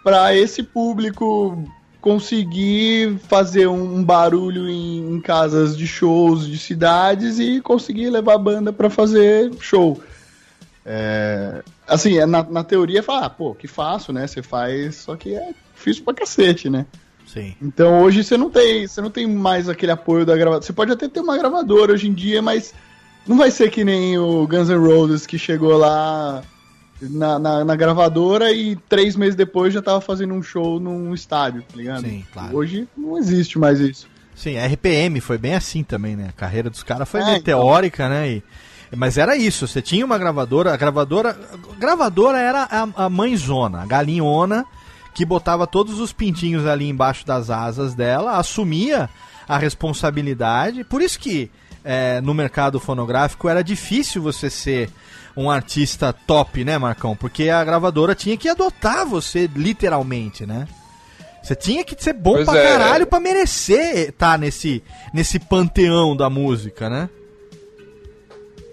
[0.03, 1.65] para esse público
[2.01, 8.39] conseguir fazer um barulho em, em casas de shows de cidades e conseguir levar a
[8.39, 10.01] banda para fazer show.
[10.85, 14.25] É, assim, é na, na teoria fala, ah, pô, que fácil, né?
[14.25, 16.87] Você faz, só que é difícil pra cacete, né?
[17.27, 17.57] Sim.
[17.61, 20.63] Então hoje você não tem, você não tem mais aquele apoio da gravadora.
[20.65, 22.73] Você pode até ter uma gravadora hoje em dia, mas
[23.27, 26.43] não vai ser que nem o Guns N' Roses que chegou lá
[27.01, 31.63] na, na, na gravadora e três meses depois já tava fazendo um show num estádio,
[31.63, 32.03] tá ligado?
[32.03, 32.57] Sim, claro.
[32.57, 34.07] Hoje não existe mais isso.
[34.35, 36.27] Sim, a RPM foi bem assim também, né?
[36.29, 37.61] A carreira dos caras foi É, bem então.
[38.09, 38.29] né?
[38.31, 38.43] E-
[38.95, 41.31] mas era isso, você tinha uma gravadora, a gravadora.
[41.53, 44.65] A gravadora era a, a mãezona, a galinhona,
[45.13, 49.09] que botava todos os pintinhos ali embaixo das asas dela, assumia
[49.49, 50.85] a responsabilidade.
[50.85, 51.51] Por isso que
[51.87, 54.91] é, no mercado fonográfico era difícil você ser
[55.37, 57.15] um artista top, né, Marcão?
[57.15, 60.67] Porque a gravadora tinha que adotar você, literalmente, né?
[61.43, 62.67] Você tinha que ser bom Pois pra é.
[62.67, 64.83] caralho pra merecer estar nesse,
[65.15, 67.09] nesse panteão da música, né?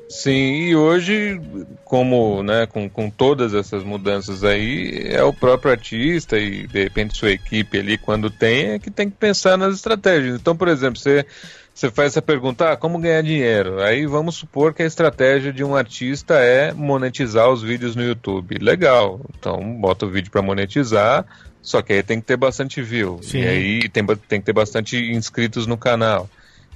[0.09, 1.41] Sim, e hoje,
[1.83, 7.17] como, né, com, com todas essas mudanças aí, é o próprio artista e de repente
[7.17, 10.39] sua equipe ali, quando tem, é que tem que pensar nas estratégias.
[10.39, 11.25] Então, por exemplo, você,
[11.73, 13.81] você faz essa pergunta, ah, como ganhar dinheiro?
[13.81, 18.57] Aí vamos supor que a estratégia de um artista é monetizar os vídeos no YouTube.
[18.59, 21.25] Legal, então bota o vídeo para monetizar,
[21.61, 23.19] só que aí tem que ter bastante view.
[23.23, 23.39] Sim.
[23.39, 26.29] E aí tem, tem que ter bastante inscritos no canal.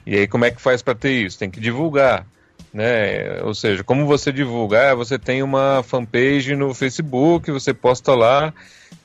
[0.06, 1.38] E aí como é que faz para ter isso?
[1.38, 2.26] Tem que divulgar
[2.74, 3.42] né?
[3.44, 8.54] Ou seja, como você divulgar, você tem uma fanpage no Facebook, você posta lá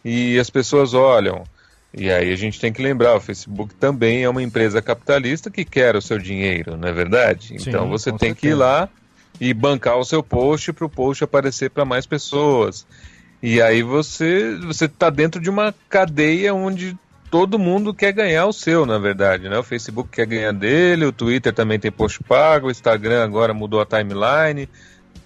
[0.05, 1.45] e as pessoas olham.
[1.95, 5.65] E aí a gente tem que lembrar, o Facebook também é uma empresa capitalista que
[5.65, 7.49] quer o seu dinheiro, não é verdade?
[7.49, 8.57] Sim, então você tem que ir certeza.
[8.57, 8.89] lá
[9.41, 12.87] e bancar o seu post para o post aparecer para mais pessoas.
[13.43, 16.97] E aí você você está dentro de uma cadeia onde
[17.31, 19.59] todo mundo quer ganhar o seu, na verdade, né?
[19.59, 23.81] O Facebook quer ganhar dele, o Twitter também tem post pago, o Instagram agora mudou
[23.81, 24.69] a timeline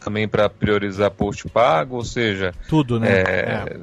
[0.00, 3.08] também para priorizar post pago, ou seja, Tudo, né?
[3.08, 3.76] é,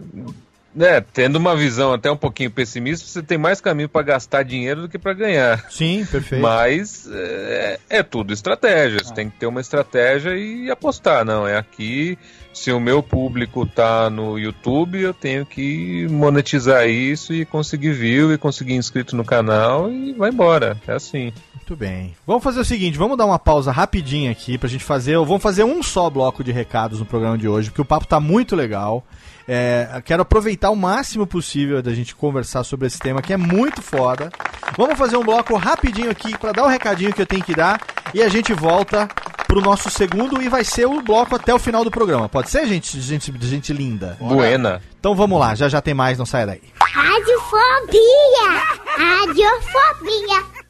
[0.76, 4.82] né, tendo uma visão até um pouquinho pessimista, você tem mais caminho para gastar dinheiro
[4.82, 5.66] do que para ganhar.
[5.70, 6.42] Sim, perfeito.
[6.42, 9.04] Mas é, é tudo estratégia.
[9.04, 11.24] Você tem que ter uma estratégia e apostar.
[11.24, 12.18] Não, é aqui.
[12.54, 18.32] Se o meu público tá no YouTube, eu tenho que monetizar isso e conseguir view
[18.32, 20.78] e conseguir inscrito no canal e vai embora.
[20.88, 21.34] É assim.
[21.56, 22.14] Muito bem.
[22.28, 25.18] Vamos fazer o seguinte, vamos dar uma pausa rapidinho aqui pra gente fazer.
[25.18, 28.20] Vamos fazer um só bloco de recados no programa de hoje, porque o papo tá
[28.20, 29.04] muito legal.
[29.48, 33.82] É, quero aproveitar o máximo possível da gente conversar sobre esse tema que é muito
[33.82, 34.32] foda.
[34.78, 37.80] Vamos fazer um bloco rapidinho aqui pra dar o recadinho que eu tenho que dar
[38.14, 39.08] e a gente volta
[39.48, 42.28] pro nosso segundo e vai ser o bloco até o final do programa.
[42.28, 44.18] Pode ser, gente, gente, gente linda?
[44.20, 44.82] Buena.
[45.00, 46.62] Então vamos lá, já já tem mais, não sai daí.
[46.80, 48.64] Radiofobia!
[48.98, 50.63] Radiofobia!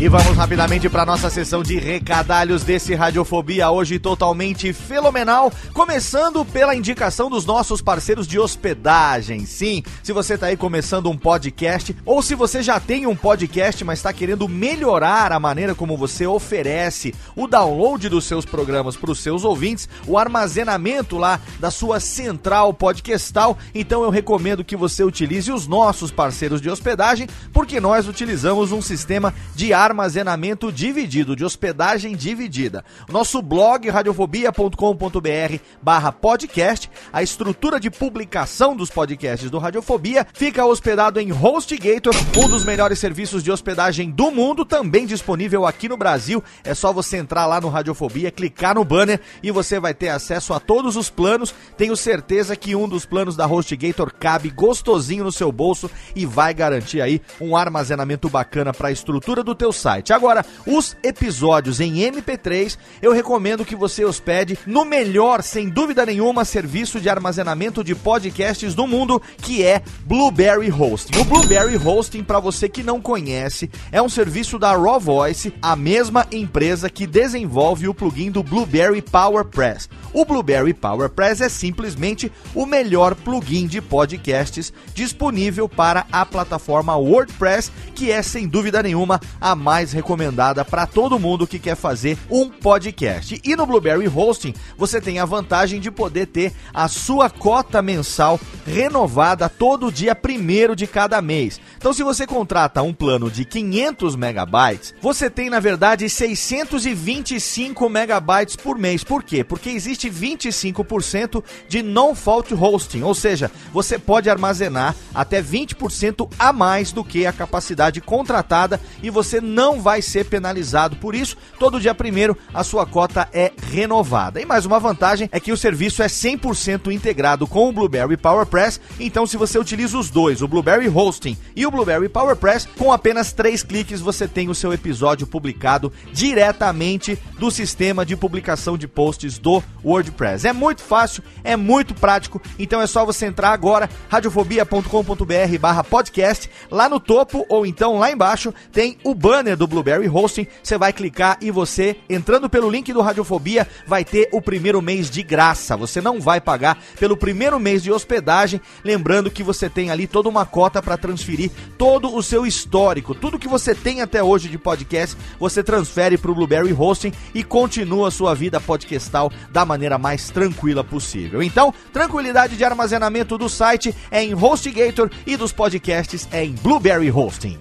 [0.00, 6.74] E vamos rapidamente para nossa sessão de recadalhos desse Radiofobia, hoje totalmente fenomenal, começando pela
[6.74, 9.44] indicação dos nossos parceiros de hospedagem.
[9.44, 13.84] Sim, se você está aí começando um podcast, ou se você já tem um podcast,
[13.84, 19.10] mas está querendo melhorar a maneira como você oferece o download dos seus programas para
[19.10, 25.04] os seus ouvintes, o armazenamento lá da sua central podcastal, então eu recomendo que você
[25.04, 31.44] utilize os nossos parceiros de hospedagem, porque nós utilizamos um sistema de armazenamento dividido, de
[31.44, 32.84] hospedagem dividida.
[33.08, 41.20] Nosso blog radiofobia.com.br barra podcast, a estrutura de publicação dos podcasts do Radiofobia fica hospedado
[41.20, 46.42] em HostGator, um dos melhores serviços de hospedagem do mundo, também disponível aqui no Brasil.
[46.64, 50.54] É só você entrar lá no Radiofobia, clicar no banner e você vai ter acesso
[50.54, 51.54] a todos os planos.
[51.76, 56.54] Tenho certeza que um dos planos da HostGator cabe gostosinho no seu bolso e vai
[56.54, 60.12] garantir aí um armazenamento bacana para a estrutura do teu site.
[60.12, 66.44] Agora, os episódios em MP3, eu recomendo que você hospede no melhor, sem dúvida nenhuma,
[66.44, 71.18] serviço de armazenamento de podcasts do mundo, que é Blueberry Hosting.
[71.18, 75.74] O Blueberry Hosting, para você que não conhece, é um serviço da Raw Voice, a
[75.74, 79.88] mesma empresa que desenvolve o plugin do Blueberry PowerPress.
[80.12, 87.70] O Blueberry PowerPress é simplesmente o melhor plugin de podcasts disponível para a plataforma WordPress,
[87.94, 92.48] que é sem dúvida nenhuma a mais recomendada para todo mundo que quer fazer um
[92.48, 93.40] podcast.
[93.44, 98.40] E no Blueberry Hosting você tem a vantagem de poder ter a sua cota mensal
[98.66, 101.60] renovada todo dia primeiro de cada mês.
[101.76, 108.56] Então, se você contrata um plano de 500 megabytes, você tem na verdade 625 megabytes
[108.56, 109.04] por mês.
[109.04, 109.44] Por quê?
[109.44, 116.90] Porque existe 25% de non-fault hosting, ou seja, você pode armazenar até 20% a mais
[116.90, 121.36] do que a capacidade contratada e você não não vai ser penalizado por isso.
[121.58, 124.40] Todo dia primeiro a sua cota é renovada.
[124.40, 128.80] E mais uma vantagem é que o serviço é 100% integrado com o Blueberry PowerPress.
[128.98, 133.34] Então, se você utiliza os dois, o Blueberry Hosting e o Blueberry PowerPress, com apenas
[133.34, 139.38] três cliques você tem o seu episódio publicado diretamente do sistema de publicação de posts
[139.38, 140.48] do WordPress.
[140.48, 142.40] É muito fácil, é muito prático.
[142.58, 148.96] Então é só você entrar agora radiofobia.com.br/podcast lá no topo ou então lá embaixo tem
[149.04, 150.46] o banner do Blueberry Hosting.
[150.62, 155.08] Você vai clicar e você, entrando pelo link do Radiofobia, vai ter o primeiro mês
[155.08, 155.76] de graça.
[155.76, 158.60] Você não vai pagar pelo primeiro mês de hospedagem.
[158.84, 163.38] Lembrando que você tem ali toda uma cota para transferir todo o seu histórico, tudo
[163.38, 168.08] que você tem até hoje de podcast, você transfere para o Blueberry Hosting e continua
[168.08, 171.42] a sua vida podcastal da maneira mais tranquila possível.
[171.42, 177.10] Então, tranquilidade de armazenamento do site é em HostGator e dos podcasts é em Blueberry
[177.10, 177.58] Hosting.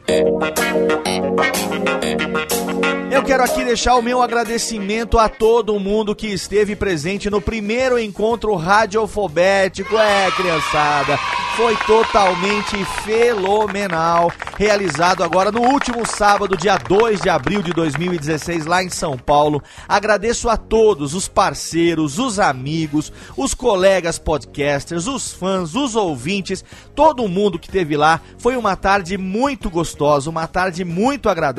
[3.12, 8.00] Eu quero aqui deixar o meu agradecimento a todo mundo que esteve presente no primeiro
[8.00, 9.98] encontro radiofobético.
[9.98, 11.18] É, criançada,
[11.60, 14.32] foi totalmente fenomenal.
[14.58, 19.62] Realizado agora no último sábado, dia 2 de abril de 2016, lá em São Paulo.
[19.86, 26.64] Agradeço a todos os parceiros, os amigos, os colegas podcasters, os fãs, os ouvintes,
[26.96, 28.22] todo mundo que teve lá.
[28.38, 31.59] Foi uma tarde muito gostosa, uma tarde muito agradável,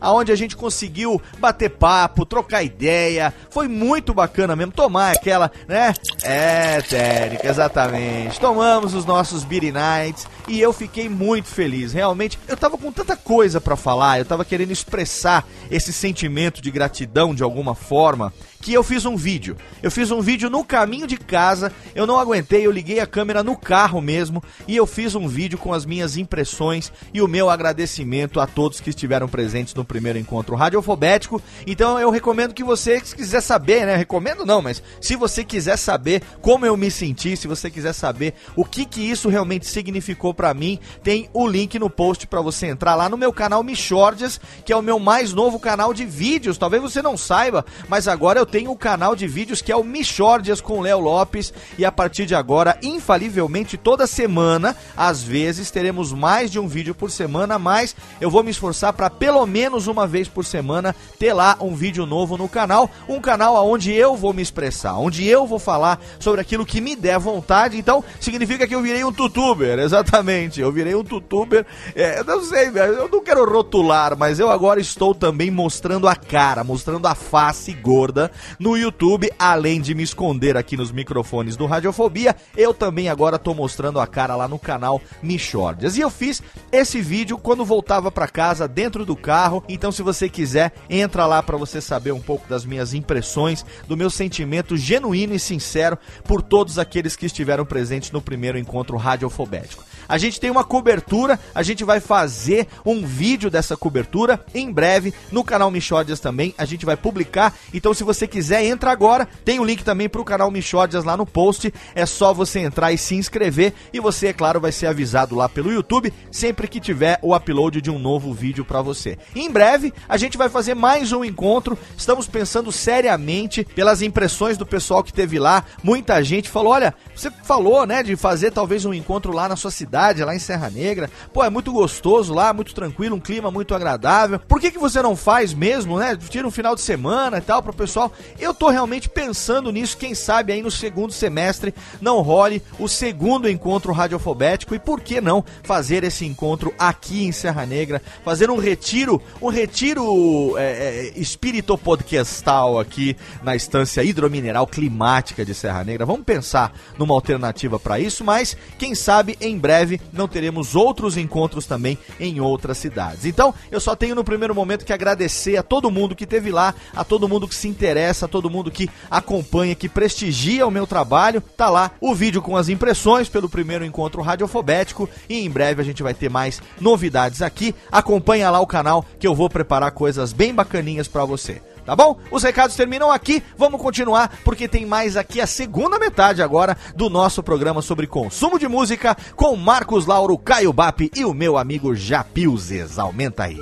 [0.00, 3.32] aonde a gente conseguiu bater papo, trocar ideia.
[3.50, 5.92] Foi muito bacana mesmo tomar aquela, né?
[6.22, 8.40] É, técnica, exatamente.
[8.40, 11.92] Tomamos os nossos Beer Nights e eu fiquei muito feliz.
[11.92, 16.70] Realmente, eu tava com tanta coisa para falar, eu tava querendo expressar esse sentimento de
[16.70, 18.32] gratidão de alguma forma
[18.64, 19.58] que eu fiz um vídeo.
[19.82, 23.42] Eu fiz um vídeo no caminho de casa, eu não aguentei, eu liguei a câmera
[23.42, 27.50] no carro mesmo e eu fiz um vídeo com as minhas impressões e o meu
[27.50, 31.42] agradecimento a todos que estiveram presentes no primeiro encontro radiofobético.
[31.66, 33.96] Então eu recomendo que você, se quiser saber, né?
[33.96, 38.32] Recomendo não, mas se você quiser saber como eu me senti, se você quiser saber
[38.56, 42.68] o que que isso realmente significou para mim, tem o link no post para você
[42.68, 46.56] entrar lá no meu canal Michordias, que é o meu mais novo canal de vídeos.
[46.56, 49.82] Talvez você não saiba, mas agora eu tenho um canal de vídeos que é o
[49.82, 56.12] Michordias com Léo Lopes e a partir de agora, infalivelmente toda semana, às vezes teremos
[56.12, 60.06] mais de um vídeo por semana, mas eu vou me esforçar para pelo menos uma
[60.06, 64.32] vez por semana ter lá um vídeo novo no canal, um canal onde eu vou
[64.32, 67.76] me expressar, onde eu vou falar sobre aquilo que me der vontade.
[67.76, 70.60] Então, significa que eu virei um tutuber, exatamente.
[70.60, 71.66] Eu virei um tutuber.
[71.96, 76.14] É, eu não sei, eu não quero rotular, mas eu agora estou também mostrando a
[76.14, 81.66] cara, mostrando a face gorda no YouTube, além de me esconder aqui nos microfones do
[81.66, 85.96] Radiofobia, eu também agora tô mostrando a cara lá no canal Michordias.
[85.96, 86.42] E eu fiz
[86.72, 91.42] esse vídeo quando voltava para casa dentro do carro, então se você quiser, entra lá
[91.42, 96.42] para você saber um pouco das minhas impressões, do meu sentimento genuíno e sincero por
[96.42, 99.84] todos aqueles que estiveram presentes no primeiro encontro radiofobético.
[100.08, 105.14] A gente tem uma cobertura, a gente vai fazer um vídeo dessa cobertura em breve
[105.32, 106.54] no canal Michódias também.
[106.58, 107.54] A gente vai publicar.
[107.72, 109.28] Então, se você quiser, entra agora.
[109.44, 111.72] Tem o um link também pro canal Michódias lá no post.
[111.94, 113.72] É só você entrar e se inscrever.
[113.92, 117.80] E você, é claro, vai ser avisado lá pelo YouTube sempre que tiver o upload
[117.80, 119.16] de um novo vídeo para você.
[119.36, 121.78] Em breve, a gente vai fazer mais um encontro.
[121.96, 125.64] Estamos pensando seriamente pelas impressões do pessoal que teve lá.
[125.82, 129.70] Muita gente falou: olha, você falou, né, de fazer talvez um encontro lá na sua
[129.70, 131.08] cidade lá em Serra Negra.
[131.32, 134.40] Pô, é muito gostoso lá, muito tranquilo, um clima muito agradável.
[134.40, 136.16] Por que, que você não faz mesmo, né?
[136.16, 138.12] Tira um final de semana e tal pro pessoal.
[138.38, 143.48] Eu tô realmente pensando nisso, quem sabe aí no segundo semestre não role o segundo
[143.48, 148.58] encontro radiofobético e por que não fazer esse encontro aqui em Serra Negra, fazer um
[148.58, 156.06] retiro, um retiro é, é, espírito podcastal aqui na estância hidromineral climática de Serra Negra.
[156.06, 161.66] Vamos pensar numa alternativa para isso, mas quem sabe em breve não teremos outros encontros
[161.66, 163.24] também em outras cidades.
[163.24, 166.74] Então, eu só tenho no primeiro momento que agradecer a todo mundo que teve lá,
[166.94, 170.86] a todo mundo que se interessa, a todo mundo que acompanha, que prestigia o meu
[170.86, 171.40] trabalho.
[171.40, 175.84] Tá lá o vídeo com as impressões pelo primeiro encontro radiofobético e em breve a
[175.84, 177.74] gente vai ter mais novidades aqui.
[177.90, 182.18] Acompanha lá o canal que eu vou preparar coisas bem bacaninhas para você tá bom?
[182.30, 187.10] Os recados terminam aqui, vamos continuar porque tem mais aqui a segunda metade agora do
[187.10, 191.94] nosso programa sobre consumo de música com Marcos Lauro, Caio Bap e o meu amigo
[191.94, 192.98] Japilzes.
[192.98, 193.58] Aumenta aí.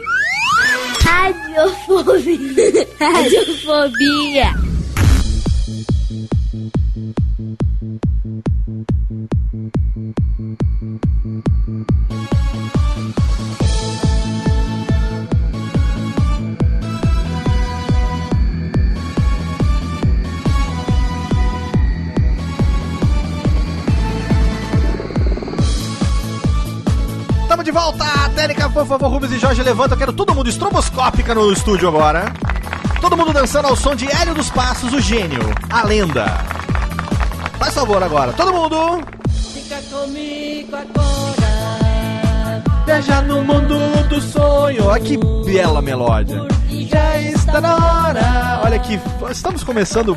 [1.12, 2.86] Radiofobia.
[3.01, 4.48] Radiofobia.
[27.70, 29.94] Lá, técnica, por favor, Rubens e Jorge, levanta.
[29.94, 32.32] Eu quero todo mundo estroboscópica no estúdio agora.
[33.01, 35.40] Todo mundo dançando ao som de Hélio dos Passos, o gênio,
[35.70, 36.26] a lenda.
[37.59, 39.02] Faz favor agora, todo mundo.
[39.52, 42.62] Fica comigo agora.
[42.84, 44.86] Viaja no mundo do sonho.
[44.86, 46.47] Olha que bela melódia.
[46.68, 48.60] Já está na hora.
[48.64, 48.98] Olha aqui,
[49.30, 50.16] estamos começando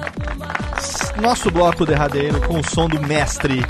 [1.21, 3.63] nosso bloco derradeiro com o som do mestre,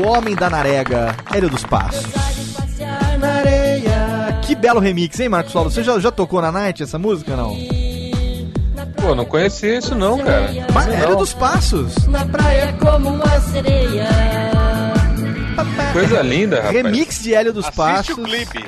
[0.00, 2.24] o homem da narega, Hélio dos Passos.
[4.46, 5.70] Que belo remix, hein, Marcos Paulo?
[5.70, 7.56] Você já, já tocou na Night essa música, não?
[8.96, 10.50] Pô, não conhecia isso não, cara.
[10.72, 10.94] Mas Não.
[10.94, 12.06] Hélio dos Passos.
[12.06, 14.08] na praia como uma sereia.
[15.92, 16.74] Coisa linda, rapaz.
[16.74, 18.18] Remix de Hélio dos Assiste Passos.
[18.18, 18.64] o clipe.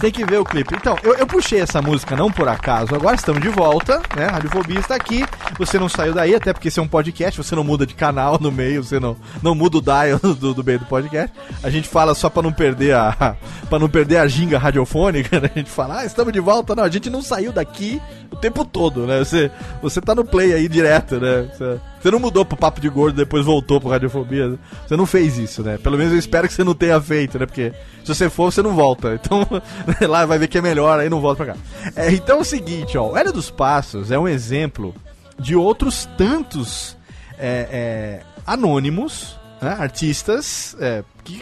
[0.00, 0.74] Tem que ver o clipe.
[0.74, 2.94] Então, eu, eu puxei essa música não por acaso.
[2.94, 4.24] Agora estamos de volta, né?
[4.24, 5.26] A Radiofobia está aqui.
[5.58, 8.38] Você não saiu daí, até porque esse é um podcast, você não muda de canal
[8.40, 11.30] no meio, você não, não muda o dial do, do meio do podcast.
[11.62, 13.36] A gente fala só para não perder a
[13.68, 15.50] para não perder a ginga radiofônica, né?
[15.54, 16.74] A gente fala, ah, estamos de volta.
[16.74, 18.00] Não, a gente não saiu daqui
[18.40, 19.18] tempo todo, né?
[19.18, 19.50] Você,
[19.82, 21.48] você tá no play aí direto, né?
[21.52, 24.58] Você, você não mudou pro Papo de Gordo depois voltou pro Radiofobia.
[24.86, 25.78] Você não fez isso, né?
[25.78, 27.46] Pelo menos eu espero que você não tenha feito, né?
[27.46, 27.72] Porque
[28.04, 29.20] se você for, você não volta.
[29.20, 29.46] Então,
[30.08, 31.60] lá vai ver que é melhor, aí não volta pra cá.
[31.94, 33.10] É, então é o seguinte, ó.
[33.10, 34.94] O Hélio dos Passos é um exemplo
[35.38, 36.96] de outros tantos
[37.38, 39.76] é, é, anônimos, né?
[39.78, 41.40] artistas, é, que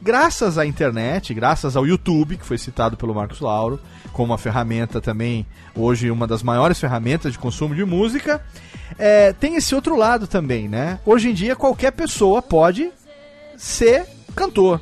[0.00, 3.80] graças à internet, graças ao YouTube, que foi citado pelo Marcos Lauro,
[4.12, 8.42] como uma ferramenta também, hoje uma das maiores ferramentas de consumo de música,
[8.98, 10.98] é, tem esse outro lado também, né?
[11.06, 12.90] Hoje em dia qualquer pessoa pode
[13.56, 14.80] ser cantor.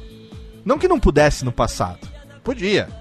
[0.65, 2.09] Não que não pudesse no passado.
[2.43, 2.98] Podia.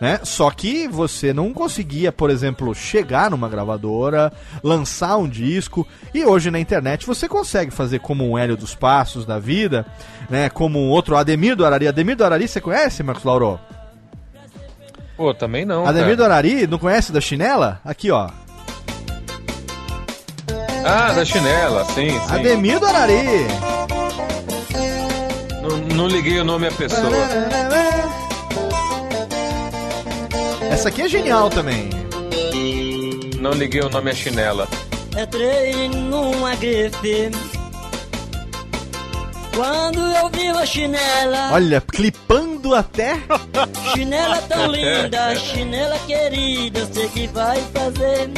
[0.00, 0.18] Né?
[0.22, 4.32] Só que você não conseguia, por exemplo, chegar numa gravadora,
[4.64, 9.26] lançar um disco, e hoje na internet você consegue fazer como um Hélio dos Passos
[9.26, 9.84] da vida,
[10.30, 10.48] né?
[10.48, 11.86] Como um outro Ademir do Arari.
[11.86, 13.60] Ademir do Arari você conhece, Marcos Lauro?
[15.18, 15.84] Pô, também não.
[15.84, 16.36] Ademir do cara.
[16.36, 17.78] Arari, não conhece da chinela?
[17.84, 18.30] Aqui, ó.
[20.82, 22.34] Ah, da chinela, sim, sim.
[22.34, 23.46] Ademir do Arari.
[25.62, 27.10] Não, não liguei o nome à pessoa.
[30.70, 31.90] Essa aqui é genial também.
[33.40, 34.68] Não liguei o nome à chinela.
[35.20, 37.30] Entrei numa grife.
[39.54, 43.18] Quando eu vi a chinela, Olha, clipando até.
[43.92, 48.30] chinela tão linda, chinela querida, sei que vai fazer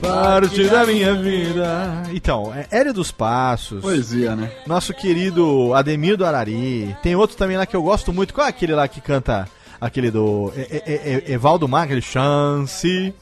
[0.00, 2.02] Parte da minha vida.
[2.12, 3.80] Então, é Hélio dos Passos.
[3.80, 4.50] Poesia, né?
[4.66, 6.96] Nosso querido Ademir do Arari.
[7.02, 8.32] Tem outro também lá que eu gosto muito.
[8.32, 9.48] Qual é aquele lá que canta?
[9.80, 13.14] Aquele do E- E- E- Evaldo Mar, aquele Chance.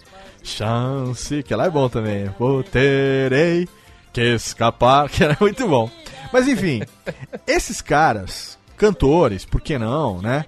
[0.42, 1.42] Chance.
[1.42, 2.30] Que lá é bom também.
[2.38, 3.68] Vou terei
[4.12, 5.08] que escapar.
[5.10, 5.90] Que era muito bom.
[6.32, 6.82] Mas enfim,
[7.46, 10.44] esses caras, cantores, por que não, né?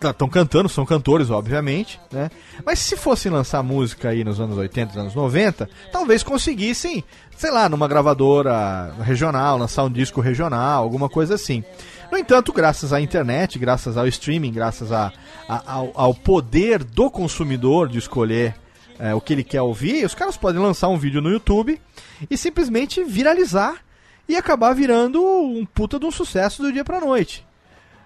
[0.00, 2.30] Estão cantando, são cantores, obviamente, né?
[2.64, 7.02] Mas se fossem lançar música aí nos anos 80, nos anos 90, talvez conseguissem,
[7.36, 11.64] sei lá, numa gravadora regional, lançar um disco regional, alguma coisa assim.
[12.10, 15.12] No entanto, graças à internet, graças ao streaming, graças a,
[15.48, 18.54] a- ao, ao poder do consumidor de escolher
[18.98, 21.80] é, o que ele quer ouvir, os caras podem lançar um vídeo no YouTube
[22.30, 23.76] e simplesmente viralizar
[24.28, 27.46] e acabar virando um puta de um sucesso do dia pra noite.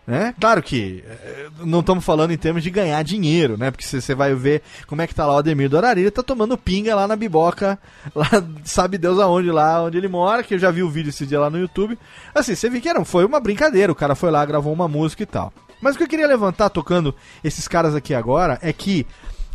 [0.05, 0.35] Né?
[0.41, 3.71] Claro que eh, não estamos falando em termos de ganhar dinheiro, né?
[3.71, 6.25] Porque você vai ver como é que tá lá o Ademir do Arari, ele tá
[6.25, 7.79] tomando pinga lá na biboca,
[8.13, 8.29] lá,
[8.65, 11.39] sabe Deus aonde, lá onde ele mora, que eu já vi o vídeo esse dia
[11.39, 11.97] lá no YouTube.
[12.35, 15.23] Assim, você viu que era, foi uma brincadeira, o cara foi lá, gravou uma música
[15.23, 15.53] e tal.
[15.81, 17.15] Mas o que eu queria levantar tocando
[17.45, 19.07] esses caras aqui agora é que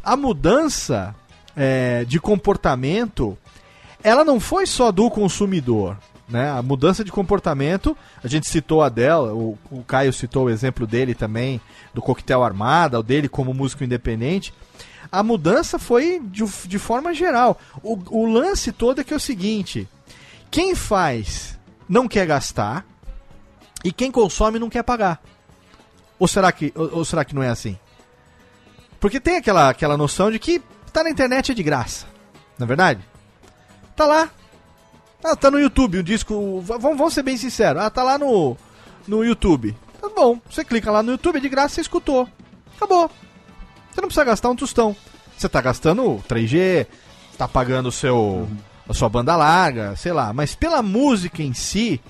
[0.02, 1.14] a mudança
[1.58, 3.38] eh, de comportamento
[4.02, 5.98] ela não foi só do consumidor.
[6.28, 6.50] Né?
[6.50, 10.86] A mudança de comportamento, a gente citou a dela, o, o Caio citou o exemplo
[10.86, 11.62] dele também,
[11.94, 14.54] do Coquetel Armada, o dele como músico independente.
[15.10, 17.58] A mudança foi de, de forma geral.
[17.82, 19.88] O, o lance todo é que é o seguinte:
[20.52, 22.86] quem faz não quer gastar
[23.84, 25.22] e quem consome não quer pagar.
[26.20, 27.78] Ou será que, ou, ou será que não é assim?
[29.00, 32.06] Porque tem aquela, aquela noção de que tá na internet é de graça.
[32.58, 33.02] Não é verdade?
[33.96, 34.30] Tá lá.
[35.24, 36.62] Ah, tá no YouTube, o disco.
[36.62, 37.82] Vamos, vamos ser bem sinceros.
[37.82, 38.56] Ah, tá lá no,
[39.08, 39.76] no YouTube.
[40.00, 40.40] Tá bom.
[40.50, 42.28] Você clica lá no YouTube, de graça, você escutou.
[42.76, 43.10] Acabou.
[43.92, 44.96] Você não precisa gastar um tostão.
[45.36, 46.88] Você tá gastando 3G,
[47.38, 48.48] tá pagando o seu,
[48.88, 50.32] a sua banda larga, sei lá.
[50.34, 52.02] Mas pela música em si,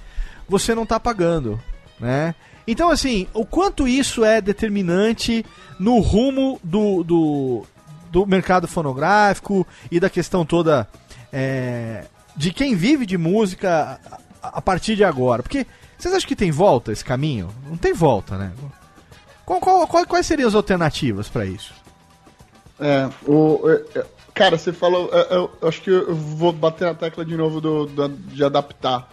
[0.48, 1.60] você não tá pagando,
[2.00, 2.36] né?
[2.68, 5.46] Então, assim, o quanto isso é determinante
[5.80, 7.66] no rumo do, do,
[8.12, 10.88] do mercado fonográfico e da questão toda
[11.32, 12.06] é,
[12.38, 14.00] de quem vive de música
[14.42, 15.42] a, a partir de agora.
[15.44, 15.66] Porque
[15.98, 17.50] vocês acham que tem volta esse caminho?
[17.68, 18.54] Não tem volta, né?
[19.46, 21.74] Qual- qual- qual- quais seriam as alternativas pra isso?
[22.80, 25.10] É, o, é, é, cara, você falou.
[25.12, 28.44] é, Eu, eu acho que eu vou bater na tecla de novo do, do- de
[28.44, 29.10] adaptar.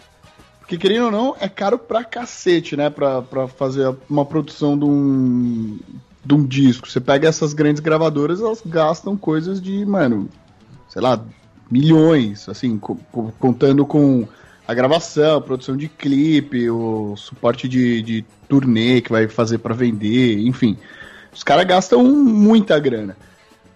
[0.59, 2.89] Porque, querendo ou não, é caro pra cacete, né?
[2.89, 5.79] Pra, pra fazer uma produção de um,
[6.23, 6.87] de um disco.
[6.89, 10.27] Você pega essas grandes gravadoras, elas gastam coisas de, mano,
[10.89, 11.19] sei lá,
[11.69, 14.27] milhões, assim, co- co- contando com
[14.67, 19.73] a gravação, a produção de clipe, o suporte de, de turnê que vai fazer pra
[19.73, 20.77] vender, enfim.
[21.33, 23.15] Os caras gastam muita grana.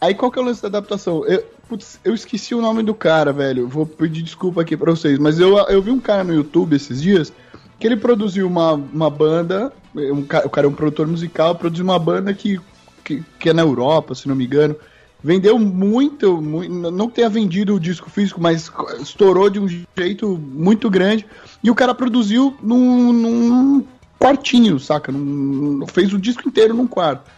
[0.01, 1.25] Aí qual que é o lance da adaptação?
[1.25, 3.67] Eu, putz, eu esqueci o nome do cara, velho.
[3.67, 7.01] Vou pedir desculpa aqui pra vocês, mas eu, eu vi um cara no YouTube esses
[7.01, 7.33] dias
[7.79, 9.73] que ele produziu uma, uma banda.
[9.95, 12.59] Um, o cara é um produtor musical, produziu uma banda que,
[13.03, 14.75] que, que é na Europa, se não me engano.
[15.21, 18.71] Vendeu muito, muito, não tenha vendido o disco físico, mas
[19.01, 19.67] estourou de um
[19.97, 21.25] jeito muito grande.
[21.61, 23.83] E o cara produziu num, num
[24.17, 25.11] quartinho, saca?
[25.11, 27.29] Num- fez o disco inteiro num quarto.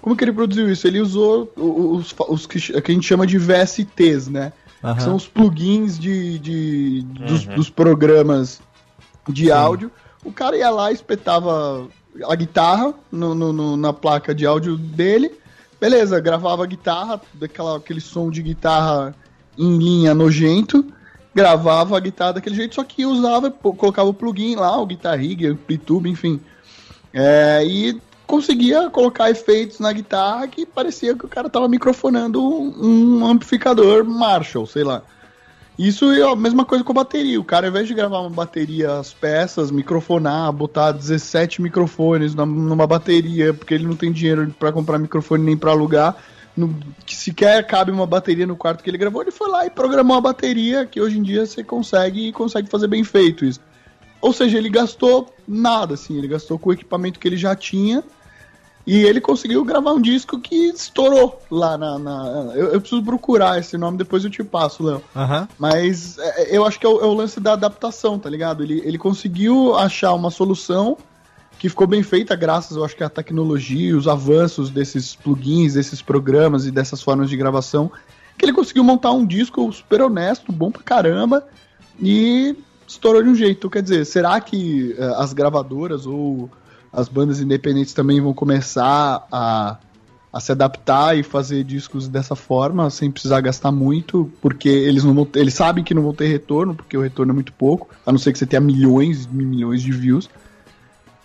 [0.00, 0.86] Como que ele produziu isso?
[0.86, 4.52] Ele usou os, os que, que a gente chama de VSTs, né?
[4.82, 4.94] Aham.
[4.96, 8.60] Que são os plugins de, de- dos, dos programas
[9.28, 9.90] de áudio.
[10.22, 11.88] O cara ia lá, espetava
[12.28, 15.32] a guitarra no- no- no- na placa de áudio dele.
[15.80, 19.14] Beleza, gravava guitarra, daquela, aquele som de guitarra
[19.58, 20.84] em linha nojento.
[21.34, 25.46] Gravava a guitarra daquele jeito, só que usava, colocava o plugin lá, o Guitar Rig,
[25.46, 26.40] o Amplitude, enfim.
[27.12, 33.18] É, e conseguia colocar efeitos na guitarra que parecia que o cara tava microfonando um,
[33.20, 35.02] um amplificador Marshall, sei lá.
[35.78, 37.40] Isso é a mesma coisa com a bateria.
[37.40, 42.86] O cara, ao invés de gravar uma bateria, as peças, microfonar, botar 17 microfones numa
[42.86, 46.16] bateria, porque ele não tem dinheiro pra comprar microfone nem pra alugar,
[46.56, 46.72] no-
[47.04, 50.16] que sequer cabe uma bateria no quarto que ele gravou, ele foi lá e programou
[50.16, 53.60] a bateria, que hoje em dia você consegue e consegue fazer bem feito isso.
[54.20, 58.02] Ou seja, ele gastou nada, assim, ele gastou com o equipamento que ele já tinha
[58.86, 61.98] e ele conseguiu gravar um disco que estourou lá na.
[61.98, 65.02] na- eu, eu preciso procurar esse nome, depois eu te passo, Léo.
[65.16, 65.48] Aham.
[65.58, 68.62] Mas é, eu acho que é o, é o lance da adaptação, tá ligado?
[68.62, 70.98] Ele, ele conseguiu achar uma solução
[71.58, 76.02] que ficou bem feita, graças, eu acho que à tecnologia, os avanços desses plugins, desses
[76.02, 77.90] programas e dessas formas de gravação,
[78.36, 81.46] que ele conseguiu montar um disco super honesto, bom pra caramba,
[81.98, 82.54] e
[82.86, 83.70] estourou de um jeito.
[83.70, 86.50] Quer dizer, será que eh, as gravadoras ou
[86.94, 89.76] as bandas independentes também vão começar a,
[90.32, 95.14] a se adaptar e fazer discos dessa forma, sem precisar gastar muito, porque eles não
[95.14, 98.12] vão eles sabem que não vão ter retorno, porque o retorno é muito pouco, a
[98.12, 100.28] não ser que você tenha milhões e milhões de views.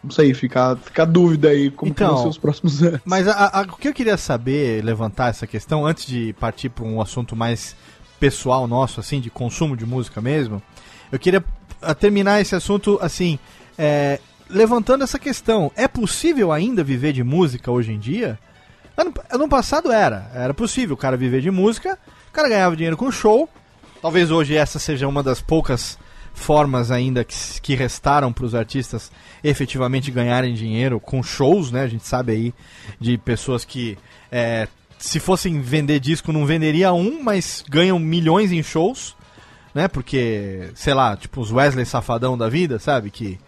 [0.04, 3.02] Não sei, fica, fica a dúvida aí como que Então, vão ser os próximos anos.
[3.04, 6.86] Mas a- a- o que eu queria saber, levantar essa questão, antes de partir para
[6.86, 7.76] um assunto mais
[8.20, 10.62] pessoal nosso, assim, de consumo de música mesmo,
[11.12, 11.44] eu queria
[12.00, 13.38] terminar esse assunto, assim,
[13.78, 14.20] é,
[14.50, 15.72] levantando essa questão.
[15.76, 18.40] É possível ainda viver de música hoje em dia?
[18.98, 20.30] Ano, ano passado era.
[20.34, 21.98] Era possível o cara viver de música,
[22.30, 23.48] o cara ganhava dinheiro com show.
[24.02, 25.98] Talvez hoje essa seja uma das poucas
[26.34, 29.12] formas ainda que, que restaram para os artistas
[29.44, 31.84] efetivamente ganharem dinheiro com shows, né?
[31.84, 32.54] A gente sabe aí
[33.00, 33.98] de pessoas que
[34.32, 34.68] é,
[34.98, 39.16] se fossem vender disco não venderia um, mas ganham milhões em shows,
[39.74, 39.88] né?
[39.88, 43.10] Porque, sei lá, tipo os Wesley Safadão da vida, sabe?
[43.12, 43.40] Que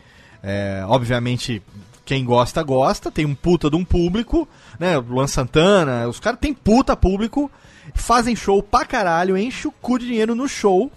[0.43, 1.61] é, obviamente
[2.03, 4.47] quem gosta, gosta, tem um puta de um público,
[4.79, 4.97] né?
[4.97, 7.49] Luan Santana, os caras têm puta público,
[7.93, 10.91] fazem show pra caralho, enche o cu de dinheiro no show.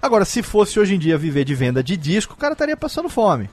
[0.00, 3.08] Agora, se fosse hoje em dia viver de venda de disco, o cara estaria passando
[3.08, 3.48] fome.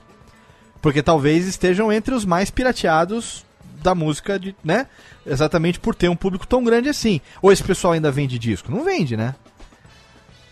[0.82, 3.44] Porque talvez estejam entre os mais pirateados
[3.82, 4.86] da música, de, né?
[5.24, 7.20] Exatamente por ter um público tão grande assim.
[7.40, 8.70] Ou esse pessoal ainda vende disco?
[8.70, 9.34] Não vende, né?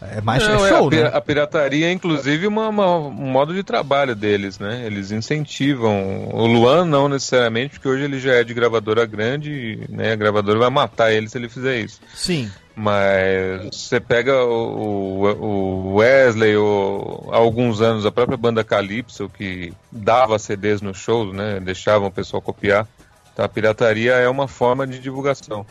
[0.03, 1.11] É mais Não, é é, show, a, pi- né?
[1.15, 4.83] a pirataria é inclusive uma, uma- um modo de trabalho deles, né?
[4.85, 6.29] Eles incentivam.
[6.31, 10.13] O Luan não necessariamente, porque hoje ele já é de gravadora grande, e, né?
[10.13, 12.01] A gravadora vai matar ele se ele fizer isso.
[12.15, 12.51] Sim.
[12.77, 19.73] Mas você pega o, o- Wesley, ou há alguns anos a própria banda Calypso, que
[19.91, 21.61] dava CDs nos shows, né?
[21.61, 22.87] Deixavam o pessoal copiar.
[23.33, 25.65] Então a pirataria é uma forma de divulgação.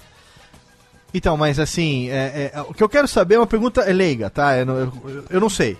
[1.13, 4.29] Então, mas assim, é- é- o que eu quero saber é uma pergunta é leiga,
[4.29, 4.57] tá?
[4.57, 5.77] Eu, não- eu- eu não sei.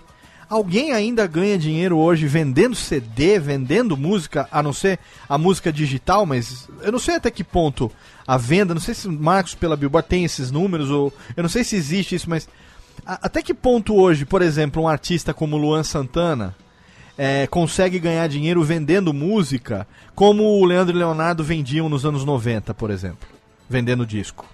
[0.48, 4.98] Alguém ainda ganha dinheiro hoje vendendo CD, vendendo música, a não ser
[5.28, 7.90] a música digital, mas eu não sei até que ponto
[8.26, 11.64] a venda, não sei se Marcos pela Billboard tem esses números, ou eu não sei
[11.64, 12.48] se existe isso, mas
[13.04, 16.54] a- até que ponto hoje, por exemplo, um artista como Luan Santana
[17.16, 22.74] é, consegue ganhar dinheiro vendendo música, como o Leandro e Leonardo vendiam nos anos 90,
[22.74, 23.28] por exemplo,
[23.68, 24.44] vendendo disco?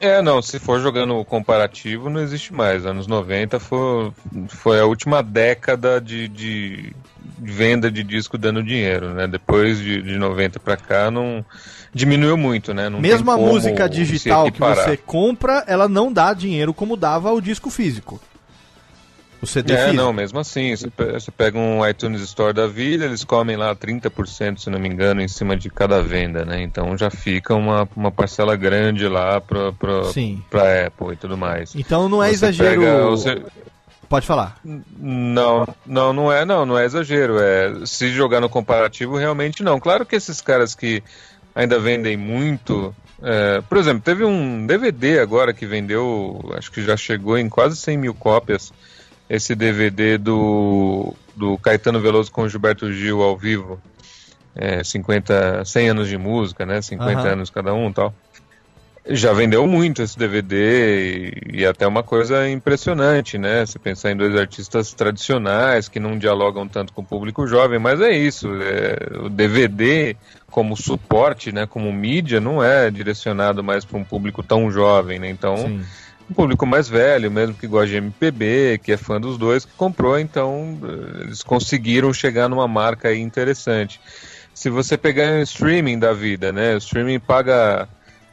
[0.00, 2.86] É, não, se for jogando o comparativo, não existe mais.
[2.86, 4.12] Anos 90 foi,
[4.48, 6.96] foi a última década de, de
[7.38, 9.26] venda de disco dando dinheiro, né?
[9.26, 11.44] Depois de, de 90 para cá, não
[11.92, 12.88] diminuiu muito, né?
[12.88, 17.40] Não Mesmo a música digital que você compra, ela não dá dinheiro como dava o
[17.40, 18.18] disco físico.
[19.42, 19.96] O CD É, físico.
[19.96, 23.74] não, mesmo assim, você pe- você pega um iTunes Store da vida, eles comem lá
[23.74, 26.62] 30%, se não me engano, em cima de cada venda, né?
[26.62, 30.42] Então já fica uma, uma parcela grande lá pra, pra, Sim.
[30.50, 31.74] pra Apple e tudo mais.
[31.74, 32.80] Então não é Você exagero.
[32.82, 33.42] pega ser-
[34.10, 34.58] Pode falar.
[34.64, 37.38] Não, não, não é, não, não é exagero.
[37.38, 39.78] É se jogar no comparativo, realmente não.
[39.78, 41.02] Claro que esses caras que
[41.54, 46.96] ainda vendem muito, é, por exemplo, teve um DVD agora que vendeu, acho que já
[46.96, 48.72] chegou em quase 100 mil cópias.
[49.30, 53.80] Esse DVD do, do Caetano Veloso com Gilberto Gil ao vivo,
[54.56, 56.82] é, 50, 100 anos de música, né?
[56.82, 57.28] 50 Aham.
[57.28, 58.12] anos cada um, tal.
[59.06, 63.64] Já vendeu muito esse DVD e, e até uma coisa impressionante, né?
[63.64, 68.00] Se pensar em dois artistas tradicionais que não dialogam tanto com o público jovem, mas
[68.00, 68.48] é isso.
[68.60, 70.16] é, o DVD
[70.50, 71.66] como suporte, né?
[71.66, 75.30] Como mídia, não é direcionado mais para um público tão jovem, né?
[75.30, 75.82] Então, Sim.
[76.30, 79.72] Um público mais velho, mesmo que gosta de MPB, que é fã dos dois, que
[79.72, 84.00] comprou, então eh, eles conseguiram chegar numa marca aí interessante.
[84.54, 86.74] Se você pegar um streaming da vida, né?
[86.74, 87.88] O streaming paga.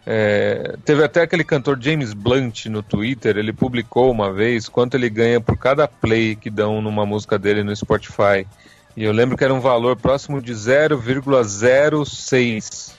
[0.05, 5.09] é, teve até aquele cantor James Blunt no Twitter, ele publicou uma vez quanto ele
[5.09, 8.45] ganha por cada play que dão numa música dele no Spotify.
[8.95, 12.91] E eu lembro que era um valor próximo de 0,06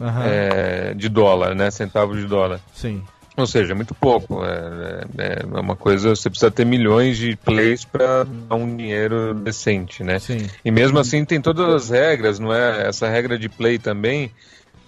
[0.00, 0.22] Aham.
[0.24, 1.70] é, de dólar, né?
[1.70, 2.60] Centavos de dólar.
[2.74, 3.02] Sim.
[3.38, 4.44] Ou seja, é muito pouco.
[4.44, 6.10] É, é- é uma coisa.
[6.10, 10.18] Você precisa ter milhões de plays para dar um dinheiro decente, né?
[10.18, 10.46] Sim.
[10.64, 12.88] E mesmo assim tem todas as regras, não é?
[12.88, 14.32] Essa regra de play também,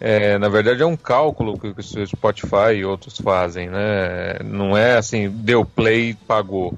[0.00, 4.38] é, na verdade é um cálculo que o Spotify e outros fazem, né?
[4.44, 6.74] Não é assim, deu play, pagou.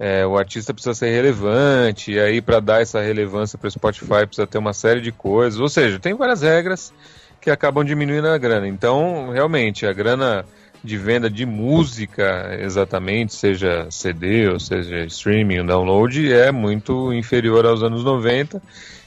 [0.00, 4.26] É, o artista precisa ser relevante, e aí para dar essa relevância para o Spotify
[4.26, 5.60] precisa ter uma série de coisas.
[5.60, 6.92] Ou seja, tem várias regras
[7.40, 8.66] que acabam diminuindo a grana.
[8.66, 10.44] Então, realmente, a grana
[10.84, 17.64] de venda de música, exatamente, seja CD ou seja streaming ou download, é muito inferior
[17.66, 18.60] aos anos 90.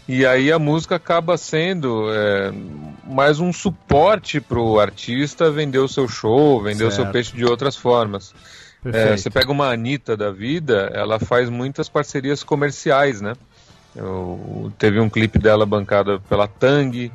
[0.07, 2.53] E aí a música acaba sendo é,
[3.05, 7.11] mais um suporte para o artista vender o seu show, vender o seu Certo.
[7.11, 8.33] peixe de outras formas.
[8.85, 13.33] É, você pega uma Anitta da vida, ela faz muitas parcerias comerciais, né?
[13.95, 17.11] Eu- teve um clipe dela bancado pela Tang,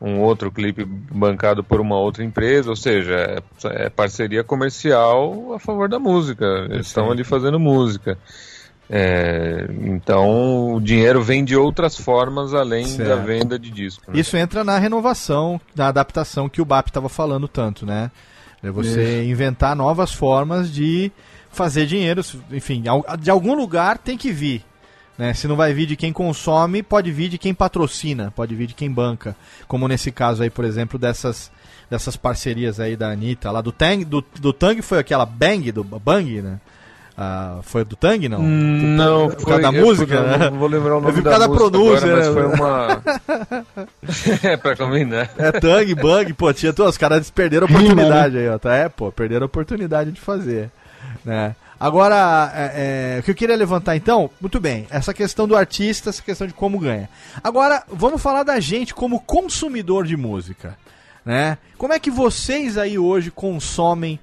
[0.00, 5.58] um outro clipe bancado por uma outra empresa, ou seja, é, é parceria comercial a
[5.58, 6.44] favor da música.
[6.70, 8.16] Eles estão ali fazendo música.
[8.90, 13.26] É, então o dinheiro vem de outras formas além da Certo.
[13.26, 14.10] venda de disco.
[14.10, 14.18] né?
[14.18, 18.10] Isso entra na renovação, na adaptação que o BAP estava falando tanto, né?
[18.62, 21.12] É você inventar novas formas de
[21.50, 22.22] fazer dinheiro.
[22.50, 22.82] Enfim,
[23.20, 24.64] de algum lugar tem que vir.
[25.18, 25.34] Né?
[25.34, 28.74] Se não vai vir de quem consome, pode vir de quem patrocina, pode vir de
[28.74, 29.36] quem banca.
[29.66, 31.50] Como nesse caso aí, por exemplo, dessas,
[31.90, 35.82] dessas parcerias aí da Anitta, lá do Tang, do, do Tang foi aquela Bang, do
[35.82, 36.60] Bang, né?
[37.20, 38.40] Ah, foi do Tang, não?
[38.40, 40.50] Não, por causa da música, eu né?
[40.50, 42.28] Não vou lembrar o Eu nome vi por da causa da música pronúncia, agora, mas
[42.28, 42.32] né?
[42.32, 42.44] foi
[44.44, 44.44] uma...
[44.52, 45.28] é, pra combinar.
[45.36, 48.56] É Tang, Bang, pô, tinha, os caras perderam a oportunidade aí, ó.
[48.56, 48.72] Tá?
[48.72, 50.70] É, pô, perderam a oportunidade de fazer.
[51.24, 51.56] Né?
[51.80, 56.10] Agora, é, é, o que eu queria levantar então, muito bem, essa questão do artista,
[56.10, 57.08] essa questão de como ganha.
[57.42, 60.76] Agora, vamos falar da gente como consumidor de música.
[61.24, 61.58] Né?
[61.76, 64.18] Como é que vocês aí hoje consomem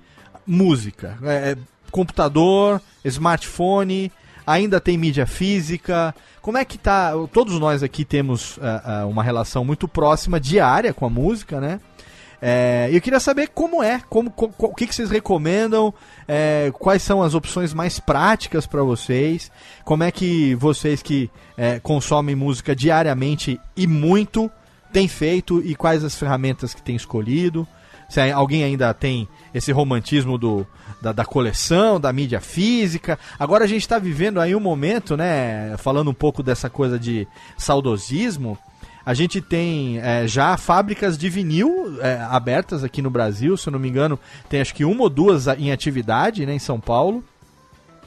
[0.45, 1.17] música?
[1.23, 1.57] É, é,
[1.91, 4.11] computador, smartphone,
[4.45, 6.13] ainda tem mídia física?
[6.41, 7.13] Como é que tá?
[7.31, 11.79] Todos nós aqui temos ah, ah, uma relação muito próxima, diária com a música, né?
[12.47, 15.91] É, eu queria saber como é, como, co- co- o que, que vocês recomendam,
[16.27, 19.51] é, quais são as opções mais práticas para vocês,
[19.83, 21.27] como é que vocês que
[21.57, 24.51] é, consomem música diariamente e muito
[24.93, 27.67] têm feito e quais as ferramentas que têm escolhido.
[28.07, 30.67] Se aí alguém ainda tem esse romantismo do,
[31.01, 33.17] da, da coleção, da mídia física.
[33.39, 35.75] Agora a gente está vivendo aí um momento, né?
[35.79, 37.27] Falando um pouco dessa coisa de
[37.57, 38.55] saudosismo.
[39.05, 43.71] A gente tem é, já fábricas de vinil é, abertas aqui no Brasil, se eu
[43.71, 44.19] não me engano,
[44.49, 47.23] tem acho que uma ou duas em atividade né, em São Paulo.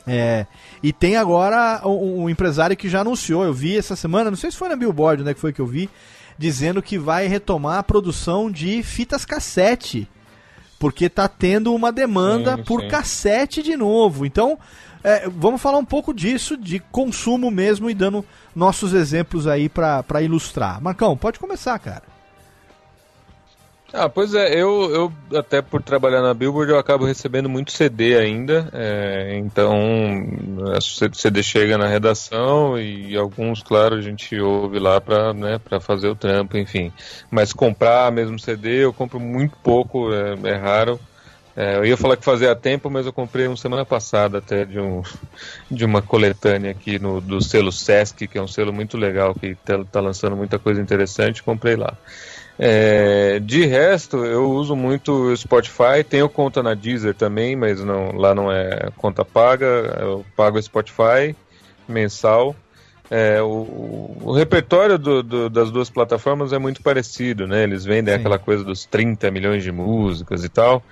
[0.06, 0.46] É,
[0.82, 4.50] e tem agora um, um empresário que já anunciou, eu vi essa semana, não sei
[4.50, 5.88] se foi na Billboard, onde é que foi que eu vi,
[6.36, 10.08] dizendo que vai retomar a produção de fitas cassete.
[10.78, 12.88] Porque tá tendo uma demanda Sim, por sim.
[12.88, 14.24] cassete de novo.
[14.24, 14.56] Então,
[15.02, 20.22] é, vamos falar um pouco disso, de consumo mesmo, e dando nossos exemplos aí pra
[20.22, 20.80] ilustrar.
[20.80, 22.18] Marcão, pode começar, cara.
[23.90, 28.18] Ah, pois é, eu, eu até por trabalhar na Billboard eu acabo recebendo muito CD
[28.18, 29.74] ainda, é, então
[30.76, 30.80] a
[31.14, 36.14] CD chega na redação e alguns, claro, a gente ouve lá para né, fazer o
[36.14, 36.92] trampo, enfim.
[37.30, 41.00] Mas comprar mesmo CD eu compro muito pouco, é, é raro.
[41.60, 44.78] É, eu ia falar que fazia tempo, mas eu comprei uma semana passada até de,
[44.78, 45.02] um,
[45.68, 49.48] de uma coletânea aqui no, do selo Sesc, que é um selo muito legal, que
[49.48, 51.98] está tá lançando muita coisa interessante, comprei lá.
[52.56, 58.12] É, de resto, eu uso muito o Spotify, tenho conta na Deezer também, mas não,
[58.12, 59.66] lá não é conta paga,
[59.98, 61.34] eu pago o Spotify
[61.88, 62.54] mensal.
[63.10, 67.64] É, o, o, repertório do, do, das duas plataformas é muito parecido, né?
[67.64, 68.20] Eles vendem Sim.
[68.20, 70.84] aquela coisa dos 30 milhões de músicas e tal.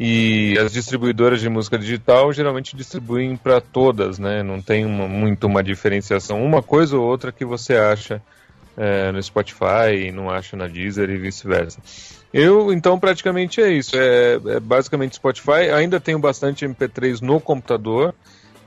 [0.00, 4.42] E as distribuidoras de música digital geralmente distribuem para todas, né?
[4.44, 6.44] Não tem uma, muito uma diferenciação.
[6.44, 8.22] Uma coisa ou outra que você acha
[8.76, 11.80] é, no Spotify e não acha na Deezer e vice-versa.
[12.32, 13.96] Eu, então, praticamente é isso.
[13.96, 15.70] É, é, basicamente Spotify.
[15.74, 18.14] Ainda tenho bastante MP3 no computador,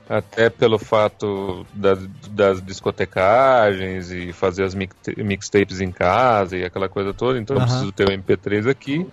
[0.08, 1.98] até pelo fato das,
[2.30, 7.38] das discotecagens e fazer as mixtapes em casa e aquela coisa toda.
[7.38, 7.62] Então, uhum.
[7.62, 9.06] eu preciso ter o MP3 aqui.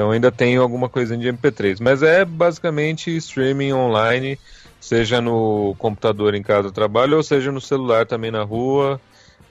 [0.00, 1.76] Então ainda tenho alguma coisa de MP3.
[1.78, 4.38] Mas é basicamente streaming online,
[4.80, 8.98] seja no computador em casa do trabalho, ou seja no celular também na rua.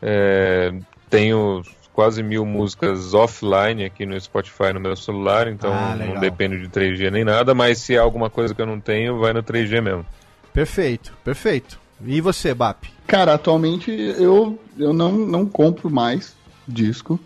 [0.01, 0.73] É,
[1.07, 1.61] tenho
[1.93, 6.67] quase mil músicas offline aqui no Spotify no meu celular, então ah, não dependo de
[6.67, 9.81] 3G nem nada, mas se há alguma coisa que eu não tenho, vai no 3G
[9.81, 10.05] mesmo.
[10.51, 11.80] Perfeito, perfeito.
[12.03, 12.85] E você, Bap?
[13.05, 16.34] Cara, atualmente eu, eu não, não compro mais
[16.67, 17.19] disco.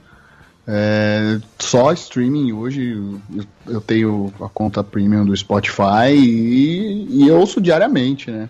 [0.67, 2.93] É, só streaming hoje.
[3.35, 8.49] Eu, eu, tenho a conta premium do Spotify e, e eu ouço diariamente, né?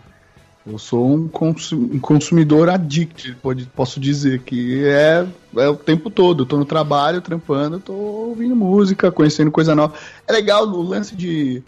[0.65, 1.29] Eu sou um,
[1.73, 5.25] um consumidor addict, pode, posso dizer, que é,
[5.57, 6.43] é o tempo todo.
[6.43, 9.93] Eu tô no trabalho, trampando, tô ouvindo música, conhecendo coisa nova.
[10.25, 11.61] É legal o lance de.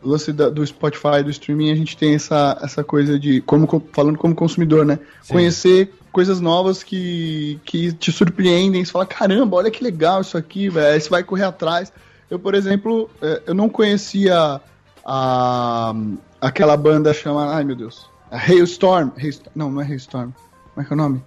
[0.00, 3.42] O lance da, do Spotify, do streaming, a gente tem essa, essa coisa de.
[3.42, 4.98] como Falando como consumidor, né?
[5.20, 5.34] Sim.
[5.34, 8.84] Conhecer coisas novas que, que te surpreendem.
[8.84, 10.94] Você fala, caramba, olha que legal isso aqui, velho.
[10.94, 11.92] Aí você vai correr atrás.
[12.30, 14.60] Eu, por exemplo, é, eu não conhecia
[15.04, 15.94] a,
[16.40, 17.52] aquela banda chamada.
[17.52, 18.08] Ai, meu Deus.
[18.30, 19.10] Hailstorm.
[19.16, 19.52] Hailstorm.
[19.54, 20.30] Não, não é Hailstorm.
[20.74, 21.22] Como é que é o nome?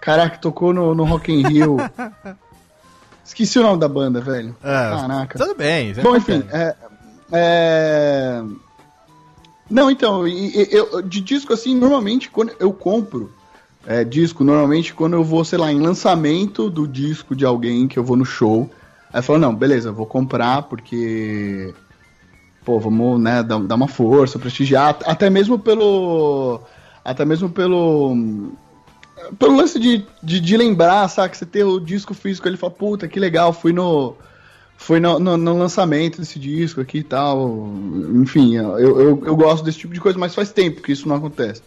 [0.00, 1.76] Caraca, tocou no, no Rock in Rio.
[3.24, 4.56] Esqueci o nome da banda, velho.
[4.62, 5.38] É, Caraca.
[5.38, 5.92] Tudo bem.
[5.94, 6.44] Bom, enfim.
[6.52, 6.76] É,
[7.32, 8.42] é...
[9.68, 13.32] Não, então, eu, de disco assim, normalmente quando eu compro
[13.86, 17.98] é, disco, normalmente quando eu vou, sei lá, em lançamento do disco de alguém que
[17.98, 18.70] eu vou no show,
[19.12, 21.72] aí eu falo, não, beleza, vou comprar porque
[22.66, 26.60] pô, vamos, né, dar, dar uma força, prestigiar, até mesmo pelo.
[27.04, 28.52] Até mesmo pelo.
[29.38, 31.36] Pelo lance de, de, de lembrar, sabe?
[31.36, 34.16] Você ter o disco físico, ele fala, puta, que legal, fui no.
[34.78, 37.72] Fui no, no, no lançamento desse disco aqui e tal.
[38.14, 41.16] Enfim, eu, eu, eu, gosto desse tipo de coisa, mas faz tempo que isso não
[41.16, 41.62] acontece.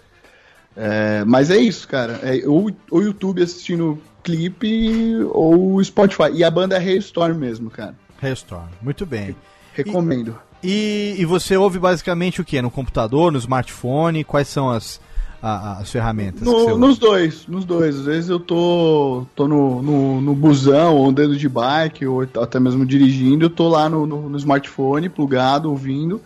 [0.82, 2.22] É, mas é isso, cara.
[2.24, 6.32] É, ou o YouTube assistindo clipe ou o Spotify.
[6.34, 7.94] E a banda é Hailstorm mesmo, cara.
[8.22, 9.36] Hailstorm, muito bem.
[9.74, 10.38] Recomendo.
[10.64, 12.62] E, e você ouve basicamente o que?
[12.62, 14.24] No computador, no smartphone?
[14.24, 15.02] Quais são as,
[15.42, 16.42] a, as ferramentas?
[16.42, 18.00] No, nos dois, nos dois.
[18.00, 22.58] Às vezes eu tô, tô no, no, no busão, ou andando de bike, ou até
[22.58, 26.22] mesmo dirigindo, eu tô lá no, no, no smartphone, plugado, ouvindo.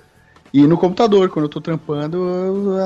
[0.54, 2.20] E no computador, quando eu tô trampando,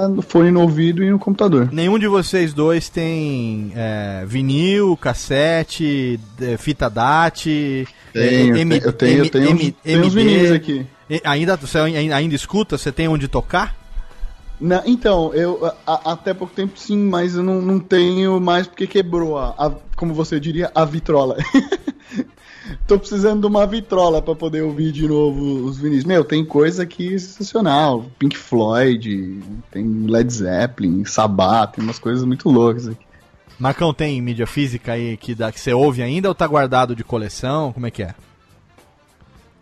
[0.10, 1.68] no fone no ouvido e no computador.
[1.70, 6.18] Nenhum de vocês dois tem é, vinil, cassete,
[6.60, 7.86] fita DAT?
[8.14, 10.88] Tenho, M, eu tenho, eu tenho, M, tenho uns vinis aqui.
[11.26, 12.78] Ainda, você ainda escuta?
[12.78, 13.76] Você tem onde tocar?
[14.60, 18.88] Não, então, eu a, até pouco tempo sim, mas eu não, não tenho mais porque
[18.88, 21.36] quebrou a, a como você diria, a vitrola.
[22.86, 26.04] Tô precisando de uma vitrola para poder ouvir de novo os vinis.
[26.04, 28.06] Meu, tem coisa aqui sensacional.
[28.18, 29.42] Pink Floyd,
[29.72, 33.06] tem Led Zeppelin, Sabbath, tem umas coisas muito loucas aqui.
[33.60, 37.04] Marcão, tem mídia física aí que, dá, que você ouve ainda ou tá guardado de
[37.04, 37.74] coleção?
[37.74, 38.14] Como é que é?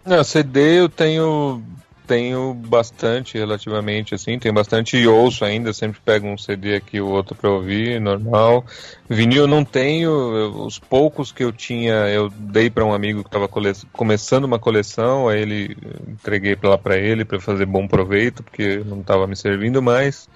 [0.06, 1.64] Não, CD eu tenho
[2.06, 7.10] tenho bastante relativamente assim, tem bastante e ouço ainda, sempre pego um CD aqui ou
[7.10, 8.66] outro para ouvir, normal.
[9.10, 13.22] Vinil eu não tenho, eu, os poucos que eu tinha eu dei para um amigo
[13.24, 13.50] que estava
[13.92, 15.78] começando uma coleção, aí ele
[16.08, 20.30] entreguei lá para ele para fazer bom proveito, porque não estava me servindo mais.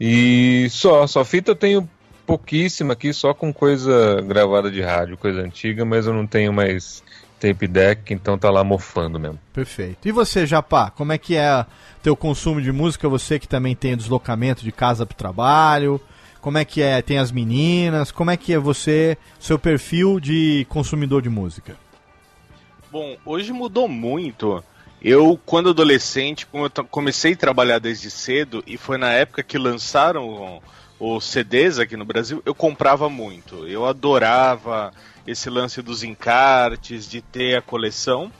[0.00, 1.88] E só, só fita eu tenho
[2.28, 7.02] pouquíssima aqui, só com coisa gravada de rádio, coisa antiga, mas eu não tenho mais
[7.38, 9.38] tape deck, então tá lá mofando mesmo.
[9.52, 10.06] Perfeito.
[10.06, 11.64] E você, Japá, como é que é
[12.02, 13.08] teu consumo de música?
[13.08, 16.00] Você que também tem deslocamento de casa pro trabalho,
[16.40, 17.02] como é que é?
[17.02, 21.76] Tem as meninas, como é que é você, seu perfil de consumidor de música?
[22.90, 24.62] Bom, hoje mudou muito.
[25.00, 26.46] Eu, quando adolescente,
[26.90, 30.60] comecei a trabalhar desde cedo, e foi na época que lançaram
[30.98, 33.66] os CDs aqui no Brasil, eu comprava muito.
[33.68, 34.92] Eu adorava
[35.30, 38.32] esse lance dos encartes, de ter a coleção.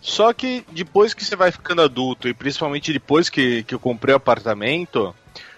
[0.00, 4.14] Só que depois que você vai ficando adulto, e principalmente depois que, que eu comprei
[4.14, 5.14] o apartamento,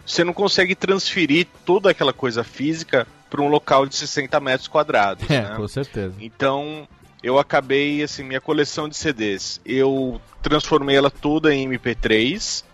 [0.06, 5.28] você não consegue transferir toda aquela coisa física para um local de 60 metros quadrados.
[5.28, 5.54] É, né?
[5.54, 6.14] com certeza.
[6.18, 6.88] Então,
[7.22, 12.64] eu acabei, assim, minha coleção de CDs, eu transformei ela toda em MP3.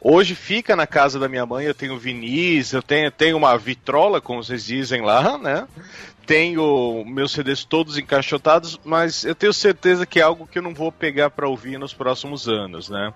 [0.00, 4.20] Hoje fica na casa da minha mãe, eu tenho vinis, eu tenho, tenho uma vitrola,
[4.20, 5.66] como vocês dizem lá, né?
[6.24, 10.74] Tenho meus CDs todos encaixotados, mas eu tenho certeza que é algo que eu não
[10.74, 13.12] vou pegar para ouvir nos próximos anos, né?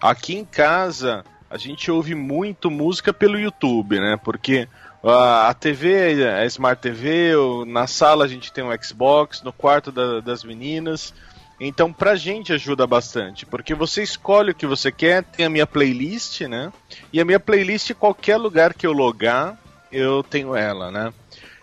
[0.00, 4.18] Aqui em casa, a gente ouve muito música pelo YouTube, né?
[4.22, 4.68] Porque
[5.04, 7.32] a TV, a Smart TV,
[7.66, 11.14] na sala a gente tem um Xbox, no quarto da, das meninas.
[11.58, 15.66] Então, pra gente ajuda bastante, porque você escolhe o que você quer, tem a minha
[15.66, 16.70] playlist, né?
[17.12, 19.58] E a minha playlist, qualquer lugar que eu logar,
[19.90, 21.12] eu tenho ela, né?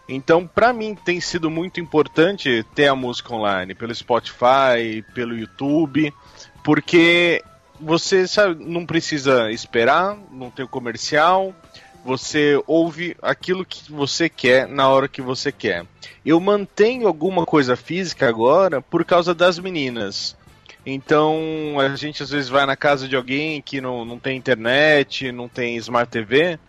[0.09, 6.13] Então, pra mim, tem sido muito importante ter a música online, pelo Spotify, pelo YouTube,
[6.63, 7.43] porque
[7.79, 11.53] você sabe, não precisa esperar, não tem o comercial,
[12.03, 15.85] você ouve aquilo que você quer na hora que você quer.
[16.25, 20.35] Eu mantenho alguma coisa física agora por causa das meninas.
[20.85, 25.31] Então a gente às vezes vai na casa de alguém que não, não tem internet,
[25.31, 26.59] não tem Smart TV.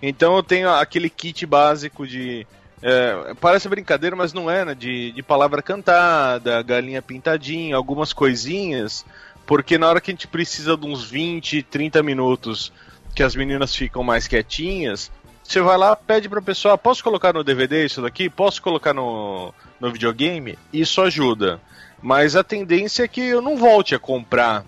[0.00, 2.46] Então eu tenho aquele kit básico de.
[2.82, 4.74] É, parece brincadeira, mas não é, né?
[4.74, 9.04] De, de palavra cantada, galinha pintadinha, algumas coisinhas.
[9.46, 12.72] Porque na hora que a gente precisa de uns 20, 30 minutos
[13.14, 15.10] que as meninas ficam mais quietinhas,
[15.42, 18.30] você vai lá, pede pra pessoa, posso colocar no DVD isso daqui?
[18.30, 20.58] Posso colocar no, no videogame?
[20.72, 21.60] Isso ajuda.
[22.02, 24.64] Mas a tendência é que eu não volte a comprar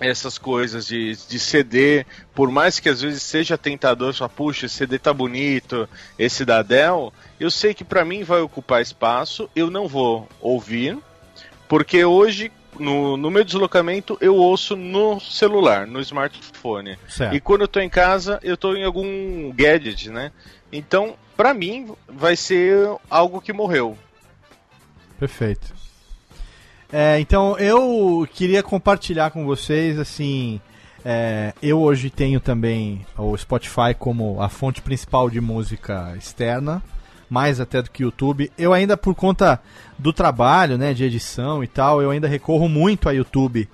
[0.00, 4.76] essas coisas de, de CD, por mais que às vezes seja tentador, só puxa, esse
[4.76, 5.86] CD tá bonito,
[6.18, 10.98] esse da Dell, eu sei que para mim vai ocupar espaço, eu não vou ouvir,
[11.68, 16.98] porque hoje no, no meu deslocamento eu ouço no celular, no smartphone.
[17.08, 17.34] Certo.
[17.34, 20.32] E quando eu tô em casa, eu tô em algum gadget, né?
[20.72, 23.96] Então, pra mim, vai ser algo que morreu.
[25.18, 25.74] Perfeito.
[26.92, 30.60] É, então eu queria compartilhar com vocês assim.
[31.04, 36.82] é, eu hoje tenho também o Spotify como a fonte principal de música externa,
[37.28, 38.50] mais até do que o YouTube.
[38.58, 39.60] Eu ainda por conta
[40.00, 43.68] do trabalho, né, de edição e tal, eu ainda recorro muito a YouTube,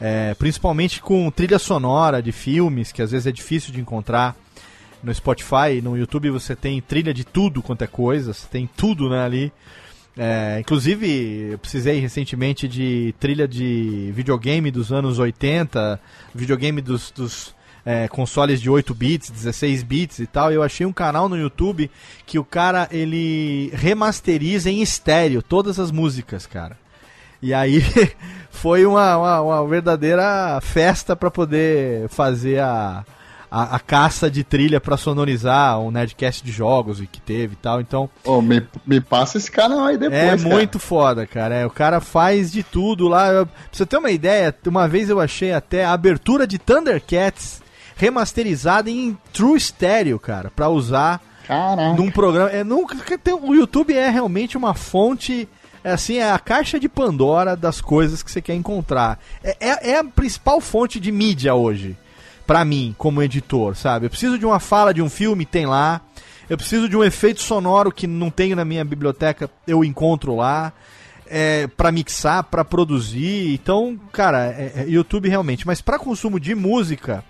[0.00, 4.36] é, principalmente com trilha sonora de filmes que às vezes é difícil de encontrar.
[5.02, 9.10] No Spotify, no YouTube você tem trilha de tudo quanto é coisa, você tem tudo
[9.10, 9.52] né, ali.
[10.16, 15.98] É, inclusive, eu precisei recentemente de trilha de videogame dos anos 80,
[16.32, 17.54] videogame dos, dos
[17.84, 20.52] é, consoles de 8 bits, 16 bits e tal.
[20.52, 21.90] Eu achei um canal no YouTube
[22.26, 26.76] que o cara ele remasteriza em estéreo todas as músicas, cara.
[27.40, 27.82] E aí
[28.50, 33.04] foi uma, uma, uma verdadeira festa para poder fazer a,
[33.50, 37.56] a, a caça de trilha para sonorizar um Nerdcast de jogos e que teve e
[37.56, 37.80] tal.
[37.80, 40.54] Então, Ô, me, me passa esse canal aí depois, é cara.
[40.54, 41.56] muito foda, cara.
[41.56, 43.26] É, o cara faz de tudo lá.
[43.32, 47.60] Eu- pra você ter uma ideia, uma vez eu achei até a abertura de Thundercats
[47.96, 51.94] remasterizada em True Stereo, cara, pra usar Caraca.
[51.94, 52.50] num programa.
[52.50, 52.96] É, nunca,
[53.42, 55.48] o YouTube é realmente uma fonte.
[55.84, 59.18] É assim, é a caixa de Pandora das coisas que você quer encontrar.
[59.42, 61.96] É, é- é a principal fonte de mídia hoje,
[62.46, 64.06] pra mim, como editor, sabe?
[64.06, 66.00] Eu preciso de uma fala de um filme, tem lá.
[66.48, 70.72] Eu preciso de um efeito sonoro que não tenho na minha biblioteca, eu encontro lá.
[71.34, 73.54] É, para mixar, pra produzir.
[73.54, 75.66] Então, cara, é- é YouTube realmente.
[75.66, 77.24] Mas pra consumo de música,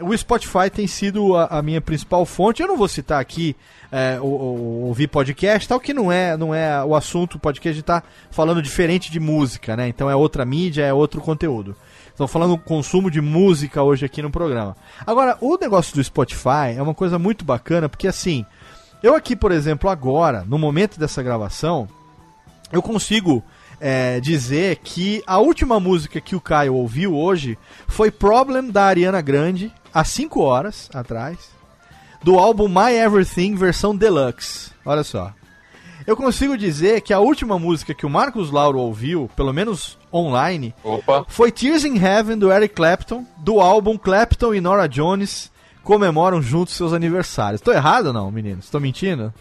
[0.00, 2.62] o Spotify tem sido a, a minha principal fonte.
[2.62, 3.56] Eu não vou citar aqui
[3.90, 7.34] é, ouvir podcast, tal, que não é, não é o assunto.
[7.34, 9.88] O podcast está falando diferente de música, né?
[9.88, 11.76] Então é outra mídia, é outro conteúdo.
[12.10, 14.76] Estamos falando consumo de música hoje aqui no programa.
[15.06, 18.44] Agora, o negócio do Spotify é uma coisa muito bacana, porque assim,
[19.02, 21.88] eu aqui, por exemplo, agora, no momento dessa gravação,
[22.72, 23.42] eu consigo
[23.80, 27.56] é, dizer que a última música que o Caio ouviu hoje
[27.86, 31.38] foi Problem da Ariana Grande, há 5 horas atrás,
[32.22, 34.70] do álbum My Everything versão deluxe.
[34.84, 35.32] Olha só.
[36.06, 40.74] Eu consigo dizer que a última música que o Marcos Lauro ouviu, pelo menos online,
[40.82, 45.50] Opa, foi Tears in Heaven do Eric Clapton, do álbum Clapton e Nora Jones
[45.82, 47.60] comemoram juntos seus aniversários.
[47.60, 48.70] Tô errado ou não, meninos?
[48.70, 49.32] Tô mentindo?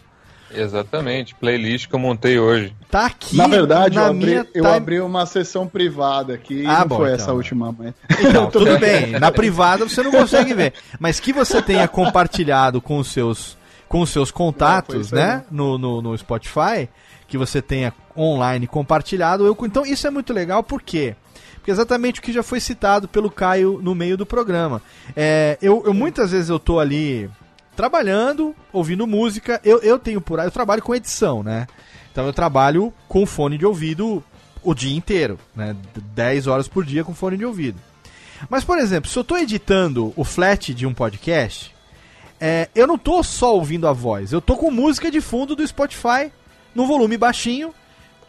[0.51, 2.73] Exatamente, playlist que eu montei hoje.
[2.89, 3.35] Tá aqui.
[3.35, 6.97] Na verdade, na eu, abri, minha eu abri uma sessão privada aqui Ah, não bom,
[6.97, 7.15] foi então.
[7.23, 7.93] essa última, mas...
[8.19, 9.11] Então, tudo bem.
[9.19, 10.73] Na privada você não consegue ver.
[10.99, 13.57] Mas que você tenha compartilhado com os seus,
[13.87, 15.43] com os seus Não, contatos, aí né?
[15.51, 16.89] No, no, no Spotify,
[17.27, 19.45] que você tenha online compartilhado.
[19.45, 21.15] Eu, então, isso é muito legal, por quê?
[21.55, 24.81] Porque exatamente o que já foi citado pelo Caio no meio do programa.
[25.15, 27.29] É, eu, eu muitas vezes eu tô ali
[27.77, 29.61] trabalhando, ouvindo música.
[29.63, 31.67] Eu, eu tenho por aí, eu trabalho com edição, né?
[32.11, 34.23] Então eu trabalho com fone de ouvido
[34.63, 35.75] o dia inteiro, né?
[36.15, 37.79] 10 horas por dia com fone de ouvido.
[38.49, 41.73] Mas, por exemplo, se eu tô editando o flat de um podcast,
[42.41, 45.65] é, eu não tô só ouvindo a voz, eu tô com música de fundo do
[45.65, 46.31] Spotify
[46.73, 47.73] no volume baixinho,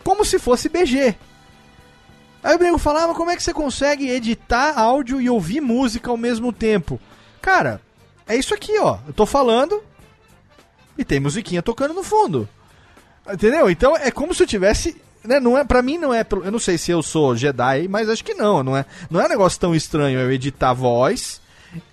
[0.04, 1.14] como se fosse BG.
[2.42, 6.16] Aí o nego falava, como é que você consegue editar áudio e ouvir música ao
[6.16, 7.00] mesmo tempo?
[7.42, 7.80] Cara,
[8.28, 8.98] é isso aqui, ó.
[9.06, 9.82] Eu tô falando
[10.96, 12.48] e tem musiquinha tocando no fundo.
[13.30, 13.68] Entendeu?
[13.70, 14.96] Então é como se eu tivesse.
[15.24, 16.24] Né, não é, pra mim não é.
[16.44, 18.62] Eu não sei se eu sou Jedi, mas acho que não.
[18.62, 21.40] Não é, não é um negócio tão estranho eu editar voz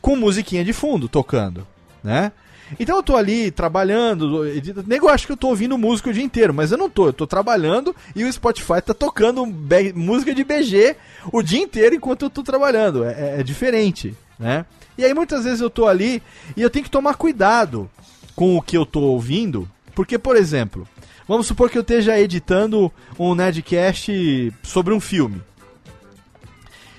[0.01, 1.67] com musiquinha de fundo tocando.
[2.03, 2.31] Né?
[2.79, 6.23] Então eu tô ali trabalhando, edita- nego acha que eu tô ouvindo música o dia
[6.23, 9.45] inteiro, mas eu não tô, eu tô trabalhando e o Spotify tá tocando
[9.93, 10.95] música de BG
[11.31, 13.03] o dia inteiro enquanto eu tô trabalhando.
[13.03, 14.65] É, é- é diferente, né?
[14.97, 16.21] E aí muitas vezes eu tô ali
[16.55, 17.89] e eu tenho que tomar cuidado
[18.35, 20.87] com o que eu tô ouvindo, porque, por exemplo,
[21.27, 25.41] vamos supor que eu esteja editando um Nerdcast sobre um filme.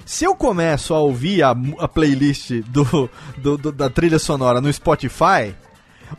[0.04, 1.50] Se eu começo a ouvir a,
[1.80, 5.54] a playlist do, do- do- da trilha sonora no Spotify,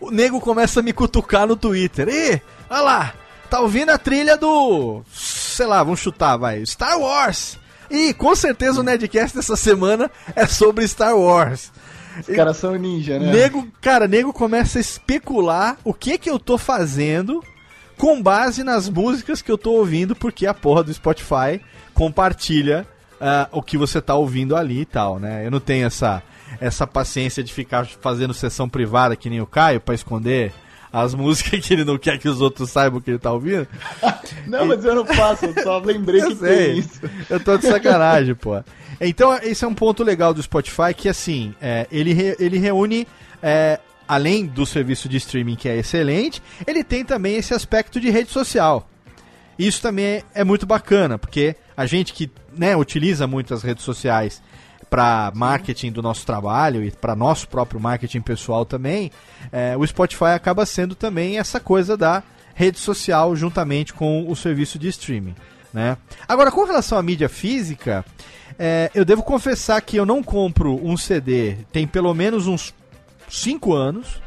[0.01, 2.09] o nego começa a me cutucar no Twitter.
[2.09, 3.13] Ih, olha lá,
[3.49, 5.01] tá ouvindo a trilha do.
[5.13, 6.65] Sei lá, vamos chutar, vai.
[6.65, 7.57] Star Wars!
[7.89, 11.71] E com certeza o Nerdcast dessa semana é sobre Star Wars.
[12.19, 13.31] Os caras são ninja, né?
[13.31, 17.43] Nego, cara, nego começa a especular o que que eu tô fazendo
[17.97, 21.61] com base nas músicas que eu tô ouvindo, porque a porra do Spotify
[21.93, 22.87] compartilha
[23.19, 25.45] ah, o que você tá ouvindo ali e tal, né?
[25.45, 26.21] Eu não tenho essa,
[26.59, 30.53] essa paciência de ficar fazendo sessão privada que nem o Caio pra esconder
[30.91, 33.67] as músicas que ele não quer que os outros saibam que ele tá ouvindo.
[34.47, 36.57] Não, mas eu não faço, eu só lembrei Eu que sei.
[36.67, 37.01] tem isso.
[37.29, 38.61] Eu tô de sacanagem, pô.
[39.01, 43.05] Então, esse é um ponto legal do Spotify, que assim, é, ele, re- ele reúne,
[43.43, 48.09] é, além do serviço de streaming que é excelente, ele tem também esse aspecto de
[48.09, 48.89] rede social.
[49.59, 53.83] Isso também é, é muito bacana, porque a gente que né, utiliza muito as redes
[53.83, 54.41] sociais
[54.89, 59.11] para marketing do nosso trabalho e para nosso próprio marketing pessoal também,
[59.51, 62.23] é, o Spotify acaba sendo também essa coisa da
[62.53, 65.35] rede social juntamente com o serviço de streaming.
[65.73, 65.97] Né?
[66.27, 68.03] Agora, com relação à mídia física,
[68.57, 72.73] é, eu devo confessar que eu não compro um CD tem pelo menos uns
[73.29, 74.21] 5 anos.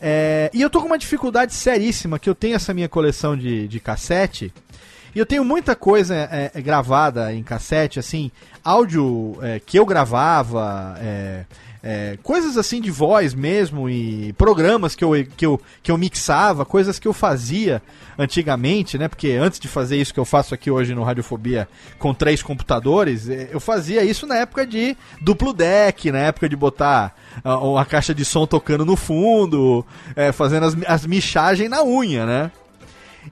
[0.00, 3.66] É, e eu tô com uma dificuldade seríssima, que eu tenho essa minha coleção de,
[3.66, 4.52] de cassete,
[5.16, 8.30] e eu tenho muita coisa é, é, gravada em cassete, assim,
[8.62, 11.46] áudio é, que eu gravava, é,
[11.82, 16.66] é, coisas assim de voz mesmo, e programas que eu, que, eu, que eu mixava,
[16.66, 17.80] coisas que eu fazia
[18.18, 19.08] antigamente, né?
[19.08, 21.66] Porque antes de fazer isso que eu faço aqui hoje no Radiofobia
[21.98, 26.56] com três computadores, é, eu fazia isso na época de duplo deck, na época de
[26.56, 29.82] botar a, a caixa de som tocando no fundo,
[30.14, 32.50] é, fazendo as, as michagens na unha, né?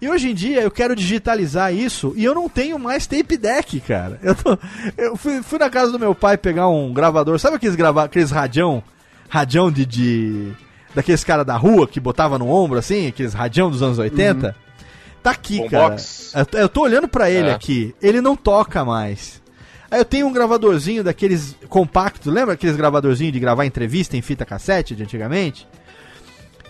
[0.01, 3.81] E hoje em dia eu quero digitalizar isso e eu não tenho mais tape deck,
[3.81, 4.19] cara.
[4.23, 4.59] Eu, tô-
[4.99, 8.31] eu fui, fui na casa do meu pai pegar um gravador, sabe aqueles, grava, aqueles
[8.31, 8.83] radião?
[9.29, 10.53] Radião de, de.
[10.95, 14.55] Daqueles cara da rua que botava no ombro assim, aqueles radião dos anos 80?
[15.23, 16.31] Tá aqui, Boombox.
[16.33, 16.47] cara.
[16.53, 17.53] Eu, eu tô olhando pra ele É.
[17.53, 19.43] aqui, ele não toca mais.
[19.91, 24.45] Aí eu tenho um gravadorzinho daqueles compactos, lembra aqueles gravadorzinhos de gravar entrevista em fita
[24.45, 25.66] cassete de antigamente?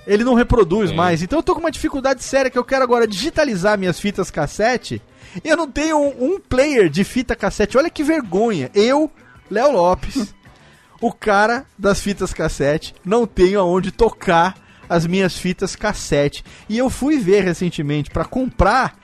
[0.07, 0.97] Ele não reproduz Sim.
[0.97, 1.23] mais.
[1.23, 5.01] Então eu tô com uma dificuldade séria que eu quero agora digitalizar minhas fitas cassete.
[5.43, 7.79] E eu não tenho um, um player de fita cassete.
[7.79, 8.71] Olha que vergonha.
[8.75, 9.11] Eu,
[9.51, 10.35] Léo Lopes,
[11.01, 14.55] o cara das fitas cassete, não tenho aonde tocar
[14.89, 16.45] as minhas fitas cassete.
[16.69, 18.97] E eu fui ver recentemente pra comprar.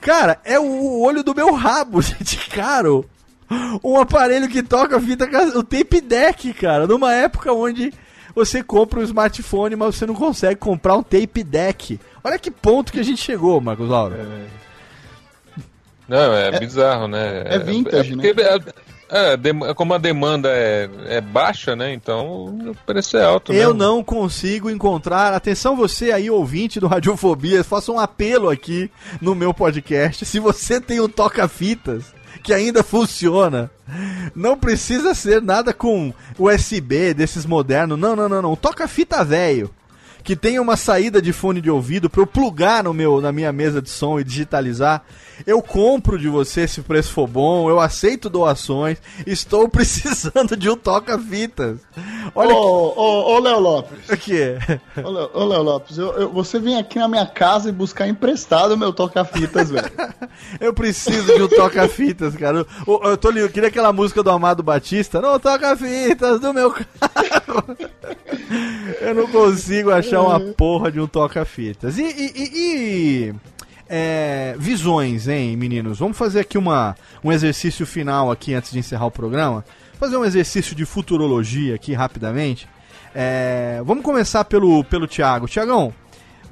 [0.00, 3.04] Cara, é o olho do meu rabo, gente, caro.
[3.82, 7.92] Um aparelho que toca fita cassete, o tape deck, cara, numa época onde
[8.34, 12.00] você compra um smartphone, mas você não consegue comprar um tape deck.
[12.22, 14.16] Olha que ponto que a gente chegou, Marcos Lauro.
[16.08, 17.44] Não, é, bizarro, né?
[17.46, 21.92] é vintage, porque, é, é, como a demanda é, é baixa, né?
[21.92, 23.52] Então o preço é alto.
[23.52, 23.74] Eu mesmo.
[23.74, 25.32] não consigo encontrar.
[25.32, 28.90] Atenção, você aí, ouvinte do Radiofobia, faça um apelo aqui
[29.20, 30.26] no meu podcast.
[30.26, 32.14] Se você tem um toca-fitas
[32.44, 33.70] que ainda funciona,
[34.36, 37.98] não precisa ser nada com USB desses modernos.
[37.98, 38.52] Não, não, não, não.
[38.52, 39.70] Um toca-fita velho.
[40.24, 43.52] Que tenha uma saída de fone de ouvido para eu plugar no meu, na minha
[43.52, 45.04] mesa de som e digitalizar.
[45.46, 50.70] Eu compro de você se o preço for bom, eu aceito doações, estou precisando de
[50.70, 51.80] um toca-fitas.
[52.34, 54.08] Olha ô, ô, ô, Léo Lopes.
[54.08, 54.56] O que?
[55.02, 58.08] Ô, Léo, ô, Léo Lopes, eu, eu, você vem aqui na minha casa e buscar
[58.08, 59.90] emprestado o meu toca-fitas, velho.
[60.58, 62.64] eu preciso de um toca-fitas, cara.
[62.86, 65.20] Eu, eu, tô, eu queria aquela música do Amado Batista.
[65.20, 67.76] Não, toca-fitas do meu carro.
[69.00, 71.98] eu não consigo achar uma porra de um toca-fitas.
[71.98, 73.34] E, e, e, e
[73.88, 75.98] é, visões, hein, meninos?
[75.98, 79.64] Vamos fazer aqui uma, um exercício final aqui antes de encerrar o programa.
[79.98, 82.68] Fazer um exercício de futurologia aqui rapidamente.
[83.14, 85.46] É, vamos começar pelo, pelo Thiago.
[85.46, 85.94] Tiagão,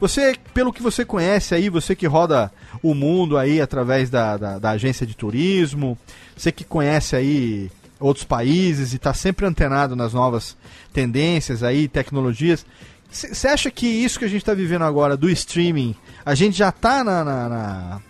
[0.02, 2.52] você, pelo que você conhece aí, você que roda
[2.82, 5.97] o mundo aí através da, da, da agência de turismo,
[6.36, 7.70] você que conhece aí
[8.01, 10.56] outros países e está sempre antenado nas novas
[10.93, 12.66] tendências aí, tecnologias.
[13.12, 15.94] Você acha que isso que a gente está vivendo agora do streaming,
[16.24, 18.01] a gente já está na, na, na,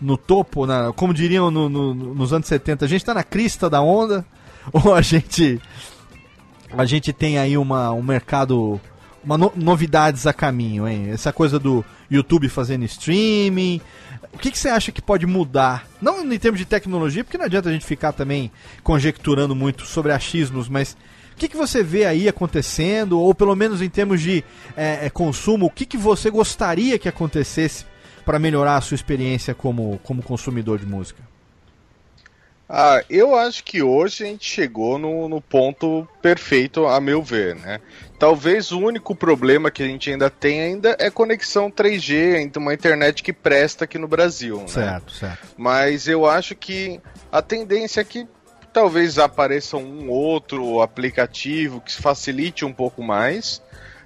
[0.00, 3.70] no topo, na, como diriam no, no, nos anos 70, a gente está na crista
[3.70, 4.26] da onda?
[4.72, 5.60] Ou a gente
[6.76, 8.80] a gente tem aí uma, um mercado,
[9.22, 11.10] uma no, novidades a caminho, hein?
[11.10, 13.80] Essa coisa do YouTube fazendo streaming.
[14.32, 15.86] O que, que você acha que pode mudar?
[16.00, 18.50] Não em termos de tecnologia, porque não adianta a gente ficar também
[18.82, 20.96] conjecturando muito sobre achismos, mas
[21.42, 24.44] que, que você vê aí acontecendo, ou pelo menos em termos de
[24.76, 27.84] é, é consumo, o que, que você gostaria que acontecesse
[28.24, 31.20] para melhorar a sua experiência como, como consumidor de música?
[32.68, 37.56] Ah, eu acho que hoje a gente chegou no, no, ponto perfeito, a meu ver,
[37.56, 37.80] né?
[38.18, 42.72] Talvez o único problema que a gente ainda tem ainda é conexão 3G, então uma
[42.72, 45.18] internet que presta aqui no Brasil, certo, né?
[45.18, 47.00] Certo, Mas eu acho que
[47.30, 48.26] a tendência é que
[48.72, 53.62] Talvez apareça um outro aplicativo que facilite um pouco mais.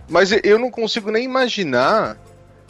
[0.08, 2.18] Mas eu não consigo nem imaginar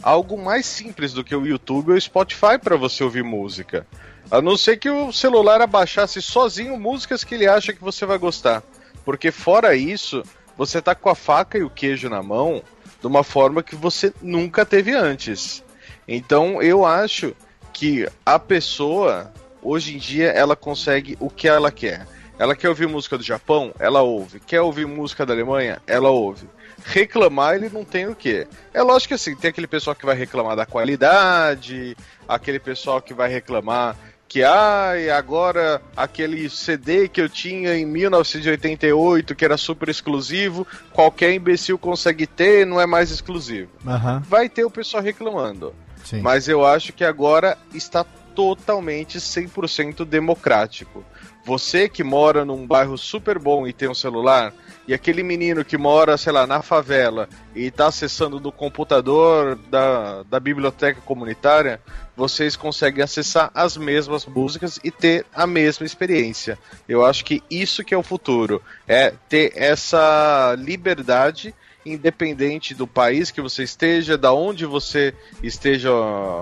[0.01, 3.85] algo mais simples do que o YouTube ou o Spotify para você ouvir música.
[4.29, 8.17] A não ser que o celular abaixasse sozinho músicas que ele acha que você vai
[8.17, 8.61] gostar.
[9.05, 10.21] Porque fora isso,
[10.57, 12.61] você tá com a faca e o queijo na mão
[12.99, 15.63] de uma forma que você nunca teve antes.
[16.07, 17.35] Então eu acho
[17.71, 19.31] que a pessoa
[19.61, 22.07] hoje em dia ela consegue o que ela quer.
[22.39, 23.73] Ela quer ouvir música do Japão?
[23.79, 24.39] Ela ouve.
[24.39, 25.81] Quer ouvir música da Alemanha?
[25.87, 26.47] Ela ouve.
[26.85, 28.47] Reclamar ele não tem o quê?
[28.73, 31.97] É lógico que assim, tem aquele pessoal que vai reclamar da qualidade,
[32.27, 33.95] aquele pessoal que vai reclamar
[34.27, 41.33] que ai, agora aquele CD que eu tinha em 1988 que era super exclusivo, qualquer
[41.33, 43.71] imbecil consegue ter, não é mais exclusivo.
[43.85, 44.19] Uhum.
[44.19, 45.73] Vai ter o pessoal reclamando.
[46.03, 46.21] Sim.
[46.21, 48.05] Mas eu acho que agora está
[48.37, 51.03] totalmente 100% democrático.
[51.43, 54.53] Você que mora num bairro super bom e tem um celular,
[54.87, 60.21] e aquele menino que mora, sei lá, na favela e está acessando do computador da,
[60.21, 61.81] da biblioteca comunitária,
[62.15, 66.59] vocês conseguem acessar as mesmas músicas e ter a mesma experiência.
[66.87, 71.55] Eu acho que isso que é o futuro, é ter essa liberdade
[71.93, 75.91] independente do país que você esteja, da onde você esteja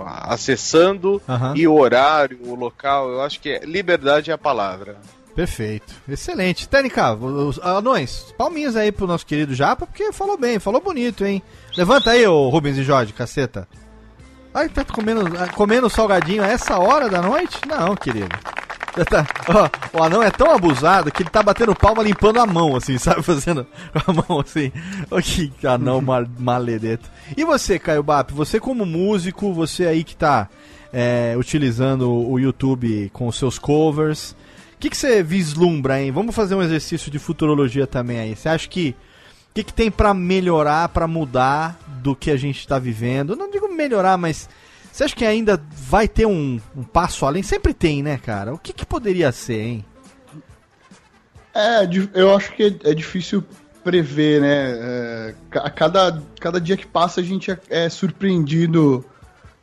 [0.06, 1.56] acessando uhum.
[1.56, 3.10] e o horário, o local.
[3.10, 4.98] Eu acho que é, liberdade é a palavra.
[5.36, 5.94] Perfeito.
[6.08, 6.68] Excelente.
[6.68, 11.44] Tênica, os anões, palminhas aí pro nosso querido Japa, porque falou bem, falou bonito, hein?
[11.78, 13.68] Levanta aí, ô Rubens e Jorge, caceta.
[14.54, 17.60] Ai, tá comendo, comendo salgadinho a essa hora da noite?
[17.68, 18.30] Não, querido.
[19.04, 22.78] Tá, ó, o anão é tão abusado que ele tá batendo palma limpando a mão,
[22.78, 23.22] assim, sabe?
[23.24, 24.72] Fazendo a mão assim.
[25.12, 27.10] Oh, que anão mal, maledeto.
[27.36, 30.48] E você, Caio Bap, você como músico, você aí que tá
[30.94, 34.32] é, utilizando o YouTube com os seus covers,
[34.76, 36.12] o que, que você vislumbra, hein?
[36.12, 38.36] Vamos fazer um exercício de futurologia também aí.
[38.36, 38.96] Você acha que
[39.52, 43.36] o que, que tem para melhorar, para mudar do que a gente está vivendo?
[43.36, 44.50] Não digo melhorar, mas
[44.96, 47.44] você acha que ainda vai ter um, um passo além?
[47.44, 48.54] Sempre tem, né, cara?
[48.54, 49.86] O que, que poderia ser, hein?
[51.54, 51.82] É,
[52.14, 53.44] eu acho que é difícil
[53.84, 54.72] prever, né?
[54.72, 59.04] É, a cada, cada dia que passa a gente é, é surpreendido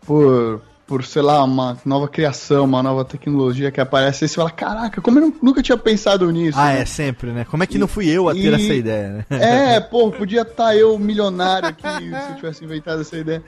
[0.05, 4.51] por, por, sei lá, uma nova criação, uma nova tecnologia que aparece e você fala,
[4.51, 6.59] caraca, como eu nunca tinha pensado nisso?
[6.61, 6.83] Ah, né?
[6.83, 7.47] é sempre, né?
[7.47, 9.41] Como é que e, não fui eu a ter e, essa ideia, né?
[9.77, 13.43] É, pô, podia estar tá eu milionário aqui se eu tivesse inventado essa ideia.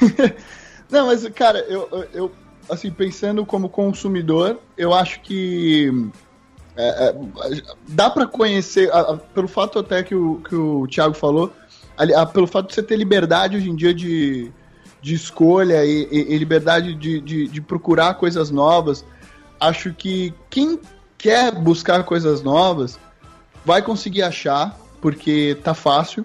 [0.90, 2.32] Não, mas, cara, eu, eu,
[2.68, 5.92] assim, pensando como consumidor, eu acho que
[6.76, 7.14] é, é,
[7.88, 11.52] dá para conhecer, a, a, pelo fato até que o, que o Thiago falou,
[11.96, 14.52] a, pelo fato de você ter liberdade hoje em dia de,
[15.02, 19.04] de escolha e, e, e liberdade de, de, de, procurar coisas novas,
[19.58, 20.78] acho que quem
[21.18, 22.98] quer buscar coisas novas
[23.64, 26.24] vai conseguir achar, porque tá fácil.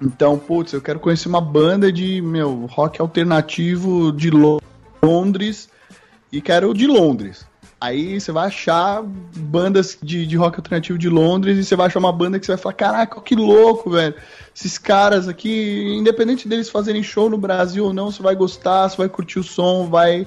[0.00, 4.30] Então, putz, eu quero conhecer uma banda de, meu, rock alternativo de
[5.02, 5.68] Londres
[6.30, 7.46] e quero de Londres.
[7.80, 11.98] Aí você vai achar bandas de, de rock alternativo de Londres e você vai achar
[11.98, 14.14] uma banda que você vai falar: caraca, que louco, velho.
[14.54, 18.96] Esses caras aqui, independente deles fazerem show no Brasil ou não, você vai gostar, você
[18.96, 20.26] vai curtir o som, vai,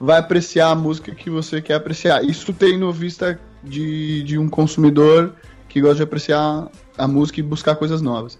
[0.00, 2.24] vai apreciar a música que você quer apreciar.
[2.24, 5.34] Isso tendo vista de, de um consumidor
[5.68, 8.38] que gosta de apreciar a música e buscar coisas novas.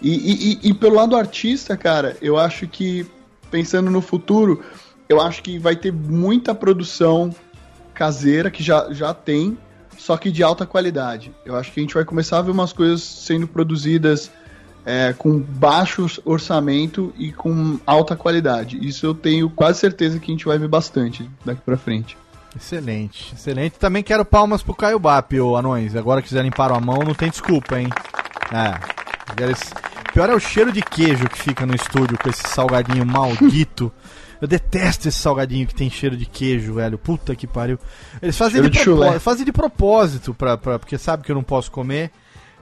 [0.00, 3.06] E, e, e, pelo lado do artista, cara, eu acho que,
[3.50, 4.62] pensando no futuro,
[5.08, 7.34] eu acho que vai ter muita produção
[7.94, 9.56] caseira, que já, já tem,
[9.96, 11.32] só que de alta qualidade.
[11.44, 14.30] Eu acho que a gente vai começar a ver umas coisas sendo produzidas
[14.84, 18.78] é, com baixo orçamento e com alta qualidade.
[18.86, 22.16] Isso eu tenho quase certeza que a gente vai ver bastante daqui pra frente.
[22.54, 23.78] Excelente, excelente.
[23.78, 25.96] Também quero palmas pro Caio Bap, ô anões.
[25.96, 27.88] Agora que limpar a mão, não tem desculpa, hein?
[28.52, 28.95] É.
[30.12, 33.92] Pior é o cheiro de queijo que fica no estúdio com esse salgadinho maldito.
[34.40, 36.98] Eu detesto esse salgadinho que tem cheiro de queijo, velho.
[36.98, 37.78] Puta que pariu.
[38.20, 41.42] Eles fazem, de, de propósito, fazem de propósito, pra, pra, porque sabe que eu não
[41.42, 42.10] posso comer.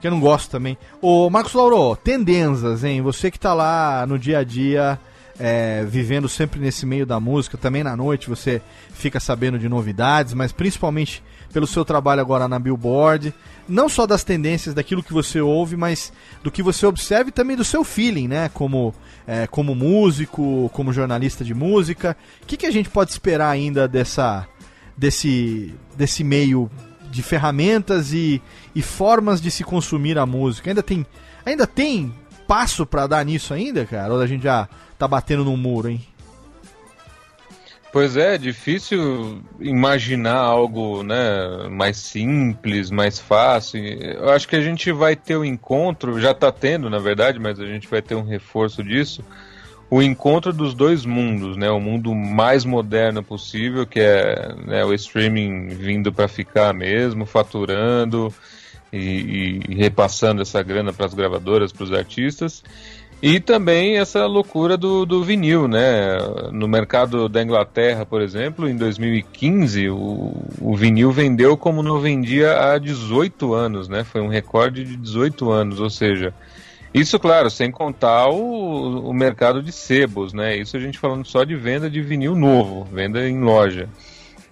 [0.01, 0.79] Que eu não gosto também.
[1.01, 3.03] Ô, Marcos Lauro, tendências, hein?
[3.03, 5.01] Você que tá lá no dia a dia
[5.39, 8.63] é, vivendo sempre nesse meio da música, também na noite você
[8.93, 11.23] fica sabendo de novidades, mas principalmente
[11.53, 13.35] pelo seu trabalho agora na Billboard,
[13.69, 16.13] não só das tendências daquilo que você ouve, mas
[16.43, 18.49] do que você observa e também do seu feeling, né?
[18.53, 18.95] Como,
[19.27, 22.17] é, como músico, como jornalista de música.
[22.43, 24.47] O que, que a gente pode esperar ainda dessa,
[24.97, 26.71] desse, desse meio
[27.11, 28.43] de ferramentas e,
[28.75, 30.71] e formas de se consumir a música?
[30.71, 31.07] Ainda tem,
[31.45, 32.13] ainda tem
[32.47, 34.13] passo para dar nisso ainda, cara?
[34.13, 34.69] Ou a gente já
[34.99, 36.07] tá batendo no muro, hein?
[37.95, 43.81] Pois é, difícil imaginar algo né, mais simples, mais fácil.
[43.85, 47.39] Eu acho que a gente vai ter o um encontro, já está tendo, na verdade,
[47.39, 49.25] mas a gente vai ter um reforço disso.
[49.89, 51.71] O encontro dos dois mundos, né?
[51.71, 58.35] O mundo mais moderno possível, que é né, o streaming vindo para ficar mesmo, faturando
[58.93, 62.61] e, e repassando essa grana para as gravadoras, para os artistas
[63.27, 66.19] e também essa loucura do, do vinil, né?
[66.53, 72.53] No mercado da Inglaterra, por exemplo, em 2015, o, o vinil vendeu como não vendia
[72.53, 74.05] há 18 anos, né?
[74.05, 76.35] Foi um recorde de 18 anos, ou seja,
[76.93, 80.59] isso, claro, sem contar o, o mercado de sebos, né?
[80.59, 83.89] Isso a gente falando só de venda de vinil novo, venda em loja.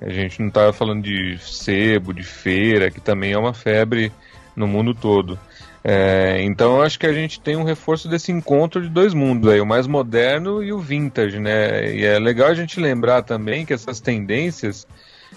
[0.01, 4.11] A gente não estava falando de sebo, de feira, que também é uma febre
[4.57, 5.39] no mundo todo.
[5.85, 9.51] É, então eu acho que a gente tem um reforço desse encontro de dois mundos
[9.51, 11.93] aí, o mais moderno e o vintage, né?
[11.95, 14.87] E é legal a gente lembrar também que essas tendências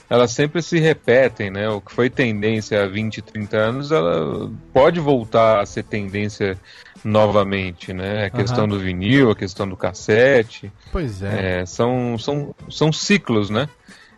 [0.10, 1.68] elas sempre se repetem, né?
[1.70, 6.58] O que foi tendência há 20, 30 anos, ela pode voltar a ser tendência
[7.04, 8.26] novamente, né?
[8.26, 8.70] A questão uhum.
[8.70, 10.72] do vinil, a questão do cassete.
[10.92, 11.62] Pois é.
[11.62, 11.66] é.
[11.66, 13.68] são, são, são ciclos, né?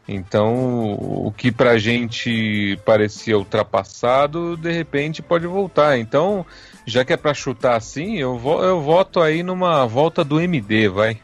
[0.07, 5.99] Então, o que pra gente parecia ultrapassado, de repente pode voltar.
[5.99, 6.45] Então,
[6.85, 10.87] já que é pra chutar assim, eu, vo eu voto aí numa volta do MD,
[10.87, 11.19] vai.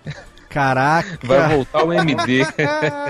[0.49, 1.17] Caraca!
[1.23, 2.45] Vai voltar o MD.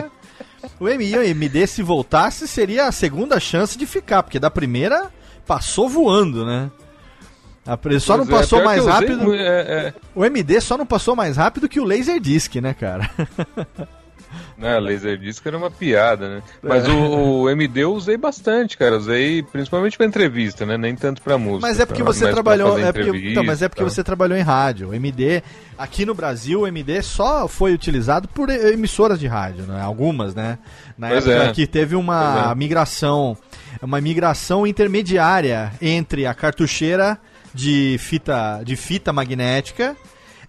[0.80, 5.12] o MD, se voltasse, seria a segunda chance de ficar, porque da primeira
[5.46, 6.70] passou voando, né?
[7.66, 9.34] A só pois não é, passou é, mais rápido.
[9.34, 9.94] É, é...
[10.14, 13.10] O MD só não passou mais rápido que o Laserdisc, né, cara?
[14.58, 16.44] Né, Laserdisc era uma piada, né?
[16.62, 16.90] Mas é.
[16.90, 18.98] o, o, MD eu usei bastante, cara.
[18.98, 20.78] Usei principalmente pra entrevista, né?
[20.78, 21.68] Nem tanto pra música.
[21.68, 22.78] Mas é porque você trabalhou.
[22.80, 24.90] É porque, então, mas é porque você trabalhou em rádio.
[24.90, 25.44] O MD,
[25.78, 29.82] aqui no Brasil, o MD só foi utilizado por emissoras de rádio, né?
[29.82, 30.58] Algumas, né?
[30.98, 31.54] Na pois época é.
[31.54, 32.56] que teve uma é.
[32.56, 33.38] migração,
[33.82, 37.20] uma migração intermediária entre a cartucheira
[37.54, 39.96] de fita, de fita magnética.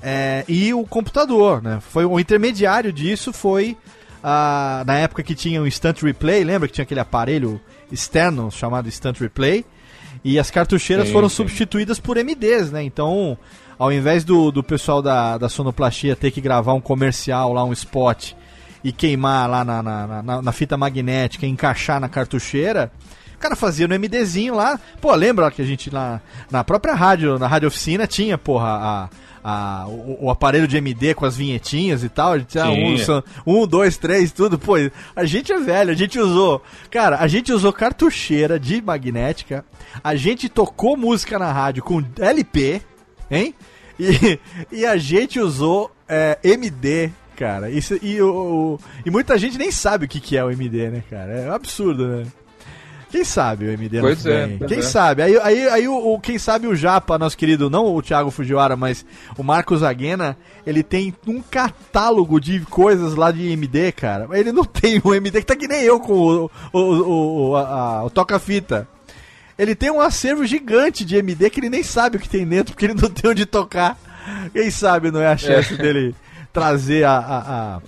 [0.06, 1.80] É, e o computador, né?
[1.80, 3.74] Foi o intermediário disso foi
[4.22, 7.58] ah, na época que tinha o Instant Replay, lembra que tinha aquele aparelho
[7.90, 9.64] externo chamado Instant Replay?
[10.22, 11.36] E as cartucheiras sim, foram sim.
[11.36, 12.82] substituídas por MDs, né?
[12.82, 13.38] Então,
[13.78, 17.72] ao invés do, do pessoal da, da sonoplastia ter que gravar um comercial lá, um
[17.72, 18.32] spot,
[18.84, 22.92] e queimar lá na, na, na, na fita magnética, encaixar na cartucheira,
[23.34, 24.78] o cara fazia no MDzinho lá.
[25.00, 26.20] Pô, lembra que a gente lá
[26.50, 29.08] na própria rádio, na rádio oficina, tinha, porra, a
[29.44, 32.32] a, o, o, aparelho de MD com as vinhetinhas e tal.
[32.32, 34.58] A gente tinha um, um, dois, três, tudo.
[34.58, 34.76] Pô,
[35.14, 36.62] a gente é velho, a gente usou.
[36.90, 39.62] Cara, a gente usou cartucheira de magnética.
[40.02, 42.80] A gente tocou música na rádio com LP,
[43.30, 43.54] hein?
[44.00, 44.40] E,
[44.72, 47.70] e a gente usou é, MD, cara.
[47.70, 51.02] Isso, e, o, e muita gente nem sabe o que, que é o MD, né,
[51.10, 51.32] cara?
[51.32, 52.26] É um absurdo, né?
[53.14, 54.82] Quem sabe o MD Pois é, Quem é.
[54.82, 55.22] sabe?
[55.22, 58.74] Aí, aí, aí o, o- quem sabe o Japa, nosso querido, não o Thiago Fujiwara,
[58.74, 59.06] mas
[59.38, 60.36] o Marcos Aguena,
[60.66, 64.26] ele tem um catálogo de coisas lá de MD, cara.
[64.32, 67.60] Ele não tem um MD que tá que nem eu com o, o, o, a-
[68.00, 68.88] a- o toca-fita.
[69.56, 72.74] Ele tem um acervo gigante de MD que ele nem sabe o que tem dentro,
[72.74, 73.96] porque ele não tem onde tocar.
[74.52, 76.16] Quem sabe não é a chance dele
[76.52, 77.38] trazer a, a-
[77.76, 77.80] a-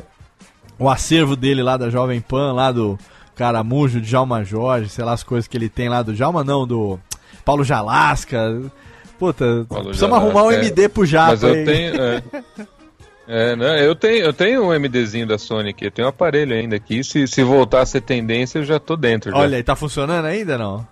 [0.78, 2.96] o acervo dele lá da Jovem Pan, lá do
[3.36, 6.66] Caramujo, de Djalma Jorge, sei lá as coisas que ele tem lá do Djalma, não,
[6.66, 6.98] do
[7.44, 8.62] Paulo Jalasca.
[9.18, 10.56] Puta, Paulo precisamos Jalasca, arrumar um é.
[10.56, 11.30] MD pro Japa.
[11.32, 11.64] Mas eu aí.
[11.64, 11.94] tenho.
[12.00, 12.22] É,
[13.28, 13.84] É, né?
[13.84, 17.02] Eu tenho, eu tenho um MDzinho da Sony aqui, eu tenho um aparelho ainda aqui.
[17.02, 19.32] Se, se voltar a ser tendência, eu já tô dentro.
[19.32, 19.36] já.
[19.36, 20.86] Olha, e tá funcionando ainda não?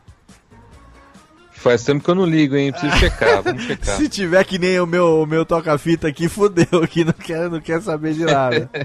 [1.64, 2.70] Faz tempo que eu não ligo, hein?
[2.70, 3.96] Preciso checar, vamos checar.
[3.96, 7.58] Se tiver que nem o meu, o meu toca-fita aqui, fudeu, que não quer, não
[7.58, 8.68] quer saber de nada.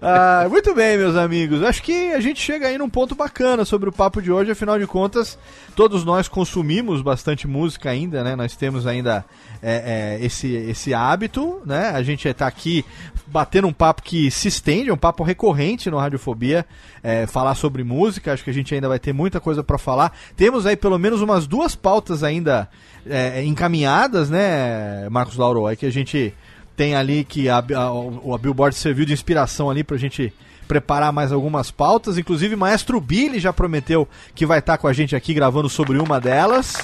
[0.00, 1.62] Ah, muito bem, meus amigos.
[1.62, 4.50] Acho que a gente chega aí num ponto bacana sobre o papo de hoje.
[4.50, 5.38] Afinal de contas,
[5.74, 8.36] todos nós consumimos bastante música ainda, né?
[8.36, 9.24] Nós temos ainda
[9.62, 11.90] é, é, esse, esse hábito, né?
[11.90, 12.84] A gente tá aqui
[13.26, 16.66] batendo um papo que se estende, é um papo recorrente no Radiofobia,
[17.02, 18.32] é, falar sobre música.
[18.32, 20.16] Acho que a gente ainda vai ter muita coisa para falar.
[20.36, 22.68] Temos aí pelo menos umas duas pautas ainda
[23.06, 25.68] é, encaminhadas, né, Marcos Lauro?
[25.68, 26.32] É que a gente
[26.76, 30.32] tem ali que a, a, a Billboard serviu de inspiração ali pra gente
[30.66, 32.18] preparar mais algumas pautas.
[32.18, 36.20] Inclusive, Maestro Billy já prometeu que vai estar com a gente aqui gravando sobre uma
[36.20, 36.76] delas.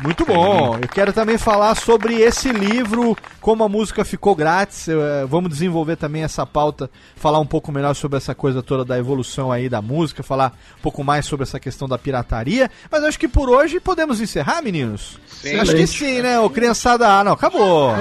[0.00, 0.78] Muito bom.
[0.80, 4.86] Eu quero também falar sobre esse livro, como a música ficou grátis.
[4.88, 8.96] Eh, vamos desenvolver também essa pauta, falar um pouco melhor sobre essa coisa toda da
[8.96, 12.70] evolução aí da música, falar um pouco mais sobre essa questão da pirataria.
[12.90, 15.18] Mas acho que por hoje podemos encerrar, meninos.
[15.26, 15.58] Sim.
[15.58, 16.38] Acho que sim, né?
[16.38, 17.92] O criançada, ah, não, acabou.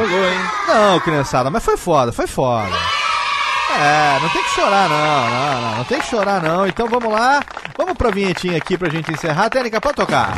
[0.67, 2.75] Não, criançada, mas foi foda, foi foda.
[3.79, 6.67] É, não tem que chorar não, não, não, não tem que chorar não.
[6.67, 7.43] Então vamos lá,
[7.75, 9.49] vamos pra vinhetinha aqui pra gente encerrar.
[9.49, 10.35] Técnica, pode tocar.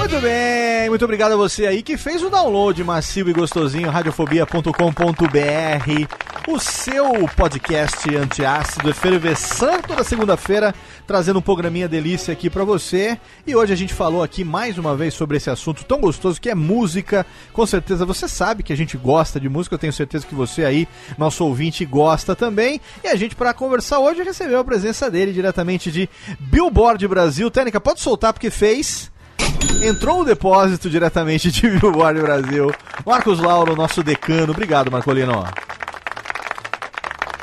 [0.00, 4.72] Muito bem, muito obrigado a você aí que fez o download macio e gostosinho, radiofobia.com.br,
[6.48, 10.74] o seu podcast antiácido efervescente toda segunda-feira,
[11.06, 13.20] trazendo um programinha delícia aqui pra você.
[13.46, 16.48] E hoje a gente falou aqui mais uma vez sobre esse assunto tão gostoso que
[16.48, 17.26] é música.
[17.52, 20.64] Com certeza você sabe que a gente gosta de música, eu tenho certeza que você
[20.64, 22.80] aí, nosso ouvinte, gosta também.
[23.04, 26.08] E a gente, para conversar hoje, recebeu a presença dele diretamente de
[26.40, 27.50] Billboard Brasil.
[27.50, 29.10] Técnica, pode soltar porque fez.
[29.82, 32.70] Entrou o depósito diretamente de Billboard Brasil.
[33.04, 34.52] Marcos Lauro, nosso decano.
[34.52, 35.44] Obrigado, Marcolino.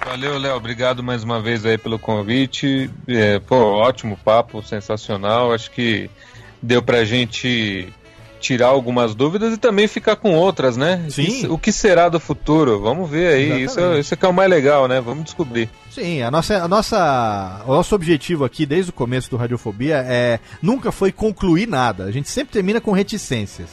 [0.06, 0.56] Valeu, Léo.
[0.56, 2.90] Obrigado mais uma vez aí pelo convite.
[3.08, 5.54] É, pô, ótimo papo, sensacional.
[5.54, 6.10] Acho que
[6.62, 7.92] deu pra gente
[8.40, 11.06] tirar algumas dúvidas e também ficar com outras, né?
[11.10, 11.48] Sim.
[11.48, 12.80] O que será do futuro?
[12.80, 13.64] Vamos ver aí.
[13.64, 14.00] Isso, Exatamente.
[14.02, 15.02] isso que é o mais legal, né?
[15.02, 15.70] Vamos descobrir.
[15.92, 20.40] Sim, a nossa, a nossa, o nosso objetivo aqui desde o começo do Radiofobia é
[20.62, 22.06] nunca foi concluir nada.
[22.06, 23.70] A gente sempre termina com reticências.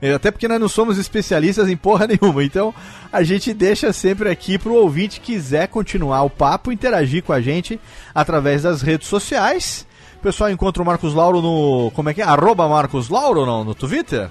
[0.00, 2.44] É, Até porque nós não somos especialistas em porra nenhuma.
[2.44, 2.74] Então
[3.12, 7.40] a gente deixa sempre aqui pro ouvinte que quiser continuar o papo, interagir com a
[7.40, 7.80] gente
[8.14, 9.86] através das redes sociais.
[10.24, 11.90] Pessoal encontra o Marcos Lauro no.
[11.90, 12.24] Como é que é?
[12.24, 14.30] Arroba Marcos Lauro não, no Twitter?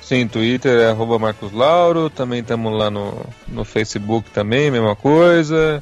[0.00, 5.80] Sim, Twitter é arroba Marcos Lauro, também estamos lá no, no Facebook também, mesma coisa.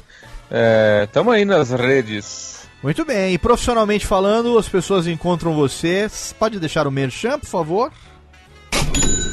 [1.03, 2.67] Estamos aí nas redes.
[2.83, 6.07] Muito bem, e profissionalmente falando, as pessoas encontram você.
[6.37, 7.91] Pode deixar o merchan, por favor?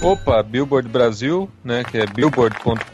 [0.01, 2.89] Opa, Billboard Brasil, né, que é billboard.com.br,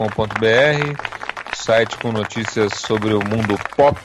[1.55, 3.97] site com notícias sobre o mundo pop,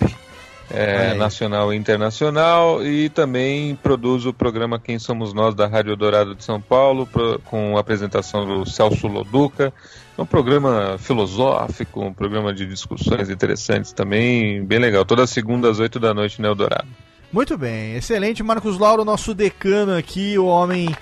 [0.71, 6.35] é, nacional e internacional, e também produz o programa Quem Somos Nós da Rádio Dourado
[6.35, 9.73] de São Paulo, pro- com a apresentação do Celso Loduca.
[10.19, 15.05] É um programa filosófico, um programa de discussões interessantes também, bem legal.
[15.05, 16.89] Toda segunda às 8 da noite no Eldorado.
[17.33, 18.43] Muito bem, excelente.
[18.43, 20.95] Marcos Lauro, nosso decano aqui, o homem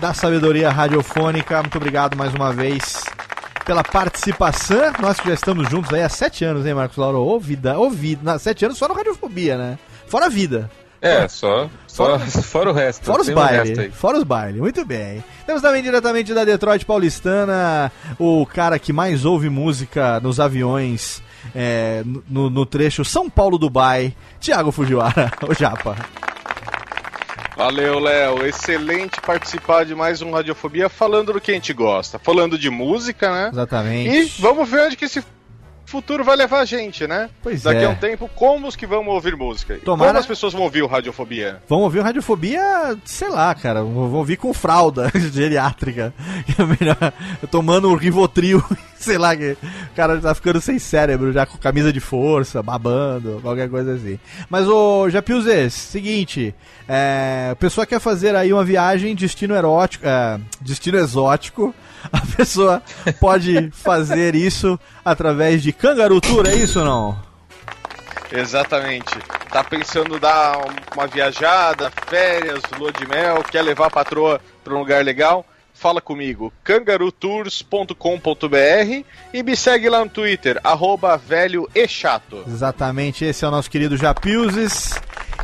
[0.00, 1.60] da sabedoria radiofônica.
[1.60, 3.02] Muito obrigado mais uma vez
[3.64, 4.92] pela participação.
[5.00, 7.18] Nós que já estamos juntos aí há sete anos, hein, Marcos Lauro?
[7.18, 8.20] Ô vida, ô vida.
[8.22, 9.78] Na- Sete anos só no Radiofobia, né?
[10.06, 10.70] Fora a vida.
[11.00, 13.04] É, só, só fora o resto.
[13.04, 13.92] Fora os bailes.
[13.94, 14.60] Fora os bailes.
[14.60, 15.22] Muito bem.
[15.44, 21.20] Temos também diretamente da Detroit Paulistana o cara que mais ouve música nos aviões
[21.54, 25.96] é, no, no trecho São Paulo-Dubai, Thiago Fujiwara, o Japa.
[27.56, 28.46] Valeu, Léo.
[28.46, 32.18] Excelente participar de mais um Radiofobia falando do que a gente gosta.
[32.18, 33.50] Falando de música, né?
[33.52, 34.16] Exatamente.
[34.16, 35.22] E vamos ver onde que esse
[35.92, 37.30] futuro vai levar a gente, né?
[37.42, 37.84] Pois Daqui é.
[37.84, 39.78] a um tempo, como os que vamos ouvir música?
[39.84, 41.62] Tomara- Como as pessoas vão ouvir o Radiofobia?
[41.68, 43.82] Vamos ouvir o Radiofobia, sei lá, cara.
[43.82, 46.12] Vamos ouvir com fralda geriátrica.
[46.58, 47.12] É melhor.
[47.50, 48.62] Tomando um Rivotril,
[48.98, 53.38] sei lá, que o cara tá ficando sem cérebro, já com camisa de força, babando,
[53.42, 54.18] qualquer coisa assim.
[54.50, 56.54] Mas, ô, Japiuzes, seguinte.
[56.88, 61.74] É, a pessoa quer fazer aí uma viagem destino erótico, é, destino exótico.
[62.10, 62.82] A pessoa
[63.20, 67.32] pode fazer isso através de Kangaroo Tour, é isso ou não?
[68.32, 69.16] Exatamente.
[69.50, 70.58] Tá pensando dar
[70.94, 75.46] uma viajada, férias, lua de mel, quer levar a patroa pra um lugar legal?
[75.74, 79.04] Fala comigo, cangarutours.com.br
[79.34, 82.44] e me segue lá no Twitter, arroba velho e chato.
[82.46, 84.94] Exatamente, esse é o nosso querido Japiuzes.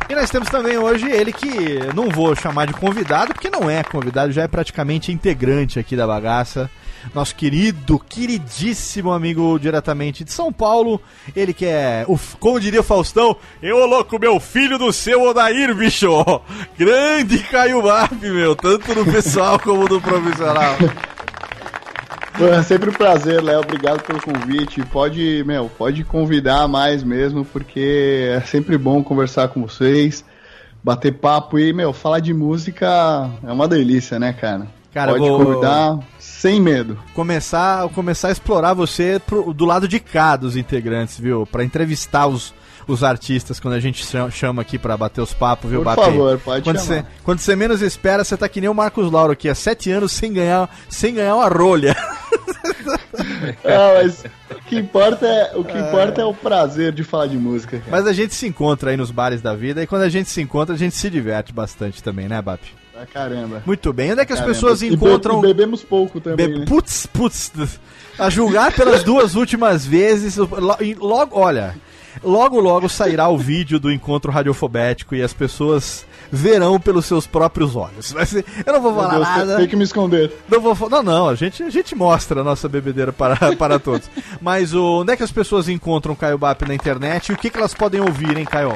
[0.09, 1.47] E nós temos também hoje ele que
[1.93, 6.07] não vou chamar de convidado, porque não é convidado, já é praticamente integrante aqui da
[6.07, 6.67] bagaça.
[7.13, 10.99] Nosso querido, queridíssimo amigo diretamente de São Paulo.
[11.35, 15.75] Ele que é, o, como diria o Faustão, eu louco, meu filho do seu Odair,
[15.75, 16.09] bicho!
[16.75, 20.75] Grande Caio Bap, meu, tanto no pessoal como no profissional.
[22.65, 23.59] Sempre um prazer, Léo.
[23.59, 24.81] Obrigado pelo convite.
[24.85, 30.23] Pode, meu, pode convidar mais mesmo, porque é sempre bom conversar com vocês,
[30.83, 34.67] bater papo e, meu, falar de música é uma delícia, né, cara?
[34.93, 36.97] Cara, pode vou- convidar sem medo.
[37.13, 41.45] começar, começar a explorar você pro- do lado de cá dos integrantes, viu?
[41.45, 42.53] Pra entrevistar os,
[42.91, 46.01] os artistas quando a gente cha- chama aqui pra bater os papos, viu, Por Bapi?
[46.01, 47.01] favor, pode quando chamar.
[47.01, 49.91] você Quando você menos espera, você tá que nem o Marcos Lauro aqui, há sete
[49.91, 51.95] anos sem ganhar, sem ganhar uma rolha.
[53.65, 57.37] Ah, mas o que importa é o que importa é o prazer de falar de
[57.37, 57.77] música.
[57.79, 57.91] Cara.
[57.91, 60.41] Mas a gente se encontra aí nos bares da vida e quando a gente se
[60.41, 62.59] encontra, a gente se diverte bastante também, né, Bap?
[62.93, 63.61] Pra caramba.
[63.65, 64.11] Muito bem.
[64.11, 64.55] Onde é que as Caramba.
[64.55, 65.39] pessoas E be- encontram.
[65.39, 66.47] E bebemos pouco também.
[66.47, 66.65] Be- né?
[66.65, 67.51] Putz, putz.
[68.17, 70.49] A julgar pelas duas últimas vezes, lo-
[70.99, 71.75] logo, olha,
[72.23, 77.75] logo logo sairá o vídeo do encontro radiofobético e as pessoas verão pelos seus próprios
[77.75, 78.13] olhos.
[78.25, 79.57] Ser- eu não vou falar Deus, nada.
[79.57, 80.31] Tem que me esconder.
[80.47, 84.09] Não, vou, não, não, a gente, a gente mostra a nossa bebedeira para, para todos.
[84.41, 87.37] Mas o, onde é que as pessoas encontram o Caio Bap na internet e o
[87.37, 88.73] que, que elas podem ouvir, hein, Caio?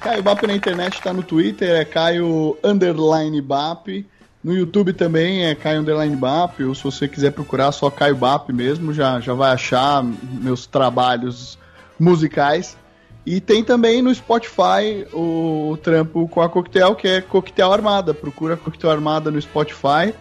[0.00, 4.06] Caio Bap na internet tá no Twitter, é Caio Underline Bap.
[4.42, 8.50] No YouTube também é Caio Underline Bap, ou se você quiser procurar só Caio Bap
[8.50, 11.58] mesmo, já, já vai achar meus trabalhos
[12.00, 12.76] musicais.
[13.24, 18.14] E tem também no Spotify o, o trampo com a Coquetel, que é Coquetel Armada.
[18.14, 20.14] Procura Coquetel Armada no Spotify,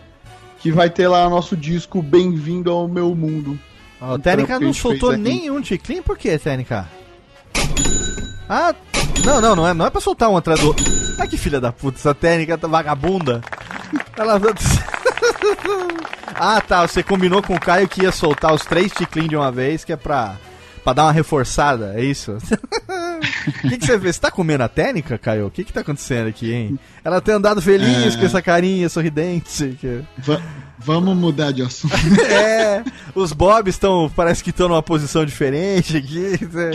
[0.60, 3.58] que vai ter lá nosso disco Bem-vindo ao Meu Mundo.
[4.46, 6.88] Que a não soltou nenhum ticlin, por que, Técnica?
[8.48, 8.74] Ah,
[9.26, 10.86] não, não, não é, não é pra soltar um atrás do outro.
[11.18, 13.42] Ah, que filha da puta, essa Técnica tá vagabunda.
[14.18, 14.40] Ela...
[16.36, 19.52] ah, tá, você combinou com o Caio que ia soltar os três ticlin de uma
[19.52, 20.38] vez, que é pra,
[20.90, 22.32] pra dar uma reforçada, é isso?
[22.34, 22.40] O
[23.70, 24.16] que, que você fez?
[24.16, 25.48] Você tá comendo a técnica, Caio?
[25.48, 26.80] O que que tá acontecendo aqui, hein?
[27.04, 28.18] Ela tem andado feliz É.
[28.20, 29.78] com essa carinha sorridente.
[29.80, 30.42] que- Va-
[30.78, 31.94] vamos mudar de assunto.
[32.32, 32.84] é,
[33.16, 36.40] os Bobs estão, parece que estão numa posição diferente aqui.
[36.52, 36.72] né?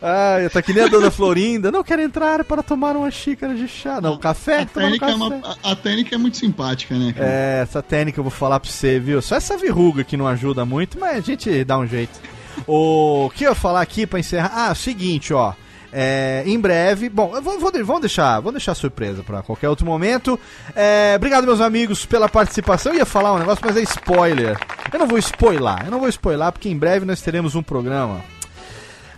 [0.00, 1.72] Ah, tá que nem a dona Florinda.
[1.72, 4.00] Não quero entrar para tomar uma xícara de chá.
[4.00, 4.60] Não, café?
[4.62, 5.14] A técnica, é café.
[5.24, 7.28] uma- a- a técnica é muito simpática, né, cara?
[7.28, 9.20] É, essa técnica eu vou falar pra você, viu?
[9.20, 12.20] Só essa verruga que não ajuda muito, mas a gente dá um jeito.
[12.66, 14.52] O que eu ia falar aqui pra encerrar?
[14.54, 15.52] Ah, seguinte, ó.
[15.90, 20.38] É, em breve, bom, vou, vou vamos deixar, vamos deixar surpresa pra qualquer outro momento.
[20.76, 22.92] É, obrigado, meus amigos, pela participação.
[22.92, 24.58] Eu ia falar um negócio, mas é spoiler.
[24.92, 28.22] Eu não vou spoiler, eu não vou spoiler, porque em breve nós teremos um programa.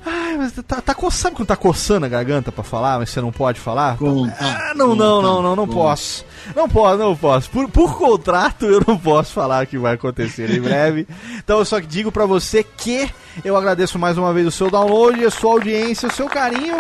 [0.07, 3.21] Ai, mas tá, tá coçando, sabe quando tá coçando a garganta pra falar, mas você
[3.21, 3.97] não pode falar?
[3.97, 5.79] Conta, Ah, não, não, não, não, não conta.
[5.79, 6.25] posso.
[6.57, 7.51] Não posso, não posso.
[7.51, 11.07] Por, por contrato, eu não posso falar o que vai acontecer em breve.
[11.39, 13.09] Então eu só digo pra você que
[13.45, 16.77] eu agradeço mais uma vez o seu download, a sua audiência, o seu carinho.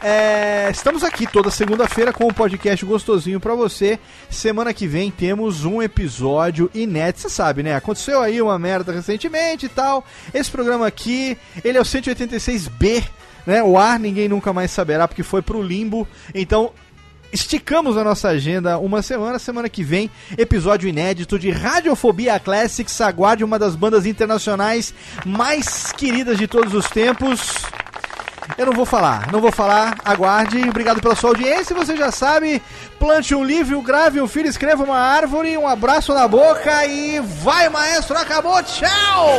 [0.00, 3.98] É, estamos aqui toda segunda-feira com um podcast gostosinho pra você.
[4.30, 7.22] Semana que vem temos um episódio inédito.
[7.22, 7.74] Você sabe, né?
[7.74, 10.04] Aconteceu aí uma merda recentemente e tal.
[10.32, 12.87] Esse programa aqui, ele é o 186B,
[13.46, 13.62] né?
[13.62, 16.06] O ar ninguém nunca mais saberá porque foi pro limbo.
[16.34, 16.72] Então,
[17.32, 19.38] esticamos a nossa agenda uma semana.
[19.38, 23.00] Semana que vem, episódio inédito de Radiofobia Classics.
[23.00, 24.94] Aguarde uma das bandas internacionais
[25.24, 27.54] mais queridas de todos os tempos.
[28.56, 30.68] Eu não vou falar, não vou falar, aguarde.
[30.68, 31.76] Obrigado pela sua audiência.
[31.76, 32.62] Você já sabe,
[32.98, 37.68] plante um livro, grave um filho, escreva uma árvore, um abraço na boca e vai,
[37.68, 39.38] maestro, acabou, tchau!